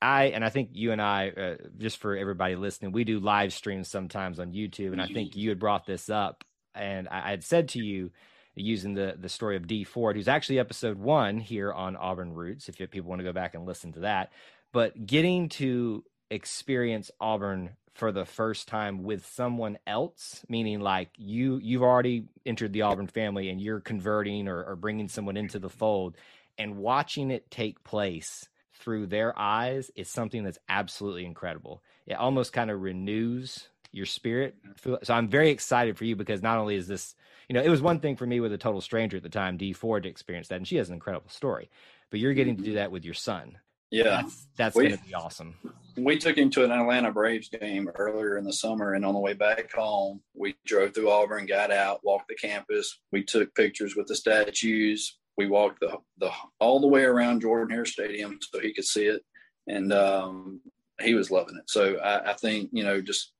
I 0.00 0.24
and 0.26 0.44
I 0.44 0.48
think 0.48 0.70
you 0.72 0.92
and 0.92 1.02
I, 1.02 1.30
uh, 1.30 1.56
just 1.76 1.98
for 1.98 2.16
everybody 2.16 2.56
listening, 2.56 2.92
we 2.92 3.04
do 3.04 3.18
live 3.18 3.52
streams 3.52 3.88
sometimes 3.88 4.38
on 4.38 4.52
YouTube, 4.52 4.92
and 4.92 5.02
I 5.02 5.06
think 5.06 5.36
you 5.36 5.48
had 5.48 5.58
brought 5.58 5.86
this 5.86 6.08
up, 6.08 6.44
and 6.74 7.08
I, 7.08 7.30
had 7.30 7.44
said 7.44 7.68
to 7.70 7.80
you, 7.80 8.10
using 8.54 8.94
the 8.94 9.14
the 9.18 9.28
story 9.28 9.56
of 9.56 9.66
Dee 9.66 9.84
Ford, 9.84 10.16
who's 10.16 10.28
actually 10.28 10.58
episode 10.58 10.98
one 10.98 11.38
here 11.38 11.72
on 11.72 11.96
Auburn 11.96 12.32
Roots. 12.32 12.68
If 12.68 12.76
people 12.76 13.08
want 13.08 13.20
to 13.20 13.24
go 13.24 13.32
back 13.32 13.54
and 13.54 13.66
listen 13.66 13.92
to 13.92 14.00
that, 14.00 14.32
but 14.72 15.06
getting 15.06 15.48
to 15.50 16.04
experience 16.30 17.10
Auburn 17.20 17.70
for 17.98 18.12
the 18.12 18.24
first 18.24 18.68
time 18.68 19.02
with 19.02 19.26
someone 19.26 19.76
else, 19.84 20.44
meaning 20.48 20.80
like 20.80 21.10
you 21.18 21.58
you've 21.58 21.82
already 21.82 22.26
entered 22.46 22.72
the 22.72 22.82
Auburn 22.82 23.08
family 23.08 23.50
and 23.50 23.60
you're 23.60 23.80
converting 23.80 24.46
or, 24.46 24.62
or 24.62 24.76
bringing 24.76 25.08
someone 25.08 25.36
into 25.36 25.58
the 25.58 25.68
fold, 25.68 26.16
and 26.56 26.76
watching 26.76 27.32
it 27.32 27.50
take 27.50 27.82
place 27.82 28.48
through 28.72 29.08
their 29.08 29.36
eyes 29.36 29.90
is 29.96 30.08
something 30.08 30.44
that's 30.44 30.60
absolutely 30.68 31.26
incredible. 31.26 31.82
It 32.06 32.14
almost 32.14 32.52
kind 32.52 32.70
of 32.70 32.80
renews 32.80 33.68
your 33.90 34.06
spirit. 34.06 34.54
Mm-hmm. 34.64 34.94
So 35.02 35.12
I'm 35.12 35.28
very 35.28 35.50
excited 35.50 35.98
for 35.98 36.04
you 36.04 36.14
because 36.14 36.40
not 36.40 36.58
only 36.58 36.76
is 36.76 36.86
this, 36.86 37.16
you 37.48 37.54
know, 37.54 37.62
it 37.62 37.68
was 37.68 37.82
one 37.82 37.98
thing 37.98 38.14
for 38.14 38.26
me 38.26 38.38
with 38.38 38.52
a 38.52 38.58
total 38.58 38.80
stranger 38.80 39.16
at 39.16 39.24
the 39.24 39.28
time, 39.28 39.56
Dee 39.56 39.72
Ford, 39.72 40.04
to 40.04 40.08
experience 40.08 40.46
that, 40.48 40.56
and 40.56 40.68
she 40.68 40.76
has 40.76 40.88
an 40.88 40.94
incredible 40.94 41.30
story. 41.30 41.68
But 42.10 42.20
you're 42.20 42.34
getting 42.34 42.56
to 42.58 42.62
do 42.62 42.70
mm-hmm. 42.70 42.76
that 42.76 42.92
with 42.92 43.04
your 43.04 43.14
son. 43.14 43.58
Yeah, 43.90 44.22
that's, 44.22 44.46
that's 44.56 44.74
going 44.76 44.96
to 44.96 45.04
be 45.04 45.14
awesome. 45.14 45.54
We 45.96 46.18
took 46.18 46.36
him 46.36 46.50
to 46.50 46.64
an 46.64 46.70
Atlanta 46.70 47.10
Braves 47.10 47.48
game 47.48 47.88
earlier 47.96 48.36
in 48.36 48.44
the 48.44 48.52
summer, 48.52 48.94
and 48.94 49.04
on 49.04 49.14
the 49.14 49.20
way 49.20 49.32
back 49.32 49.72
home, 49.72 50.20
we 50.34 50.54
drove 50.66 50.94
through 50.94 51.10
Auburn, 51.10 51.46
got 51.46 51.70
out, 51.70 52.00
walked 52.04 52.28
the 52.28 52.34
campus. 52.34 53.00
We 53.10 53.24
took 53.24 53.54
pictures 53.54 53.96
with 53.96 54.06
the 54.06 54.14
statues. 54.14 55.18
We 55.36 55.48
walked 55.48 55.80
the 55.80 55.98
the 56.18 56.30
all 56.60 56.80
the 56.80 56.86
way 56.86 57.02
around 57.02 57.40
Jordan 57.40 57.74
Hare 57.74 57.86
Stadium 57.86 58.38
so 58.40 58.60
he 58.60 58.74
could 58.74 58.84
see 58.84 59.06
it, 59.06 59.22
and 59.66 59.92
um, 59.92 60.60
he 61.00 61.14
was 61.14 61.30
loving 61.30 61.56
it. 61.56 61.68
So 61.68 61.96
I, 61.98 62.30
I 62.30 62.34
think 62.34 62.70
you 62.72 62.84
know 62.84 63.00
just 63.00 63.32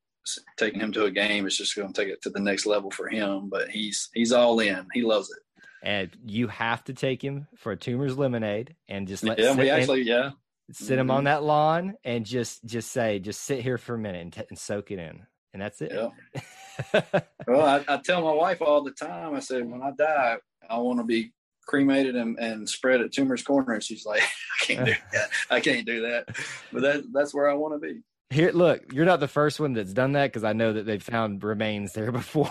taking 0.57 0.81
him 0.81 0.93
to 0.93 1.05
a 1.05 1.11
game 1.11 1.47
is 1.47 1.57
just 1.57 1.77
going 1.77 1.93
to 1.93 2.01
take 2.01 2.13
it 2.13 2.23
to 2.23 2.31
the 2.31 2.41
next 2.41 2.67
level 2.67 2.91
for 2.91 3.09
him. 3.09 3.49
But 3.49 3.71
he's 3.71 4.09
he's 4.15 4.33
all 4.33 4.61
in. 4.61 4.87
He 4.95 5.03
loves 5.03 5.31
it 5.31 5.43
and 5.83 6.11
you 6.27 6.49
have 6.49 6.85
to 6.85 6.95
take 6.95 7.23
him 7.23 7.47
for 7.57 7.73
a 7.73 7.77
Toomer's 7.77 8.19
lemonade 8.19 8.75
and 8.89 9.07
just 9.07 9.25
let 9.25 9.39
yeah 9.39 9.55
we 9.55 9.71
actually 9.71 10.03
yeah. 10.03 10.31
sit 10.73 10.95
mm-hmm. 10.95 11.01
him 11.01 11.11
on 11.11 11.25
that 11.25 11.43
lawn 11.43 11.95
and 12.05 12.25
just 12.25 12.65
just 12.65 12.91
say 12.91 13.19
just 13.19 13.43
sit 13.43 13.63
here 13.63 13.79
for 13.79 13.95
a 13.95 13.99
minute 13.99 14.23
and, 14.23 14.33
t- 14.33 14.45
and 14.49 14.59
soak 14.59 14.91
it 14.91 14.99
in. 14.99 15.23
And 15.53 15.63
that's 15.63 15.81
it. 15.81 15.93
Yeah. 15.93 17.01
well 17.47 17.65
I, 17.67 17.85
I, 17.89 17.97
tell 17.99 18.23
my 18.23 18.33
wife 18.33 18.63
all 18.63 18.85
the 18.85 18.93
time 18.93 19.35
i 19.35 19.41
said 19.41 19.69
when 19.69 19.83
i 19.83 19.91
die 19.91 20.37
i 20.71 20.79
want 20.79 21.01
to 21.01 21.05
be 21.05 21.33
cremated 21.67 22.15
and, 22.15 22.39
and 22.39 22.69
spread 22.69 23.01
at 23.01 23.11
Toomer's 23.11 23.43
corner. 23.43 23.75
And 23.75 23.83
she's 23.83 24.07
like 24.07 24.23
i 24.63 24.65
can't 24.65 24.87
do 24.87 24.95
that. 25.13 25.31
I 25.51 25.61
can't 25.61 25.87
do 25.87 26.03
that. 26.03 26.29
But 26.73 26.83
that 26.83 27.13
that's 27.13 27.35
where 27.35 27.49
i 27.49 27.55
want 27.55 27.75
to 27.75 27.87
be. 27.87 28.01
Here 28.31 28.53
look 28.53 28.93
you're 28.93 29.07
not 29.07 29.21
the 29.21 29.29
first 29.29 29.59
one 29.59 29.73
that's 29.73 29.93
done 29.93 30.13
that 30.13 30.27
because 30.27 30.45
i 30.45 30.53
know 30.53 30.73
that 30.75 30.87
they've 30.87 31.03
found 31.03 31.43
remains 31.43 31.95
there 31.95 32.13
before 32.13 32.51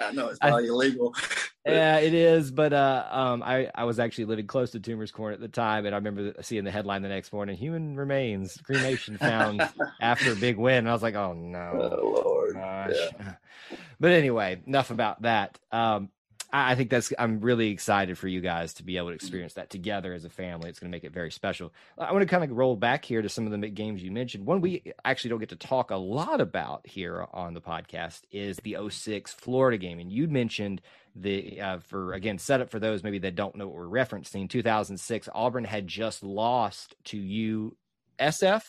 I 0.00 0.12
know 0.12 0.28
it's 0.28 0.38
probably 0.38 0.64
I, 0.64 0.68
illegal. 0.68 1.14
Yeah, 1.66 1.96
it 1.96 2.12
is. 2.12 2.50
But 2.50 2.74
uh, 2.74 3.06
um, 3.10 3.42
I 3.42 3.70
I 3.74 3.84
was 3.84 3.98
actually 3.98 4.26
living 4.26 4.46
close 4.46 4.72
to 4.72 4.80
Toomer's 4.80 5.10
Corner 5.10 5.32
at 5.32 5.40
the 5.40 5.48
time, 5.48 5.86
and 5.86 5.94
I 5.94 5.98
remember 5.98 6.34
seeing 6.42 6.62
the 6.62 6.70
headline 6.70 7.00
the 7.00 7.08
next 7.08 7.32
morning: 7.32 7.56
"Human 7.56 7.96
remains 7.96 8.58
cremation 8.58 9.16
found 9.16 9.66
after 10.02 10.32
a 10.32 10.36
big 10.36 10.58
win." 10.58 10.80
And 10.80 10.90
I 10.90 10.92
was 10.92 11.02
like, 11.02 11.14
"Oh 11.14 11.32
no, 11.32 11.70
oh 11.72 12.22
Lord!" 12.22 12.56
Yeah. 12.94 13.34
But 14.00 14.10
anyway, 14.10 14.60
enough 14.66 14.90
about 14.90 15.22
that. 15.22 15.58
Um, 15.72 16.10
I 16.56 16.76
think 16.76 16.88
that's 16.88 17.12
I'm 17.18 17.40
really 17.40 17.70
excited 17.70 18.16
for 18.16 18.28
you 18.28 18.40
guys 18.40 18.74
to 18.74 18.84
be 18.84 18.96
able 18.96 19.08
to 19.08 19.14
experience 19.14 19.54
that 19.54 19.70
together 19.70 20.14
as 20.14 20.24
a 20.24 20.30
family. 20.30 20.70
It's 20.70 20.78
going 20.78 20.88
to 20.88 20.94
make 20.94 21.02
it 21.02 21.12
very 21.12 21.32
special. 21.32 21.74
I 21.98 22.12
want 22.12 22.22
to 22.22 22.26
kind 22.26 22.44
of 22.44 22.56
roll 22.56 22.76
back 22.76 23.04
here 23.04 23.22
to 23.22 23.28
some 23.28 23.44
of 23.44 23.60
the 23.60 23.68
games 23.68 24.04
you 24.04 24.12
mentioned. 24.12 24.46
One 24.46 24.60
we 24.60 24.92
actually 25.04 25.30
don't 25.30 25.40
get 25.40 25.48
to 25.48 25.56
talk 25.56 25.90
a 25.90 25.96
lot 25.96 26.40
about 26.40 26.86
here 26.86 27.26
on 27.32 27.54
the 27.54 27.60
podcast 27.60 28.20
is 28.30 28.58
the 28.58 28.76
06 28.88 29.32
Florida 29.32 29.78
game, 29.78 29.98
and 29.98 30.12
you 30.12 30.28
mentioned 30.28 30.80
the 31.16 31.60
uh, 31.60 31.78
for 31.78 32.12
again 32.12 32.38
set 32.38 32.60
up 32.60 32.70
for 32.70 32.78
those 32.78 33.02
maybe 33.02 33.18
that 33.18 33.34
don't 33.34 33.56
know 33.56 33.66
what 33.66 33.74
we're 33.76 33.86
referencing. 33.86 34.48
2006 34.48 35.28
Auburn 35.34 35.64
had 35.64 35.88
just 35.88 36.22
lost 36.22 36.94
to 37.04 37.72
USF 38.20 38.62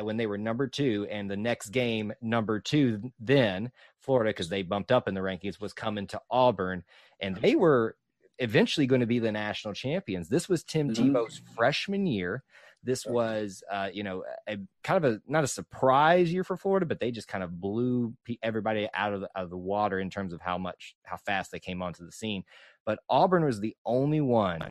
when 0.00 0.16
they 0.16 0.26
were 0.26 0.38
number 0.38 0.66
two, 0.66 1.06
and 1.10 1.30
the 1.30 1.36
next 1.36 1.70
game, 1.70 2.12
number 2.20 2.60
two, 2.60 3.12
then 3.20 3.70
Florida, 3.98 4.30
because 4.30 4.48
they 4.48 4.62
bumped 4.62 4.92
up 4.92 5.08
in 5.08 5.14
the 5.14 5.20
rankings, 5.20 5.60
was 5.60 5.72
coming 5.72 6.06
to 6.08 6.20
Auburn, 6.30 6.82
and 7.20 7.36
they 7.36 7.54
were 7.54 7.96
eventually 8.38 8.86
going 8.86 9.00
to 9.00 9.06
be 9.06 9.18
the 9.18 9.32
national 9.32 9.74
champions. 9.74 10.28
This 10.28 10.48
was 10.48 10.64
Tim 10.64 10.90
mm-hmm. 10.90 11.14
Tebow's 11.14 11.40
freshman 11.56 12.06
year. 12.06 12.42
This 12.84 13.06
was, 13.06 13.62
uh, 13.70 13.90
you 13.92 14.02
know, 14.02 14.24
a 14.48 14.58
kind 14.82 15.04
of 15.04 15.12
a 15.12 15.20
not 15.28 15.44
a 15.44 15.48
surprise 15.48 16.32
year 16.32 16.42
for 16.42 16.56
Florida, 16.56 16.84
but 16.84 16.98
they 16.98 17.12
just 17.12 17.28
kind 17.28 17.44
of 17.44 17.60
blew 17.60 18.12
everybody 18.42 18.88
out 18.92 19.12
of 19.12 19.20
the, 19.20 19.30
out 19.36 19.44
of 19.44 19.50
the 19.50 19.56
water 19.56 20.00
in 20.00 20.10
terms 20.10 20.32
of 20.32 20.40
how 20.40 20.58
much 20.58 20.96
how 21.04 21.16
fast 21.16 21.52
they 21.52 21.60
came 21.60 21.80
onto 21.80 22.04
the 22.04 22.10
scene. 22.10 22.42
But 22.84 22.98
Auburn 23.08 23.44
was 23.44 23.60
the 23.60 23.76
only 23.86 24.20
one 24.20 24.62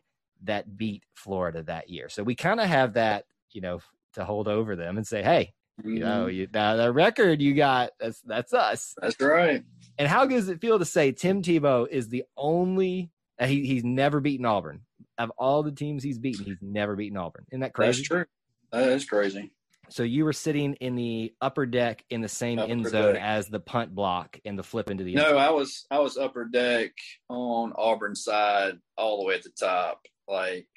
that 0.43 0.76
beat 0.76 1.03
Florida 1.13 1.63
that 1.63 1.89
year, 1.89 2.09
so 2.09 2.22
we 2.22 2.36
kind 2.36 2.59
of 2.59 2.67
have 2.67 2.93
that, 2.95 3.28
you 3.51 3.61
know, 3.61 3.80
to 4.14 4.26
hold 4.26 4.47
over 4.47 4.76
them 4.76 4.97
and 4.97 5.05
say, 5.05 5.24
hey, 5.24 5.53
you 5.84 5.99
know, 5.99 6.26
mm-hmm. 6.26 6.36
you, 6.36 6.47
now 6.53 6.76
the 6.76 6.91
record 6.91 7.41
you 7.41 7.53
got 7.53 7.91
that's 7.99 8.22
that's 8.22 8.53
us. 8.53 8.93
That's 9.01 9.20
right. 9.20 9.64
And 9.97 10.07
how 10.07 10.26
good 10.26 10.36
does 10.36 10.49
it 10.49 10.62
feel 10.62 10.80
to 10.80 10.86
say 10.86 11.12
Tim 11.12 11.41
Tebow 11.41 11.88
is 11.88 12.09
the 12.09 12.24
only 12.38 13.09
uh, 13.39 13.47
he, 13.47 13.66
he's 13.66 13.84
never 13.84 14.20
beaten 14.20 14.45
Auburn 14.45 14.82
of 15.18 15.32
all 15.38 15.64
the 15.64 15.72
teams 15.72 16.03
he's 16.03 16.18
beaten, 16.18 16.45
he's 16.45 16.62
never 16.62 16.95
beaten 16.95 17.18
Auburn. 17.18 17.45
Isn't 17.51 17.62
that 17.62 17.74
crazy? 17.74 17.99
That's 17.99 18.07
true. 18.07 18.26
That 18.72 18.89
is 18.89 19.05
crazy. 19.05 19.51
So 19.89 20.03
you 20.03 20.24
were 20.24 20.34
sitting 20.34 20.76
in 20.76 20.95
the 20.95 21.34
upper 21.41 21.66
deck 21.66 22.03
in 22.09 22.22
the 22.22 22.30
same 22.30 22.59
upper 22.59 22.72
end 22.72 22.88
zone 22.88 23.16
deck. 23.16 23.24
as 23.24 23.47
the 23.47 23.59
punt 23.59 23.93
block 23.93 24.39
and 24.45 24.57
the 24.57 24.64
flip 24.64 24.89
into 24.89 25.03
the 25.03 25.16
no. 25.16 25.38
I 25.38 25.49
was 25.51 25.86
I 25.91 25.99
was 25.99 26.18
upper 26.18 26.45
deck 26.45 26.91
on 27.30 27.74
Auburn 27.76 28.16
side 28.16 28.80
all 28.97 29.20
the 29.20 29.26
way 29.26 29.36
at 29.36 29.43
the 29.43 29.49
top, 29.49 30.05
like 30.30 30.68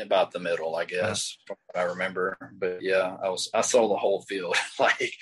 about 0.00 0.30
the 0.30 0.40
middle, 0.40 0.76
I 0.76 0.84
guess. 0.84 1.36
I 1.74 1.82
remember, 1.82 2.36
but 2.58 2.82
yeah, 2.82 3.16
I 3.22 3.28
was 3.28 3.50
I 3.54 3.60
saw 3.60 3.88
the 3.88 3.96
whole 3.96 4.22
field, 4.22 4.56
like, 4.78 5.12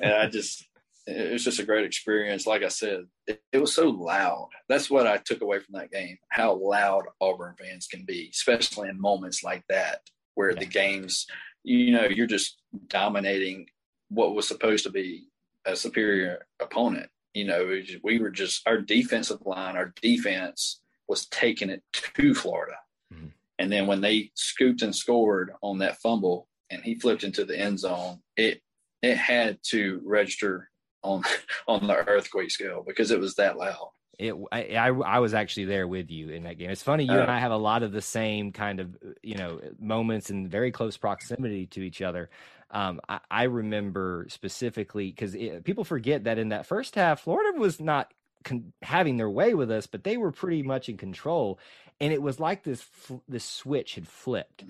and 0.00 0.12
I 0.12 0.28
just 0.28 0.64
it 1.06 1.32
was 1.32 1.44
just 1.44 1.58
a 1.58 1.64
great 1.64 1.84
experience. 1.84 2.46
Like 2.46 2.62
I 2.62 2.68
said, 2.68 3.06
it, 3.26 3.42
it, 3.52 3.58
was 3.58 3.74
so 3.74 3.88
loud. 3.88 4.50
That's 4.68 4.88
what 4.88 5.06
I 5.06 5.18
took 5.18 5.42
away 5.42 5.58
from 5.58 5.74
that 5.74 5.90
game. 5.90 6.16
How 6.28 6.54
loud 6.54 7.04
Auburn 7.20 7.56
fans 7.58 7.88
can 7.88 8.04
be, 8.04 8.30
especially 8.32 8.88
in 8.88 9.00
moments 9.00 9.42
like 9.42 9.64
that, 9.68 10.00
where 10.34 10.52
yeah. 10.52 10.60
the 10.60 10.66
games, 10.66 11.26
you 11.64 11.92
know, 11.92 12.04
you're 12.04 12.26
just 12.26 12.56
dominating 12.86 13.66
what 14.08 14.34
was 14.34 14.46
supposed 14.46 14.84
to 14.84 14.90
be 14.90 15.26
a 15.64 15.74
superior 15.74 16.46
opponent. 16.60 17.08
You 17.34 17.46
know, 17.46 17.80
we 18.04 18.20
were 18.20 18.30
just 18.30 18.66
our 18.68 18.78
defensive 18.78 19.44
line, 19.44 19.76
our 19.76 19.92
defense 20.00 20.80
was 21.08 21.26
taking 21.26 21.70
it 21.70 21.82
to 21.92 22.34
Florida. 22.34 22.76
Mm-hmm. 23.12 23.26
And 23.58 23.70
then 23.70 23.86
when 23.86 24.00
they 24.00 24.30
scooped 24.34 24.82
and 24.82 24.94
scored 24.94 25.52
on 25.62 25.78
that 25.78 25.98
fumble 25.98 26.48
and 26.70 26.82
he 26.82 26.94
flipped 26.94 27.24
into 27.24 27.44
the 27.44 27.58
end 27.58 27.78
zone, 27.78 28.20
it 28.36 28.60
it 29.02 29.16
had 29.16 29.58
to 29.70 30.00
register 30.04 30.70
on 31.02 31.22
on 31.68 31.86
the 31.86 31.96
earthquake 32.08 32.50
scale 32.50 32.82
because 32.86 33.10
it 33.10 33.20
was 33.20 33.34
that 33.36 33.56
loud. 33.56 33.90
It, 34.18 34.34
I, 34.52 34.76
I, 34.76 34.88
I 34.88 35.18
was 35.20 35.32
actually 35.32 35.64
there 35.64 35.88
with 35.88 36.10
you 36.10 36.28
in 36.28 36.44
that 36.44 36.58
game. 36.58 36.70
It's 36.70 36.82
funny 36.82 37.04
you 37.04 37.12
uh, 37.12 37.22
and 37.22 37.30
I 37.30 37.38
have 37.38 37.50
a 37.50 37.56
lot 37.56 37.82
of 37.82 37.92
the 37.92 38.02
same 38.02 38.52
kind 38.52 38.80
of 38.80 38.96
you 39.22 39.36
know 39.36 39.60
moments 39.78 40.30
in 40.30 40.48
very 40.48 40.70
close 40.70 40.96
proximity 40.96 41.66
to 41.66 41.82
each 41.82 42.02
other. 42.02 42.30
Um, 42.70 43.00
I, 43.08 43.20
I 43.30 43.42
remember 43.44 44.26
specifically 44.28 45.10
because 45.10 45.36
people 45.64 45.84
forget 45.84 46.24
that 46.24 46.38
in 46.38 46.50
that 46.50 46.66
first 46.66 46.94
half, 46.94 47.20
Florida 47.20 47.58
was 47.58 47.80
not 47.80 48.12
con- 48.44 48.72
having 48.82 49.16
their 49.16 49.30
way 49.30 49.54
with 49.54 49.70
us, 49.70 49.86
but 49.86 50.04
they 50.04 50.16
were 50.16 50.32
pretty 50.32 50.62
much 50.62 50.88
in 50.88 50.96
control 50.96 51.58
and 52.00 52.12
it 52.12 52.22
was 52.22 52.40
like 52.40 52.62
this 52.62 52.84
this 53.28 53.44
switch 53.44 53.94
had 53.94 54.08
flipped. 54.08 54.64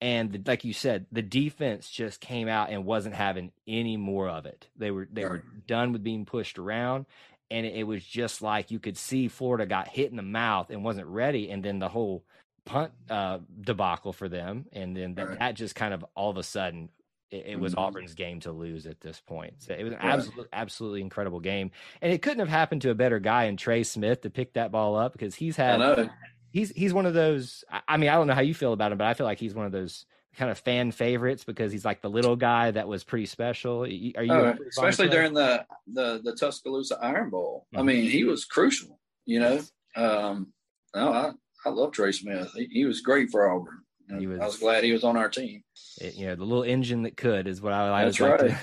And 0.00 0.32
the, 0.32 0.42
like 0.44 0.64
you 0.64 0.72
said 0.72 1.06
the 1.12 1.22
defense 1.22 1.88
just 1.88 2.20
came 2.20 2.48
out 2.48 2.70
and 2.70 2.84
wasn't 2.84 3.14
having 3.14 3.52
any 3.66 3.96
more 3.96 4.28
of 4.28 4.46
it. 4.46 4.68
They 4.76 4.90
were 4.90 5.08
they 5.10 5.24
were 5.24 5.42
done 5.66 5.92
with 5.92 6.02
being 6.02 6.26
pushed 6.26 6.58
around. 6.58 7.06
And 7.50 7.66
it, 7.66 7.74
it 7.74 7.84
was 7.84 8.04
just 8.04 8.42
like 8.42 8.70
you 8.70 8.78
could 8.78 8.96
see 8.96 9.28
Florida 9.28 9.66
got 9.66 9.88
hit 9.88 10.10
in 10.10 10.16
the 10.16 10.22
mouth 10.22 10.70
and 10.70 10.84
wasn't 10.84 11.06
ready. 11.06 11.50
And 11.50 11.62
then 11.62 11.78
the 11.78 11.88
whole 11.88 12.24
punt 12.64 12.92
uh, 13.08 13.38
debacle 13.60 14.12
for 14.12 14.28
them. 14.28 14.66
And 14.72 14.96
then 14.96 15.14
that, 15.14 15.38
that 15.38 15.54
just 15.54 15.74
kind 15.74 15.94
of 15.94 16.04
all 16.14 16.30
of 16.30 16.36
a 16.36 16.42
sudden 16.42 16.88
it, 17.34 17.46
it 17.46 17.60
was 17.60 17.72
mm-hmm. 17.72 17.80
Auburn's 17.80 18.14
game 18.14 18.40
to 18.40 18.52
lose 18.52 18.86
at 18.86 19.00
this 19.00 19.20
point. 19.20 19.54
So 19.58 19.74
it 19.74 19.82
was 19.82 19.92
an 19.92 19.98
right. 19.98 20.14
absolutely, 20.14 20.48
absolutely 20.52 21.00
incredible 21.00 21.40
game, 21.40 21.70
and 22.00 22.12
it 22.12 22.22
couldn't 22.22 22.38
have 22.38 22.48
happened 22.48 22.82
to 22.82 22.90
a 22.90 22.94
better 22.94 23.18
guy 23.18 23.44
in 23.44 23.56
Trey 23.56 23.82
Smith 23.82 24.22
to 24.22 24.30
pick 24.30 24.54
that 24.54 24.70
ball 24.70 24.96
up 24.96 25.12
because 25.12 25.34
he's 25.34 25.56
had 25.56 26.10
he's 26.54 26.70
he's 26.70 26.94
one 26.94 27.04
of 27.04 27.12
those. 27.12 27.64
I 27.86 27.98
mean, 27.98 28.08
I 28.08 28.14
don't 28.14 28.26
know 28.26 28.34
how 28.34 28.40
you 28.40 28.54
feel 28.54 28.72
about 28.72 28.92
him, 28.92 28.98
but 28.98 29.06
I 29.06 29.12
feel 29.12 29.26
like 29.26 29.38
he's 29.38 29.54
one 29.54 29.66
of 29.66 29.72
those 29.72 30.06
kind 30.36 30.50
of 30.50 30.58
fan 30.58 30.92
favorites 30.92 31.44
because 31.44 31.70
he's 31.70 31.84
like 31.84 32.00
the 32.00 32.08
little 32.08 32.36
guy 32.36 32.70
that 32.70 32.88
was 32.88 33.04
pretty 33.04 33.26
special. 33.26 33.82
Are 33.82 33.86
you 33.86 34.12
oh, 34.16 34.54
especially 34.68 35.08
during 35.08 35.34
the, 35.34 35.66
the 35.92 36.22
the 36.24 36.34
Tuscaloosa 36.34 36.98
Iron 37.02 37.28
Bowl? 37.28 37.66
Mm-hmm. 37.74 37.80
I 37.80 37.82
mean, 37.82 38.10
he 38.10 38.24
was 38.24 38.46
crucial. 38.46 38.98
You 39.26 39.40
know, 39.40 39.60
um, 39.96 40.52
no, 40.94 41.12
I 41.12 41.32
I 41.66 41.70
love 41.70 41.92
Trey 41.92 42.12
Smith. 42.12 42.52
He, 42.54 42.68
he 42.70 42.84
was 42.86 43.00
great 43.00 43.30
for 43.30 43.50
Auburn. 43.50 43.80
Was, 44.10 44.40
I 44.40 44.46
was 44.46 44.58
glad 44.58 44.84
he 44.84 44.92
was 44.92 45.02
on 45.02 45.16
our 45.16 45.30
team. 45.30 45.64
It, 46.00 46.14
you 46.14 46.26
know, 46.26 46.36
the 46.36 46.44
little 46.44 46.62
engine 46.62 47.02
that 47.02 47.16
could 47.16 47.48
is 47.48 47.60
what 47.60 47.72
I, 47.72 47.88
I 47.88 48.04
was 48.04 48.20
right. 48.20 48.40
like 48.40 48.50
to. 48.50 48.58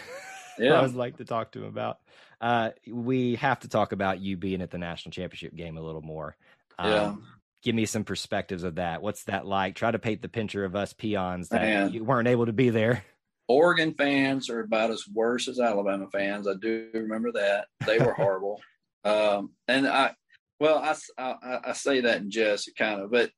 yeah, 0.63 0.73
I 0.73 0.81
was 0.81 0.95
like 0.95 1.17
to 1.17 1.25
talk 1.25 1.51
to 1.53 1.59
him 1.59 1.65
about. 1.65 1.97
Uh, 2.39 2.69
we 2.87 3.35
have 3.35 3.59
to 3.59 3.67
talk 3.67 3.91
about 3.91 4.19
you 4.19 4.37
being 4.37 4.61
at 4.61 4.71
the 4.71 4.77
national 4.77 5.11
championship 5.11 5.55
game 5.55 5.77
a 5.77 5.81
little 5.81 6.01
more. 6.01 6.37
Um, 6.79 6.91
yeah 6.91 7.15
give 7.61 7.75
me 7.75 7.85
some 7.85 8.03
perspectives 8.03 8.63
of 8.63 8.75
that. 8.75 9.01
What's 9.01 9.23
that 9.25 9.45
like? 9.45 9.75
Try 9.75 9.91
to 9.91 9.99
paint 9.99 10.21
the 10.21 10.29
picture 10.29 10.65
of 10.65 10.75
us 10.75 10.93
peons 10.93 11.49
that 11.49 11.61
Man. 11.61 11.93
you 11.93 12.03
weren't 12.03 12.27
able 12.27 12.45
to 12.45 12.53
be 12.53 12.69
there. 12.69 13.03
Oregon 13.47 13.93
fans 13.93 14.49
are 14.49 14.61
about 14.61 14.91
as 14.91 15.03
worse 15.11 15.47
as 15.47 15.59
Alabama 15.59 16.07
fans. 16.11 16.47
I 16.47 16.53
do 16.53 16.87
remember 16.93 17.33
that 17.33 17.67
they 17.85 17.99
were 17.99 18.13
horrible. 18.17 18.61
um, 19.03 19.51
and 19.67 19.87
I, 19.87 20.13
well, 20.59 20.77
I, 20.77 20.95
I, 21.17 21.59
I 21.65 21.73
say 21.73 22.01
that 22.01 22.21
in 22.21 22.31
jest, 22.31 22.71
kind 22.77 23.01
of, 23.01 23.11
but 23.11 23.31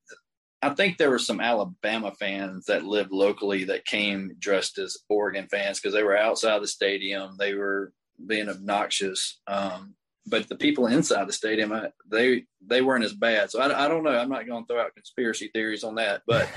I 0.62 0.70
think 0.70 0.98
there 0.98 1.10
were 1.10 1.20
some 1.20 1.42
Alabama 1.42 2.14
fans 2.18 2.66
that 2.66 2.86
lived 2.86 3.12
locally 3.12 3.66
that 3.66 3.86
came 3.86 4.34
dressed 4.40 4.78
as 4.78 4.98
Oregon 5.10 5.48
fans 5.50 5.80
because 5.80 5.94
they 5.94 6.04
were 6.04 6.18
outside 6.18 6.62
the 6.62 6.68
stadium. 6.68 7.36
They 7.38 7.54
were 7.54 7.92
being 8.26 8.50
obnoxious. 8.50 9.42
Um, 9.48 9.96
but 10.26 10.48
the 10.48 10.56
people 10.56 10.88
inside 10.88 11.28
the 11.28 11.34
stadium, 11.34 11.74
they 12.10 12.46
they 12.66 12.82
weren't 12.82 13.04
as 13.04 13.14
bad. 13.14 13.52
So 13.52 13.60
I, 13.60 13.86
I 13.86 13.88
don't 13.88 14.04
know. 14.04 14.18
I'm 14.18 14.30
not 14.30 14.48
going 14.48 14.64
to 14.64 14.68
throw 14.68 14.82
out 14.82 14.96
conspiracy 14.96 15.50
theories 15.54 15.84
on 15.84 15.96
that, 15.96 16.22
but 16.26 16.50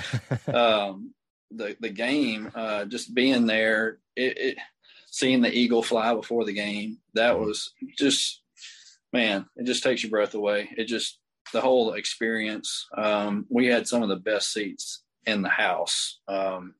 um, 0.54 1.12
the 1.50 1.76
the 1.80 1.90
game, 1.90 2.50
uh, 2.54 2.84
just 2.84 3.14
being 3.14 3.46
there, 3.46 3.98
it, 4.14 4.38
it, 4.38 4.58
seeing 5.10 5.40
the 5.40 5.52
eagle 5.52 5.82
fly 5.82 6.14
before 6.14 6.44
the 6.44 6.52
game, 6.52 6.98
that 7.14 7.34
mm-hmm. 7.34 7.46
was 7.46 7.72
just 7.98 8.42
man, 9.12 9.46
it 9.56 9.64
just 9.64 9.82
takes 9.82 10.02
your 10.02 10.10
breath 10.10 10.34
away. 10.34 10.68
It 10.76 10.84
just 10.84 11.18
the 11.52 11.60
whole 11.60 11.94
experience. 11.94 12.86
Um, 12.96 13.46
we 13.48 13.66
had 13.66 13.88
some 13.88 14.02
of 14.02 14.08
the 14.08 14.16
best 14.16 14.52
seats 14.52 15.02
in 15.24 15.42
the 15.42 15.48
house. 15.48 16.18
Um, 16.28 16.74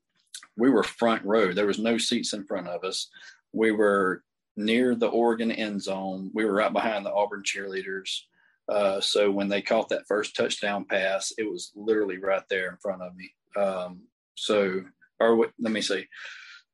we 0.56 0.70
were 0.70 0.82
front 0.82 1.24
row. 1.24 1.52
There 1.52 1.66
was 1.66 1.78
no 1.78 1.98
seats 1.98 2.32
in 2.32 2.44
front 2.44 2.68
of 2.68 2.84
us. 2.84 3.08
We 3.52 3.72
were 3.72 4.22
near 4.56 4.94
the 4.94 5.08
Oregon 5.08 5.50
end 5.50 5.82
zone. 5.82 6.30
We 6.34 6.44
were 6.44 6.52
right 6.52 6.72
behind 6.72 7.04
the 7.04 7.12
Auburn 7.12 7.42
cheerleaders. 7.42 8.20
Uh, 8.68 9.00
so 9.00 9.30
when 9.30 9.48
they 9.48 9.62
caught 9.62 9.88
that 9.90 10.06
first 10.08 10.34
touchdown 10.34 10.84
pass, 10.84 11.32
it 11.38 11.48
was 11.48 11.72
literally 11.76 12.18
right 12.18 12.42
there 12.50 12.68
in 12.68 12.76
front 12.78 13.02
of 13.02 13.14
me. 13.14 13.32
Um, 13.56 14.02
so, 14.34 14.82
or 15.20 15.36
let 15.58 15.72
me 15.72 15.80
see, 15.80 16.06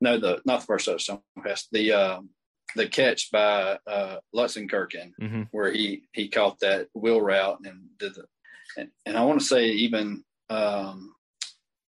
no, 0.00 0.18
the 0.18 0.40
not 0.44 0.60
the 0.60 0.66
first 0.66 0.86
touchdown 0.86 1.20
pass, 1.44 1.68
the 1.70 1.92
uh, 1.92 2.20
the 2.74 2.88
catch 2.88 3.30
by 3.30 3.78
uh, 3.86 4.16
Lutzenkirchen, 4.34 5.12
mm-hmm. 5.20 5.42
where 5.50 5.70
he 5.70 6.04
he 6.12 6.28
caught 6.28 6.58
that 6.60 6.88
wheel 6.94 7.20
route 7.20 7.58
and 7.64 7.88
did 7.98 8.14
the, 8.14 8.24
and, 8.76 8.88
and 9.04 9.16
I 9.16 9.24
want 9.24 9.40
to 9.40 9.46
say 9.46 9.68
even 9.68 10.24
um, 10.48 11.14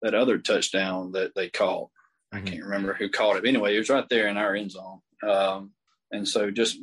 that 0.02 0.14
other 0.14 0.38
touchdown 0.38 1.12
that 1.14 1.34
they 1.36 1.50
caught. 1.50 1.90
Mm-hmm. 2.34 2.38
I 2.38 2.50
can't 2.50 2.64
remember 2.64 2.94
who 2.94 3.10
caught 3.10 3.38
it. 3.38 3.44
But 3.44 3.50
anyway, 3.50 3.76
it 3.76 3.80
was 3.80 3.90
right 3.90 4.08
there 4.10 4.28
in 4.28 4.38
our 4.38 4.56
end 4.56 4.72
zone. 4.72 5.00
Um, 5.28 5.72
and 6.12 6.28
so 6.28 6.52
just 6.52 6.78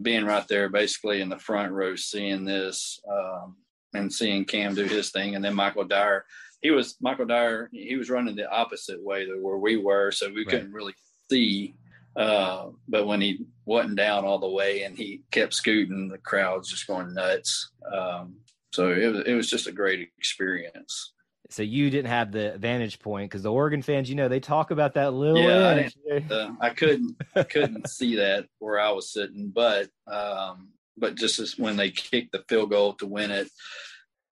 being 0.00 0.24
right 0.24 0.46
there, 0.48 0.68
basically 0.68 1.20
in 1.20 1.28
the 1.28 1.38
front 1.38 1.72
row, 1.72 1.96
seeing 1.96 2.44
this 2.44 3.00
um, 3.10 3.56
and 3.94 4.12
seeing 4.12 4.44
Cam 4.44 4.74
do 4.74 4.84
his 4.84 5.10
thing, 5.10 5.34
and 5.34 5.44
then 5.44 5.54
Michael 5.54 5.84
Dyer, 5.84 6.24
he 6.60 6.70
was 6.70 6.96
Michael 7.00 7.26
Dyer, 7.26 7.68
he 7.72 7.96
was 7.96 8.10
running 8.10 8.36
the 8.36 8.50
opposite 8.50 9.02
way 9.02 9.24
to 9.24 9.36
where 9.40 9.58
we 9.58 9.76
were, 9.76 10.10
so 10.10 10.28
we 10.28 10.38
right. 10.38 10.48
couldn't 10.48 10.72
really 10.72 10.94
see 11.30 11.74
Uh, 12.16 12.70
but 12.88 13.06
when 13.06 13.20
he 13.20 13.44
wasn't 13.66 13.96
down 13.96 14.24
all 14.24 14.38
the 14.38 14.48
way 14.48 14.84
and 14.84 14.96
he 14.96 15.22
kept 15.30 15.52
scooting, 15.52 16.08
the 16.08 16.18
crowd's 16.18 16.70
just 16.70 16.86
going 16.86 17.12
nuts. 17.12 17.70
Um, 17.92 18.36
so 18.72 18.92
it 18.92 19.06
was 19.06 19.22
it 19.26 19.34
was 19.34 19.50
just 19.50 19.66
a 19.66 19.72
great 19.72 20.10
experience. 20.18 21.13
So 21.54 21.62
you 21.62 21.88
didn't 21.88 22.10
have 22.10 22.32
the 22.32 22.56
vantage 22.58 22.98
point 22.98 23.30
because 23.30 23.44
the 23.44 23.52
Oregon 23.52 23.80
fans, 23.80 24.08
you 24.08 24.16
know, 24.16 24.26
they 24.26 24.40
talk 24.40 24.72
about 24.72 24.94
that 24.94 25.14
little 25.14 25.38
yeah, 25.38 25.88
I, 26.10 26.34
uh, 26.34 26.50
I, 26.60 26.70
couldn't 26.70 27.16
I 27.36 27.44
couldn't 27.44 27.88
see 27.88 28.16
that 28.16 28.46
where 28.58 28.80
I 28.80 28.90
was 28.90 29.12
sitting, 29.12 29.52
but 29.54 29.88
um, 30.08 30.70
but 30.96 31.14
just 31.14 31.38
as 31.38 31.56
when 31.56 31.76
they 31.76 31.90
kicked 31.90 32.32
the 32.32 32.44
field 32.48 32.70
goal 32.70 32.94
to 32.94 33.06
win 33.06 33.30
it, 33.30 33.48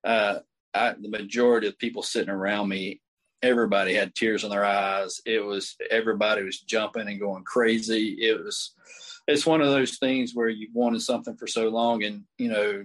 uh, 0.03 0.41
I, 0.75 0.95
the 1.01 1.09
majority 1.09 1.68
of 1.68 1.79
people 1.79 2.03
sitting 2.03 2.29
around 2.29 2.68
me, 2.68 3.01
everybody 3.41 3.95
had 3.95 4.16
tears 4.16 4.43
in 4.43 4.51
their 4.51 4.64
eyes. 4.64 5.20
It 5.25 5.45
was 5.45 5.77
everybody 5.91 6.43
was 6.43 6.59
jumping 6.59 7.07
and 7.07 7.20
going 7.20 7.45
crazy. 7.45 8.16
It 8.20 8.43
was 8.43 8.75
it's 9.29 9.47
one 9.47 9.61
of 9.61 9.68
those 9.68 9.99
things 9.99 10.33
where 10.35 10.49
you 10.49 10.70
wanted 10.73 11.03
something 11.03 11.37
for 11.37 11.47
so 11.47 11.68
long, 11.68 12.03
and 12.03 12.25
you 12.37 12.49
know. 12.49 12.85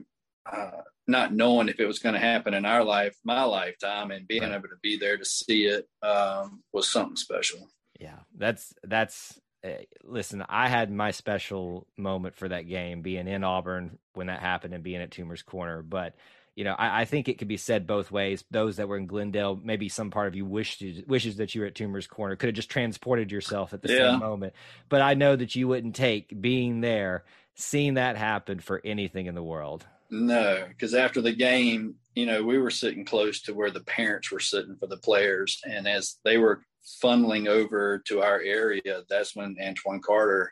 Uh, 0.51 0.81
not 1.07 1.33
knowing 1.33 1.69
if 1.69 1.79
it 1.79 1.85
was 1.85 1.99
going 1.99 2.13
to 2.13 2.19
happen 2.19 2.53
in 2.53 2.65
our 2.65 2.83
life, 2.83 3.17
my 3.23 3.43
lifetime, 3.43 4.11
and 4.11 4.27
being 4.27 4.43
able 4.43 4.67
to 4.67 4.75
be 4.81 4.97
there 4.97 5.17
to 5.17 5.25
see 5.25 5.65
it 5.65 5.87
um, 6.03 6.61
was 6.73 6.91
something 6.91 7.15
special. 7.15 7.69
Yeah, 7.99 8.19
that's 8.35 8.73
that's. 8.83 9.39
Uh, 9.63 9.69
listen, 10.03 10.45
I 10.47 10.67
had 10.67 10.91
my 10.91 11.11
special 11.11 11.87
moment 11.97 12.35
for 12.35 12.47
that 12.49 12.67
game, 12.67 13.01
being 13.01 13.27
in 13.27 13.43
Auburn 13.43 13.97
when 14.13 14.27
that 14.27 14.39
happened 14.39 14.73
and 14.73 14.83
being 14.83 15.01
at 15.01 15.09
Toomer's 15.09 15.41
Corner. 15.41 15.81
But 15.81 16.13
you 16.55 16.63
know, 16.63 16.75
I, 16.77 17.01
I, 17.01 17.05
think 17.05 17.27
it 17.27 17.37
could 17.37 17.47
be 17.47 17.57
said 17.57 17.87
both 17.87 18.11
ways. 18.11 18.43
Those 18.51 18.77
that 18.77 18.87
were 18.87 18.97
in 18.97 19.07
Glendale, 19.07 19.59
maybe 19.63 19.89
some 19.89 20.11
part 20.11 20.27
of 20.27 20.35
you 20.35 20.45
wishes 20.45 21.03
wishes 21.07 21.37
that 21.37 21.55
you 21.55 21.61
were 21.61 21.67
at 21.67 21.75
Toomer's 21.75 22.07
Corner, 22.07 22.35
could 22.35 22.47
have 22.47 22.55
just 22.55 22.69
transported 22.69 23.31
yourself 23.31 23.73
at 23.73 23.81
the 23.81 23.93
yeah. 23.93 24.11
same 24.11 24.19
moment. 24.19 24.53
But 24.89 25.01
I 25.01 25.13
know 25.13 25.35
that 25.35 25.55
you 25.55 25.67
wouldn't 25.67 25.95
take 25.95 26.39
being 26.39 26.81
there, 26.81 27.23
seeing 27.55 27.95
that 27.95 28.17
happen 28.17 28.59
for 28.59 28.81
anything 28.83 29.25
in 29.25 29.35
the 29.35 29.43
world. 29.43 29.85
No, 30.09 30.65
because 30.69 30.93
after 30.93 31.21
the 31.21 31.33
game, 31.33 31.95
you 32.15 32.25
know, 32.25 32.43
we 32.43 32.57
were 32.57 32.71
sitting 32.71 33.05
close 33.05 33.41
to 33.43 33.53
where 33.53 33.71
the 33.71 33.81
parents 33.81 34.31
were 34.31 34.39
sitting 34.39 34.75
for 34.79 34.87
the 34.87 34.97
players. 34.97 35.61
And 35.65 35.87
as 35.87 36.17
they 36.23 36.37
were 36.37 36.63
funneling 37.03 37.47
over 37.47 37.99
to 38.07 38.21
our 38.21 38.39
area, 38.39 39.03
that's 39.09 39.35
when 39.35 39.57
Antoine 39.61 40.01
Carter 40.01 40.51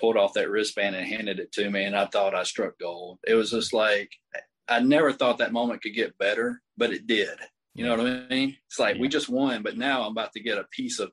pulled 0.00 0.16
off 0.16 0.34
that 0.34 0.50
wristband 0.50 0.96
and 0.96 1.06
handed 1.06 1.38
it 1.38 1.52
to 1.52 1.70
me. 1.70 1.84
And 1.84 1.94
I 1.94 2.06
thought 2.06 2.34
I 2.34 2.42
struck 2.42 2.78
gold. 2.78 3.18
It 3.26 3.34
was 3.34 3.50
just 3.50 3.72
like, 3.72 4.10
I 4.68 4.80
never 4.80 5.12
thought 5.12 5.38
that 5.38 5.52
moment 5.52 5.82
could 5.82 5.94
get 5.94 6.18
better, 6.18 6.62
but 6.76 6.92
it 6.92 7.06
did. 7.06 7.38
You 7.74 7.84
know 7.84 7.96
what 7.96 8.06
I 8.06 8.26
mean? 8.28 8.56
It's 8.68 8.78
like 8.78 8.96
yeah. 8.96 9.02
we 9.02 9.08
just 9.08 9.28
won, 9.28 9.62
but 9.62 9.76
now 9.76 10.02
I'm 10.02 10.12
about 10.12 10.32
to 10.32 10.40
get 10.40 10.58
a 10.58 10.66
piece 10.70 11.00
of 11.00 11.12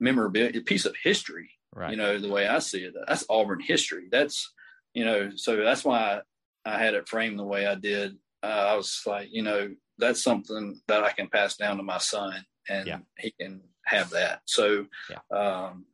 memorabilia, 0.00 0.58
a 0.58 0.62
piece 0.62 0.86
of 0.86 0.94
history. 1.02 1.50
Right. 1.74 1.90
You 1.90 1.96
know, 1.96 2.18
the 2.18 2.30
way 2.30 2.46
I 2.46 2.60
see 2.60 2.80
it, 2.84 2.94
that's 3.06 3.26
Auburn 3.28 3.60
history. 3.60 4.08
That's, 4.10 4.52
you 4.94 5.04
know, 5.04 5.30
so 5.34 5.56
that's 5.56 5.84
why 5.84 6.20
I 6.66 6.78
had 6.78 6.94
it 6.94 7.08
framed 7.08 7.38
the 7.38 7.44
way 7.44 7.66
I 7.66 7.76
did, 7.76 8.16
uh, 8.42 8.66
I 8.72 8.76
was 8.76 9.02
like, 9.06 9.28
you 9.30 9.42
know, 9.42 9.74
that's 9.98 10.22
something 10.22 10.80
that 10.88 11.02
I 11.02 11.12
can 11.12 11.28
pass 11.28 11.56
down 11.56 11.78
to 11.78 11.82
my 11.82 11.98
son, 11.98 12.44
and 12.68 12.86
yeah. 12.86 12.98
he 13.18 13.32
can 13.40 13.60
have 13.86 14.10
that. 14.10 14.42
So, 14.44 14.86
yeah. 15.10 15.36
um, 15.36 15.86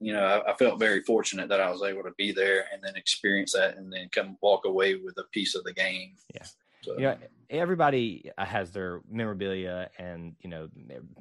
you 0.00 0.12
know, 0.12 0.24
I, 0.24 0.52
I, 0.52 0.56
felt 0.56 0.78
very 0.78 1.02
fortunate 1.02 1.48
that 1.48 1.60
I 1.60 1.70
was 1.70 1.82
able 1.82 2.02
to 2.02 2.12
be 2.16 2.32
there 2.32 2.66
and 2.72 2.82
then 2.82 2.96
experience 2.96 3.52
that, 3.52 3.76
and 3.76 3.92
then 3.92 4.08
come 4.12 4.36
walk 4.40 4.64
away 4.64 4.96
with 4.96 5.18
a 5.18 5.24
piece 5.32 5.54
of 5.54 5.64
the 5.64 5.72
game. 5.72 6.14
Yeah. 6.34 6.46
So. 6.84 6.98
Yeah, 6.98 7.16
everybody 7.50 8.30
has 8.36 8.70
their 8.70 9.00
memorabilia, 9.10 9.90
and 9.98 10.34
you 10.40 10.50
know, 10.50 10.68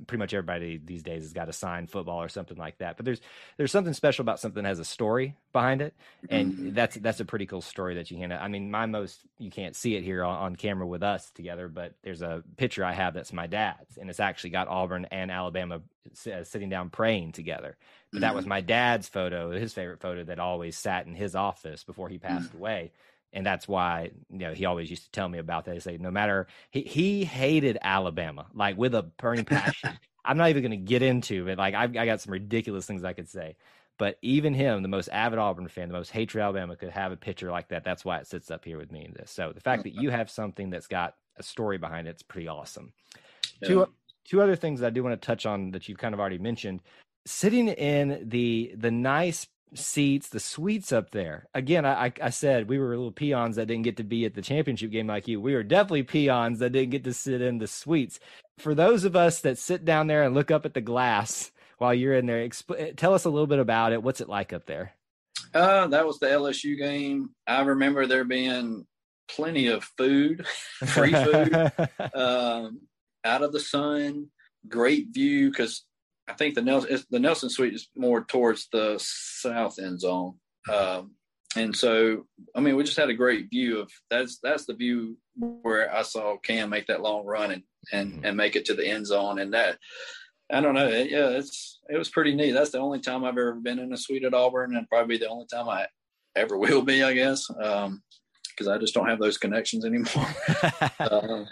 pretty 0.07 0.20
much 0.20 0.34
everybody 0.34 0.80
these 0.84 1.03
days 1.03 1.24
has 1.24 1.34
got 1.34 1.49
a 1.49 1.53
signed 1.53 1.89
football 1.89 2.22
or 2.22 2.30
something 2.30 2.57
like 2.57 2.78
that. 2.80 2.97
But 2.97 3.05
there's 3.05 3.22
there's 3.57 3.72
something 3.72 3.93
special 3.93 4.24
about 4.24 4.39
something 4.39 4.64
that 4.64 4.70
has 4.70 4.80
a 4.80 4.86
story 4.86 5.36
behind 5.51 5.82
it, 5.82 5.93
and 6.30 6.53
mm-hmm. 6.53 6.74
that's 6.74 6.95
that's 6.97 7.20
a 7.20 7.26
pretty 7.26 7.45
cool 7.45 7.61
story 7.61 7.95
that 7.95 8.11
you 8.11 8.18
can. 8.18 8.32
I 8.32 8.47
mean, 8.47 8.72
my 8.72 8.86
most 8.86 9.20
you 9.38 9.51
can't 9.51 9.76
see 9.76 9.95
it 9.95 10.03
here 10.03 10.24
on, 10.24 10.38
on, 10.38 10.55
camera 10.55 10.88
with 10.88 11.03
us 11.03 11.30
together, 11.32 11.68
but 11.68 11.93
there's 12.03 12.22
a 12.22 12.43
picture 12.57 12.84
I 12.84 12.93
have 12.93 13.14
that's 13.14 13.34
my 13.34 13.47
dad's, 13.47 13.97
and 13.97 14.09
it's 14.09 14.20
actually 14.20 14.51
got 14.51 14.68
Auburn 14.68 15.05
and 15.11 15.32
Alabama 15.32 15.82
uh, 16.32 16.43
sitting 16.43 16.70
down 16.70 16.89
praying 16.89 17.32
together. 17.32 17.78
But 18.11 18.22
that 18.22 18.36
was 18.36 18.43
mm-hmm. 18.43 18.49
my 18.49 18.61
dad's 18.61 19.07
photo, 19.07 19.51
his 19.51 19.74
favorite 19.74 19.99
photo 19.99 20.24
that 20.26 20.39
always 20.39 20.78
sat 20.78 21.07
in 21.07 21.16
his 21.16 21.36
office 21.36 21.84
before 21.84 22.09
he 22.09 22.20
passed 22.20 22.49
mm-hmm. 22.49 22.57
away 22.57 22.91
and 23.34 23.46
that's 23.46 23.68
why 23.68 24.12
you 24.30 24.40
know 24.40 24.54
he 24.54 24.66
always 24.66 24.90
used 24.90 25.06
to 25.06 25.12
tell 25.12 25.28
me 25.28 25.40
about 25.40 25.66
that. 25.66 25.74
He 25.74 25.80
say 25.80 25.98
no 25.98 26.12
matter 26.12 26.48
he 26.72 26.82
he 26.82 27.26
hated 27.26 27.78
Alabama 27.82 28.48
like 28.54 28.78
with 28.78 28.96
a 28.96 29.04
burning 29.04 29.46
passion. 29.46 29.98
I'm 30.26 30.38
not 30.38 30.50
even 30.50 30.62
going 30.62 30.72
to 30.72 30.78
get 30.78 31.02
into 31.02 31.50
it. 31.50 31.58
Like 31.58 31.76
I've, 31.76 31.98
I 31.98 32.06
got 32.06 32.22
some 32.22 32.32
ridiculous 32.32 32.86
things 32.86 33.04
I 33.04 33.12
could 33.12 33.28
say, 33.28 33.58
but 33.98 34.18
even 34.22 34.54
him, 34.54 34.82
the 34.82 34.88
most 34.88 35.10
avid 35.10 35.38
Auburn 35.38 35.68
fan, 35.68 35.90
the 35.90 35.94
most 35.94 36.12
hatred 36.12 36.42
Alabama, 36.42 36.76
could 36.76 36.92
have 36.92 37.12
a 37.12 37.18
picture 37.18 37.52
like 37.52 37.68
that. 37.70 37.84
That's 37.84 38.06
why 38.06 38.20
it 38.20 38.28
sits 38.28 38.50
up 38.50 38.64
here 38.64 38.78
with 38.78 38.92
me 38.92 39.06
in 39.06 39.14
this. 39.14 39.32
So 39.32 39.52
the 39.54 39.60
fact 39.60 39.84
that 39.84 39.94
you 39.94 40.10
have 40.10 40.32
something 40.32 40.70
that's 40.70 40.88
got 40.88 41.16
a 41.38 41.44
story 41.44 41.78
behind 41.78 42.08
it, 42.08 42.12
it's 42.12 42.24
pretty 42.24 42.48
awesome. 42.48 42.94
Yeah. 43.62 43.68
Two 43.68 43.88
two 44.26 44.42
other 44.42 44.56
things 44.56 44.82
I 44.82 44.90
do 44.90 45.04
want 45.04 45.20
to 45.20 45.26
touch 45.26 45.46
on 45.46 45.72
that 45.72 45.90
you've 45.90 45.98
kind 45.98 46.14
of 46.14 46.20
already 46.20 46.38
mentioned. 46.38 46.82
Sitting 47.26 47.68
in 47.68 48.30
the 48.30 48.74
the 48.78 48.92
nice 48.92 49.48
seats, 49.76 50.30
the 50.30 50.40
suites 50.40 50.92
up 50.92 51.12
there. 51.12 51.48
Again, 51.54 51.86
I, 51.86 52.12
I 52.22 52.30
said 52.30 52.70
we 52.70 52.80
were 52.80 52.90
little 52.90 53.12
peons 53.12 53.56
that 53.56 53.68
didn't 53.68 53.84
get 53.84 53.98
to 53.98 54.04
be 54.04 54.26
at 54.26 54.34
the 54.34 54.42
championship 54.42 54.92
game 54.92 55.08
like 55.08 55.28
you. 55.28 55.40
We 55.42 55.54
were 55.54 55.64
definitely 55.64 56.04
peons 56.04 56.60
that 56.60 56.72
didn't 56.72 56.92
get 56.92 57.04
to 57.06 57.14
sit 57.14 57.42
in 57.42 57.58
the 57.58 57.68
suites. 57.68 58.20
For 58.58 58.76
those 58.76 59.04
of 59.04 59.16
us 59.16 59.42
that 59.42 59.58
sit 59.58 59.86
down 59.86 60.08
there 60.08 60.24
and 60.24 60.36
look 60.36 60.52
up 60.52 60.66
at 60.66 60.74
the 60.74 60.82
glass 60.82 61.52
while 61.78 61.94
you're 61.94 62.16
in 62.16 62.26
there, 62.26 62.48
exp- 62.48 62.96
tell 62.96 63.14
us 63.14 63.26
a 63.26 63.30
little 63.30 63.48
bit 63.48 63.60
about 63.60 63.94
it. 63.94 64.04
What's 64.04 64.22
it 64.22 64.30
like 64.30 64.54
up 64.54 64.66
there? 64.66 64.94
Uh, 65.54 65.88
that 65.88 66.06
was 66.06 66.20
the 66.20 66.28
LSU 66.28 66.78
game. 66.78 67.32
I 67.48 67.62
remember 67.62 68.06
there 68.06 68.24
being 68.24 68.86
plenty 69.28 69.68
of 69.68 69.84
food, 69.98 70.46
free 70.86 71.14
food, 71.14 71.54
um, 72.14 72.82
out 73.24 73.42
of 73.42 73.52
the 73.52 73.60
sun, 73.60 74.28
great 74.68 75.08
view 75.12 75.50
because 75.50 75.84
I 76.28 76.34
think 76.34 76.56
the 76.56 76.62
Nelson 76.62 77.00
the 77.10 77.20
Nelson 77.20 77.50
Suite 77.50 77.74
is 77.74 77.90
more 77.96 78.24
towards 78.24 78.68
the 78.72 78.96
south 79.00 79.80
end 79.80 80.00
zone, 80.00 80.36
um, 80.72 81.12
and 81.56 81.76
so 81.76 82.26
I 82.56 82.62
mean 82.62 82.76
we 82.76 82.84
just 82.84 82.98
had 82.98 83.10
a 83.10 83.16
great 83.16 83.50
view 83.50 83.80
of 83.80 83.92
that's 84.10 84.40
that's 84.42 84.66
the 84.66 84.74
view 84.74 85.18
where 85.36 85.94
I 85.94 86.04
saw 86.04 86.38
Cam 86.38 86.70
make 86.70 86.88
that 86.88 87.02
long 87.02 87.26
run 87.26 87.52
and 87.52 87.64
and 87.92 88.14
mm-hmm. 88.14 88.26
and 88.26 88.38
make 88.38 88.56
it 88.56 88.66
to 88.66 88.74
the 88.74 88.88
end 88.88 89.08
zone, 89.08 89.40
and 89.40 89.54
that 89.54 89.78
I 90.52 90.62
don't 90.62 90.76
know, 90.76 90.88
yeah, 90.88 91.30
it's 91.30 91.80
it 91.90 91.98
was 91.98 92.10
pretty 92.10 92.36
neat. 92.36 92.52
That's 92.52 92.72
the 92.72 92.80
only 92.80 93.00
time 93.00 93.24
I've 93.24 93.38
ever 93.38 93.54
been 93.54 93.80
in 93.80 93.92
a 93.94 93.98
suite 93.98 94.24
at 94.24 94.34
Auburn, 94.34 94.76
and 94.76 94.88
probably 94.88 95.18
the 95.18 95.30
only 95.30 95.48
time 95.48 95.68
I 95.68 95.88
ever 96.36 96.58
will 96.58 96.82
be, 96.82 97.04
I 97.04 97.14
guess, 97.14 97.48
because 97.48 97.88
um, 97.88 98.70
I 98.70 98.78
just 98.78 98.94
don't 98.94 99.10
have 99.10 99.20
those 99.20 99.38
connections 99.38 99.86
anymore. 99.86 100.28
uh, 101.00 101.46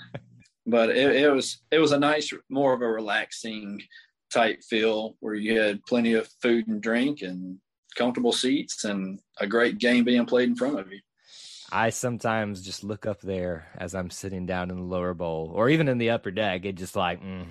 but 0.65 0.89
it, 0.89 1.15
it 1.15 1.31
was 1.31 1.61
it 1.71 1.79
was 1.79 1.91
a 1.91 1.99
nice, 1.99 2.31
more 2.49 2.73
of 2.73 2.81
a 2.81 2.87
relaxing 2.87 3.81
type 4.31 4.63
feel 4.63 5.15
where 5.19 5.35
you 5.35 5.59
had 5.59 5.85
plenty 5.85 6.13
of 6.13 6.27
food 6.41 6.67
and 6.67 6.81
drink 6.81 7.21
and 7.21 7.57
comfortable 7.95 8.31
seats 8.31 8.85
and 8.85 9.19
a 9.39 9.47
great 9.47 9.77
game 9.77 10.03
being 10.03 10.25
played 10.25 10.49
in 10.49 10.55
front 10.55 10.79
of 10.79 10.91
you. 10.91 10.99
I 11.71 11.89
sometimes 11.89 12.61
just 12.61 12.83
look 12.83 13.05
up 13.05 13.21
there 13.21 13.67
as 13.77 13.95
I'm 13.95 14.09
sitting 14.09 14.45
down 14.45 14.71
in 14.71 14.77
the 14.77 14.83
lower 14.83 15.13
bowl 15.13 15.51
or 15.53 15.69
even 15.69 15.87
in 15.87 15.97
the 15.97 16.09
upper 16.09 16.31
deck. 16.31 16.65
It 16.65 16.75
just 16.75 16.95
like, 16.95 17.23
mm, 17.23 17.45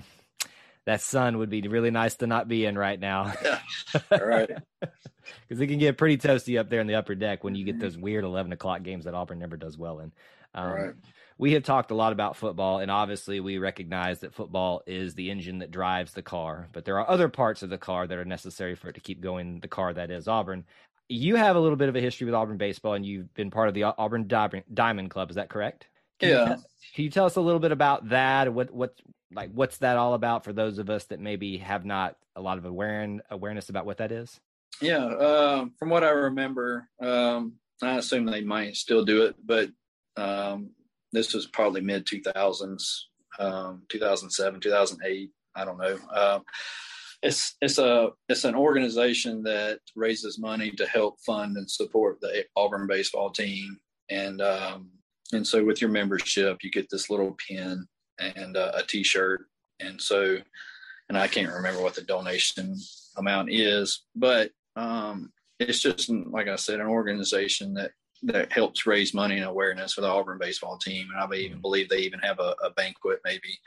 that 0.85 1.01
sun 1.01 1.39
would 1.39 1.49
be 1.49 1.61
really 1.61 1.91
nice 1.91 2.15
to 2.15 2.27
not 2.27 2.47
be 2.47 2.65
in 2.65 2.77
right 2.77 2.99
now. 2.99 3.33
All 4.11 4.25
right. 4.25 4.49
Because 4.79 5.59
it 5.59 5.67
can 5.67 5.79
get 5.79 5.97
pretty 5.97 6.17
toasty 6.17 6.59
up 6.59 6.69
there 6.69 6.81
in 6.81 6.87
the 6.87 6.95
upper 6.95 7.15
deck 7.15 7.43
when 7.43 7.55
you 7.55 7.65
get 7.65 7.79
those 7.79 7.97
weird 7.97 8.23
11 8.23 8.51
o'clock 8.51 8.83
games 8.83 9.05
that 9.05 9.15
Auburn 9.15 9.39
never 9.39 9.57
does 9.57 9.77
well 9.77 9.99
in. 9.99 10.11
Um, 10.53 10.69
All 10.69 10.75
right 10.75 10.93
we 11.41 11.53
have 11.53 11.63
talked 11.63 11.89
a 11.89 11.95
lot 11.95 12.13
about 12.13 12.37
football, 12.37 12.77
and 12.77 12.91
obviously 12.91 13.39
we 13.39 13.57
recognize 13.57 14.19
that 14.19 14.31
football 14.31 14.83
is 14.85 15.15
the 15.15 15.31
engine 15.31 15.57
that 15.57 15.71
drives 15.71 16.13
the 16.13 16.21
car, 16.21 16.69
but 16.71 16.85
there 16.85 16.99
are 16.99 17.09
other 17.09 17.29
parts 17.29 17.63
of 17.63 17.71
the 17.71 17.79
car 17.79 18.05
that 18.05 18.17
are 18.19 18.23
necessary 18.23 18.75
for 18.75 18.89
it 18.89 18.93
to 18.93 19.01
keep 19.01 19.21
going 19.21 19.59
the 19.59 19.67
car 19.67 19.91
that 19.91 20.11
is 20.11 20.27
Auburn. 20.27 20.63
You 21.09 21.35
have 21.37 21.55
a 21.55 21.59
little 21.59 21.77
bit 21.77 21.89
of 21.89 21.95
a 21.95 21.99
history 21.99 22.25
with 22.25 22.35
Auburn 22.35 22.57
baseball, 22.57 22.93
and 22.93 23.03
you've 23.03 23.33
been 23.33 23.49
part 23.49 23.67
of 23.67 23.73
the 23.73 23.85
Auburn 23.85 24.27
Diamond 24.27 25.09
Club. 25.09 25.31
Is 25.31 25.35
that 25.35 25.49
correct? 25.49 25.87
Can 26.19 26.29
yeah. 26.29 26.39
You 26.41 26.45
tell, 26.45 26.65
can 26.93 27.03
you 27.05 27.09
tell 27.09 27.25
us 27.25 27.35
a 27.37 27.41
little 27.41 27.59
bit 27.59 27.71
about 27.71 28.09
that? 28.09 28.53
What 28.53 28.71
what 28.71 28.93
like 29.33 29.49
what's 29.51 29.79
that 29.79 29.97
all 29.97 30.13
about 30.13 30.43
for 30.43 30.53
those 30.53 30.77
of 30.77 30.91
us 30.91 31.05
that 31.05 31.19
maybe 31.19 31.57
have 31.57 31.85
not 31.85 32.17
a 32.35 32.41
lot 32.41 32.59
of 32.59 32.65
awareness 32.65 33.25
awareness 33.31 33.69
about 33.69 33.87
what 33.87 33.97
that 33.97 34.11
is? 34.11 34.39
Yeah, 34.79 35.05
uh, 35.05 35.65
from 35.79 35.89
what 35.89 36.03
I 36.03 36.09
remember, 36.09 36.87
um, 37.01 37.53
I 37.81 37.97
assume 37.97 38.27
they 38.27 38.43
might 38.43 38.75
still 38.75 39.03
do 39.03 39.23
it, 39.23 39.35
but 39.43 39.69
um, 40.17 40.69
this 41.11 41.33
was 41.33 41.47
probably 41.47 41.81
mid 41.81 42.05
2000s, 42.05 42.83
um, 43.39 43.83
2007, 43.89 44.59
2008. 44.59 45.29
I 45.55 45.65
don't 45.65 45.77
know. 45.77 45.97
Um, 46.13 46.43
it's 47.21 47.55
it's 47.61 47.77
a 47.77 48.09
it's 48.29 48.45
an 48.45 48.55
organization 48.55 49.43
that 49.43 49.79
raises 49.95 50.39
money 50.39 50.71
to 50.71 50.87
help 50.87 51.19
fund 51.25 51.57
and 51.57 51.69
support 51.69 52.19
the 52.19 52.45
Auburn 52.55 52.87
baseball 52.87 53.29
team, 53.29 53.77
and 54.09 54.41
um, 54.41 54.89
and 55.31 55.45
so 55.45 55.63
with 55.63 55.81
your 55.81 55.91
membership, 55.91 56.57
you 56.63 56.71
get 56.71 56.87
this 56.89 57.09
little 57.09 57.37
pin 57.47 57.85
and 58.19 58.57
uh, 58.57 58.71
a 58.75 58.83
T-shirt, 58.83 59.45
and 59.79 60.01
so 60.01 60.37
and 61.09 61.17
I 61.17 61.27
can't 61.27 61.53
remember 61.53 61.81
what 61.81 61.93
the 61.93 62.01
donation 62.01 62.75
amount 63.17 63.51
is, 63.51 64.03
but 64.15 64.51
um, 64.75 65.31
it's 65.59 65.81
just 65.81 66.09
like 66.09 66.47
I 66.47 66.55
said, 66.55 66.79
an 66.79 66.87
organization 66.87 67.73
that 67.75 67.91
that 68.23 68.51
helps 68.51 68.85
raise 68.85 69.13
money 69.13 69.37
and 69.37 69.45
awareness 69.45 69.93
for 69.93 70.01
the 70.01 70.07
Auburn 70.07 70.37
baseball 70.37 70.77
team. 70.77 71.07
And 71.11 71.19
I 71.19 71.35
even 71.37 71.61
believe 71.61 71.89
they 71.89 71.99
even 71.99 72.19
have 72.19 72.39
a, 72.39 72.55
a 72.63 72.69
banquet. 72.71 73.19
Maybe 73.25 73.59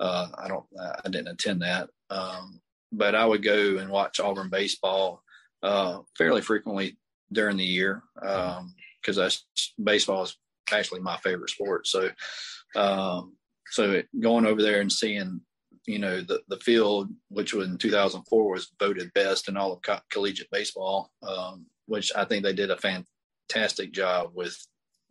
uh, 0.00 0.28
I 0.36 0.48
don't. 0.48 0.64
I 1.04 1.08
didn't 1.08 1.28
attend 1.28 1.62
that, 1.62 1.88
um, 2.10 2.60
but 2.90 3.14
I 3.14 3.24
would 3.24 3.42
go 3.42 3.78
and 3.78 3.90
watch 3.90 4.20
Auburn 4.20 4.50
baseball 4.50 5.22
uh, 5.62 6.00
fairly 6.18 6.42
frequently 6.42 6.98
during 7.32 7.56
the 7.56 7.64
year 7.64 8.02
because 8.14 9.18
um, 9.18 9.30
baseball 9.82 10.24
is 10.24 10.36
actually 10.72 11.00
my 11.00 11.16
favorite 11.18 11.50
sport. 11.50 11.86
So, 11.86 12.10
um, 12.74 13.34
so 13.70 14.02
going 14.20 14.46
over 14.46 14.60
there 14.62 14.80
and 14.80 14.92
seeing, 14.92 15.40
you 15.86 15.98
know, 15.98 16.20
the 16.20 16.42
the 16.48 16.58
field, 16.58 17.10
which 17.28 17.54
was 17.54 17.68
in 17.68 17.78
2004 17.78 18.50
was 18.50 18.72
voted 18.78 19.12
best 19.14 19.48
in 19.48 19.56
all 19.56 19.72
of 19.72 19.82
co- 19.82 20.00
collegiate 20.10 20.50
baseball, 20.50 21.12
um, 21.26 21.66
which 21.86 22.12
I 22.16 22.24
think 22.24 22.42
they 22.42 22.52
did 22.52 22.70
a 22.70 22.76
fantastic 23.48 23.92
job 23.92 24.30
with 24.34 24.56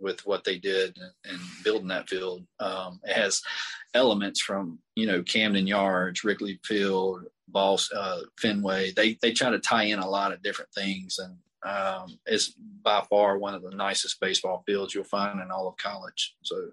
with 0.01 0.25
what 0.25 0.43
they 0.43 0.57
did 0.57 0.97
and, 1.25 1.39
building 1.63 1.89
that 1.89 2.09
field. 2.09 2.43
Um, 2.59 2.99
it 3.03 3.15
has 3.15 3.41
elements 3.93 4.41
from 4.41 4.79
you 4.95 5.05
know 5.05 5.21
Camden 5.23 5.67
Yards, 5.67 6.23
Wrigley 6.23 6.59
Field, 6.65 7.23
Ball, 7.47 7.79
uh, 7.95 8.21
Fenway. 8.39 8.91
They 8.91 9.17
they 9.21 9.31
try 9.31 9.51
to 9.51 9.59
tie 9.59 9.83
in 9.83 9.99
a 9.99 10.09
lot 10.09 10.33
of 10.33 10.41
different 10.41 10.71
things, 10.73 11.19
and 11.19 11.37
um, 11.63 12.19
it's 12.25 12.53
by 12.83 13.03
far 13.09 13.37
one 13.37 13.53
of 13.53 13.61
the 13.61 13.75
nicest 13.75 14.19
baseball 14.19 14.63
fields 14.65 14.95
you'll 14.95 15.03
find 15.03 15.39
in 15.39 15.51
all 15.51 15.67
of 15.67 15.77
college. 15.77 16.35
So 16.41 16.71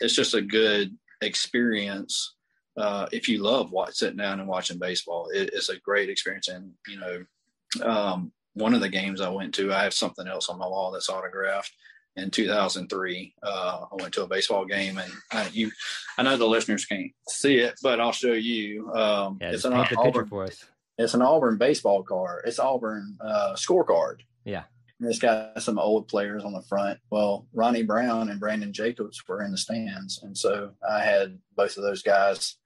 it's 0.00 0.14
just 0.14 0.34
a 0.34 0.42
good 0.42 0.96
experience. 1.20 2.34
Uh, 2.76 3.06
if 3.12 3.28
you 3.28 3.42
love 3.42 3.72
watch, 3.72 3.94
sitting 3.94 4.16
down 4.16 4.40
and 4.40 4.48
watching 4.48 4.78
baseball, 4.78 5.28
it, 5.34 5.50
it's 5.52 5.68
a 5.68 5.78
great 5.80 6.08
experience. 6.08 6.48
And 6.48 6.72
you 6.88 6.98
know, 6.98 7.86
um, 7.86 8.32
one 8.54 8.74
of 8.74 8.80
the 8.80 8.88
games 8.88 9.20
I 9.20 9.28
went 9.28 9.54
to, 9.54 9.72
I 9.72 9.82
have 9.84 9.94
something 9.94 10.26
else 10.26 10.48
on 10.48 10.58
my 10.58 10.66
wall 10.66 10.90
that's 10.90 11.08
autographed. 11.08 11.72
In 12.16 12.30
2003, 12.30 13.34
uh, 13.42 13.84
I 13.90 13.94
went 13.94 14.12
to 14.14 14.24
a 14.24 14.26
baseball 14.26 14.64
game, 14.64 14.98
and 14.98 15.12
I, 15.30 15.48
you, 15.52 15.70
I 16.18 16.24
know 16.24 16.36
the 16.36 16.46
listeners 16.46 16.84
can't 16.84 17.12
see 17.28 17.58
it, 17.58 17.74
but 17.82 18.00
I'll 18.00 18.12
show 18.12 18.32
you. 18.32 18.92
Um, 18.92 19.38
yeah, 19.40 19.52
it's 19.52 19.64
an 19.64 19.72
Auburn, 19.72 20.26
for 20.26 20.44
us. 20.44 20.64
It's 20.98 21.14
an 21.14 21.22
Auburn 21.22 21.56
baseball 21.56 22.02
card. 22.02 22.42
It's 22.46 22.58
Auburn 22.58 23.16
uh, 23.20 23.54
scorecard. 23.54 24.20
Yeah. 24.44 24.64
It's 25.00 25.18
got 25.18 25.62
some 25.62 25.78
old 25.78 26.08
players 26.08 26.44
on 26.44 26.52
the 26.52 26.62
front. 26.62 26.98
Well, 27.10 27.46
Ronnie 27.54 27.84
Brown 27.84 28.28
and 28.28 28.38
Brandon 28.38 28.72
Jacobs 28.72 29.22
were 29.26 29.42
in 29.42 29.50
the 29.50 29.56
stands. 29.56 30.22
And 30.22 30.36
so 30.36 30.72
I 30.86 31.02
had 31.02 31.38
both 31.56 31.78
of 31.78 31.84
those 31.84 32.02
guys 32.02 32.56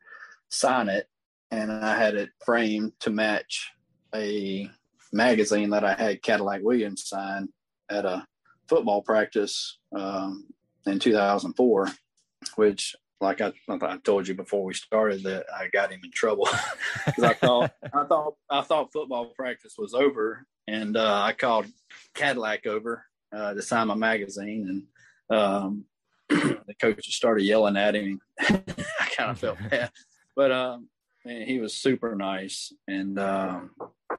sign 0.49 0.89
it 0.89 1.09
and 1.51 1.71
I 1.71 1.97
had 1.97 2.17
it 2.17 2.31
framed 2.45 2.93
to 3.01 3.11
match 3.11 3.71
a 4.15 4.69
magazine 5.15 5.71
that 5.71 5.85
I 5.85 5.95
had 5.95 6.23
Cadillac 6.23 6.61
Williams 6.63 7.09
sign 7.09 7.49
at 7.91 8.05
a 8.05 8.27
football 8.69 9.03
practice 9.03 9.79
um, 9.97 10.47
in 10.87 10.99
2004, 10.99 11.89
which 12.57 12.95
like 13.21 13.41
I, 13.41 13.53
I, 13.69 13.97
told 13.99 14.29
you 14.29 14.35
before 14.35 14.65
we 14.65 14.75
started 14.75 15.23
that 15.23 15.47
I 15.57 15.69
got 15.69 15.91
him 15.91 16.01
in 16.05 16.11
trouble 16.11 16.49
because 17.07 17.25
I 17.25 17.35
thought 17.35 17.73
I 17.93 18.05
thought 18.05 18.35
I 18.51 18.61
thought 18.61 18.93
football 18.93 19.27
practice 19.37 19.77
was 19.79 19.95
over, 19.95 20.47
and 20.67 20.97
uh, 20.97 21.23
I 21.23 21.33
called 21.33 21.67
Cadillac 22.15 22.67
over 22.67 23.05
uh, 23.35 23.55
to 23.55 23.63
sign 23.63 23.87
my 23.87 23.95
magazine, 23.95 24.87
and 25.31 25.39
um, 25.39 25.85
the 26.29 26.75
coaches 26.81 27.15
started 27.15 27.45
yelling 27.45 27.77
at 27.77 27.95
him. 27.95 28.21
I 28.41 29.09
kind 29.17 29.31
of 29.31 29.39
felt 29.39 29.59
bad, 29.71 29.91
but 30.37 30.51
um, 30.51 30.89
man, 31.25 31.47
he 31.47 31.59
was 31.59 31.75
super 31.75 32.15
nice, 32.15 32.73
and 32.87 33.19
um, 33.19 33.71